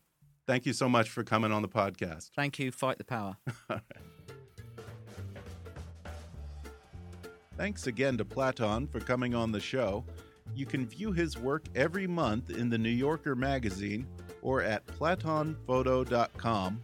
thank 0.47 0.65
you 0.65 0.73
so 0.73 0.89
much 0.89 1.09
for 1.09 1.23
coming 1.23 1.51
on 1.51 1.61
the 1.61 1.67
podcast. 1.67 2.31
Thank 2.35 2.59
you. 2.59 2.71
Fight 2.71 2.97
the 2.97 3.03
power. 3.03 3.37
Thanks 7.57 7.85
again 7.85 8.17
to 8.17 8.25
Platon 8.25 8.87
for 8.87 8.99
coming 8.99 9.35
on 9.35 9.51
the 9.51 9.59
show. 9.59 10.03
You 10.55 10.65
can 10.65 10.87
view 10.87 11.11
his 11.11 11.37
work 11.37 11.63
every 11.75 12.07
month 12.07 12.49
in 12.49 12.69
the 12.69 12.77
New 12.77 12.89
Yorker 12.89 13.35
magazine 13.35 14.07
or 14.41 14.61
at 14.61 14.85
platonphoto.com 14.87 16.81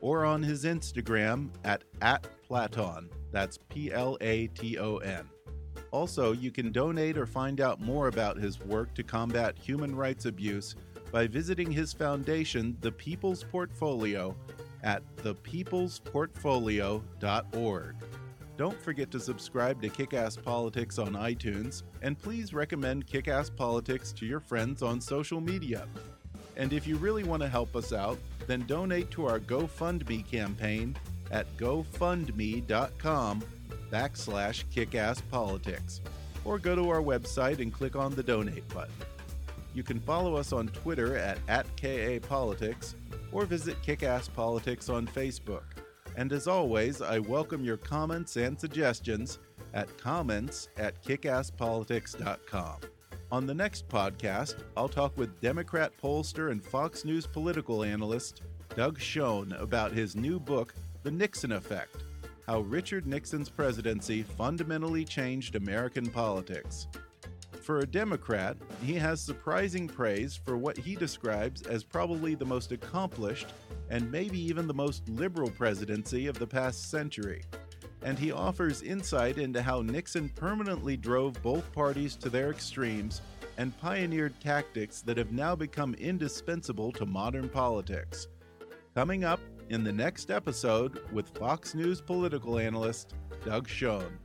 or 0.00 0.24
on 0.24 0.42
his 0.42 0.64
Instagram 0.64 1.50
at, 1.64 1.84
at 2.02 2.26
Platon. 2.46 3.08
That's 3.32 3.58
P 3.68 3.92
L 3.92 4.16
A 4.20 4.48
T 4.48 4.78
O 4.78 4.96
N. 4.98 5.28
Also, 5.90 6.32
you 6.32 6.50
can 6.50 6.70
donate 6.70 7.16
or 7.16 7.26
find 7.26 7.60
out 7.60 7.80
more 7.80 8.08
about 8.08 8.36
his 8.36 8.60
work 8.60 8.94
to 8.94 9.02
combat 9.02 9.56
human 9.58 9.94
rights 9.94 10.26
abuse 10.26 10.74
by 11.10 11.26
visiting 11.26 11.70
his 11.70 11.92
foundation, 11.92 12.76
The 12.80 12.92
People's 12.92 13.44
Portfolio, 13.44 14.34
at 14.82 15.02
thepeoplesportfolio.org. 15.16 17.94
Don't 18.56 18.82
forget 18.82 19.10
to 19.12 19.20
subscribe 19.20 19.80
to 19.82 19.88
Kickass 19.88 20.42
Politics 20.42 20.98
on 20.98 21.12
iTunes, 21.12 21.84
and 22.02 22.18
please 22.18 22.52
recommend 22.52 23.06
Kickass 23.06 23.54
Politics 23.54 24.12
to 24.12 24.26
your 24.26 24.40
friends 24.40 24.82
on 24.82 25.00
social 25.00 25.40
media. 25.40 25.86
And 26.56 26.72
if 26.72 26.86
you 26.86 26.96
really 26.96 27.22
want 27.22 27.42
to 27.42 27.48
help 27.48 27.76
us 27.76 27.92
out, 27.92 28.18
then 28.48 28.66
donate 28.66 29.12
to 29.12 29.26
our 29.26 29.38
GoFundMe 29.38 30.28
campaign 30.28 30.96
at 31.30 31.46
gofundme.com 31.56 33.44
backslash 33.92 34.64
kickasspolitics, 34.74 36.00
or 36.44 36.58
go 36.58 36.74
to 36.74 36.90
our 36.90 37.00
website 37.00 37.60
and 37.60 37.72
click 37.72 37.94
on 37.94 38.14
the 38.14 38.22
donate 38.22 38.66
button. 38.68 38.92
You 39.78 39.84
can 39.84 40.00
follow 40.00 40.34
us 40.34 40.52
on 40.52 40.66
Twitter 40.66 41.16
at, 41.16 41.38
at 41.46 41.64
KAPolitics 41.76 42.94
or 43.30 43.46
visit 43.46 43.80
Kickass 43.80 44.28
Politics 44.34 44.88
on 44.88 45.06
Facebook. 45.06 45.62
And 46.16 46.32
as 46.32 46.48
always, 46.48 47.00
I 47.00 47.20
welcome 47.20 47.64
your 47.64 47.76
comments 47.76 48.34
and 48.34 48.58
suggestions 48.58 49.38
at 49.74 49.96
comments 49.96 50.68
at 50.78 51.00
kickasspolitics.com. 51.04 52.76
On 53.30 53.46
the 53.46 53.54
next 53.54 53.88
podcast, 53.88 54.64
I'll 54.76 54.88
talk 54.88 55.16
with 55.16 55.40
Democrat 55.40 55.92
pollster 56.02 56.50
and 56.50 56.60
Fox 56.60 57.04
News 57.04 57.28
political 57.28 57.84
analyst 57.84 58.42
Doug 58.74 58.98
Schoen 58.98 59.52
about 59.60 59.92
his 59.92 60.16
new 60.16 60.40
book, 60.40 60.74
The 61.04 61.12
Nixon 61.12 61.52
Effect 61.52 62.02
how 62.48 62.60
Richard 62.60 63.06
Nixon's 63.06 63.50
presidency 63.50 64.22
fundamentally 64.22 65.04
changed 65.04 65.54
American 65.54 66.06
politics. 66.08 66.88
For 67.68 67.80
a 67.80 67.86
Democrat, 67.86 68.56
he 68.82 68.94
has 68.94 69.20
surprising 69.20 69.88
praise 69.88 70.40
for 70.42 70.56
what 70.56 70.78
he 70.78 70.96
describes 70.96 71.60
as 71.66 71.84
probably 71.84 72.34
the 72.34 72.46
most 72.46 72.72
accomplished 72.72 73.48
and 73.90 74.10
maybe 74.10 74.40
even 74.40 74.66
the 74.66 74.72
most 74.72 75.06
liberal 75.10 75.50
presidency 75.50 76.28
of 76.28 76.38
the 76.38 76.46
past 76.46 76.90
century. 76.90 77.44
And 78.00 78.18
he 78.18 78.32
offers 78.32 78.80
insight 78.80 79.36
into 79.36 79.60
how 79.60 79.82
Nixon 79.82 80.30
permanently 80.30 80.96
drove 80.96 81.42
both 81.42 81.70
parties 81.74 82.16
to 82.16 82.30
their 82.30 82.50
extremes 82.50 83.20
and 83.58 83.78
pioneered 83.78 84.40
tactics 84.40 85.02
that 85.02 85.18
have 85.18 85.32
now 85.32 85.54
become 85.54 85.92
indispensable 85.92 86.90
to 86.92 87.04
modern 87.04 87.50
politics. 87.50 88.28
Coming 88.94 89.24
up 89.24 89.40
in 89.68 89.84
the 89.84 89.92
next 89.92 90.30
episode 90.30 91.02
with 91.12 91.36
Fox 91.36 91.74
News 91.74 92.00
political 92.00 92.58
analyst 92.58 93.12
Doug 93.44 93.68
Schoen. 93.68 94.18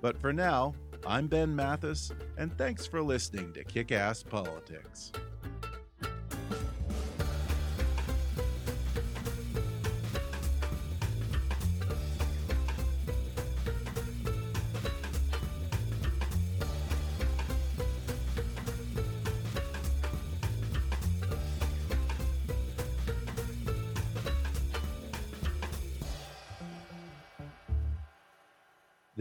But 0.00 0.20
for 0.20 0.32
now, 0.32 0.74
I'm 1.06 1.26
Ben 1.26 1.54
Mathis, 1.54 2.12
and 2.38 2.56
thanks 2.56 2.86
for 2.86 3.02
listening 3.02 3.52
to 3.52 3.64
Kick 3.64 3.92
Ass 3.92 4.22
Politics. 4.22 5.12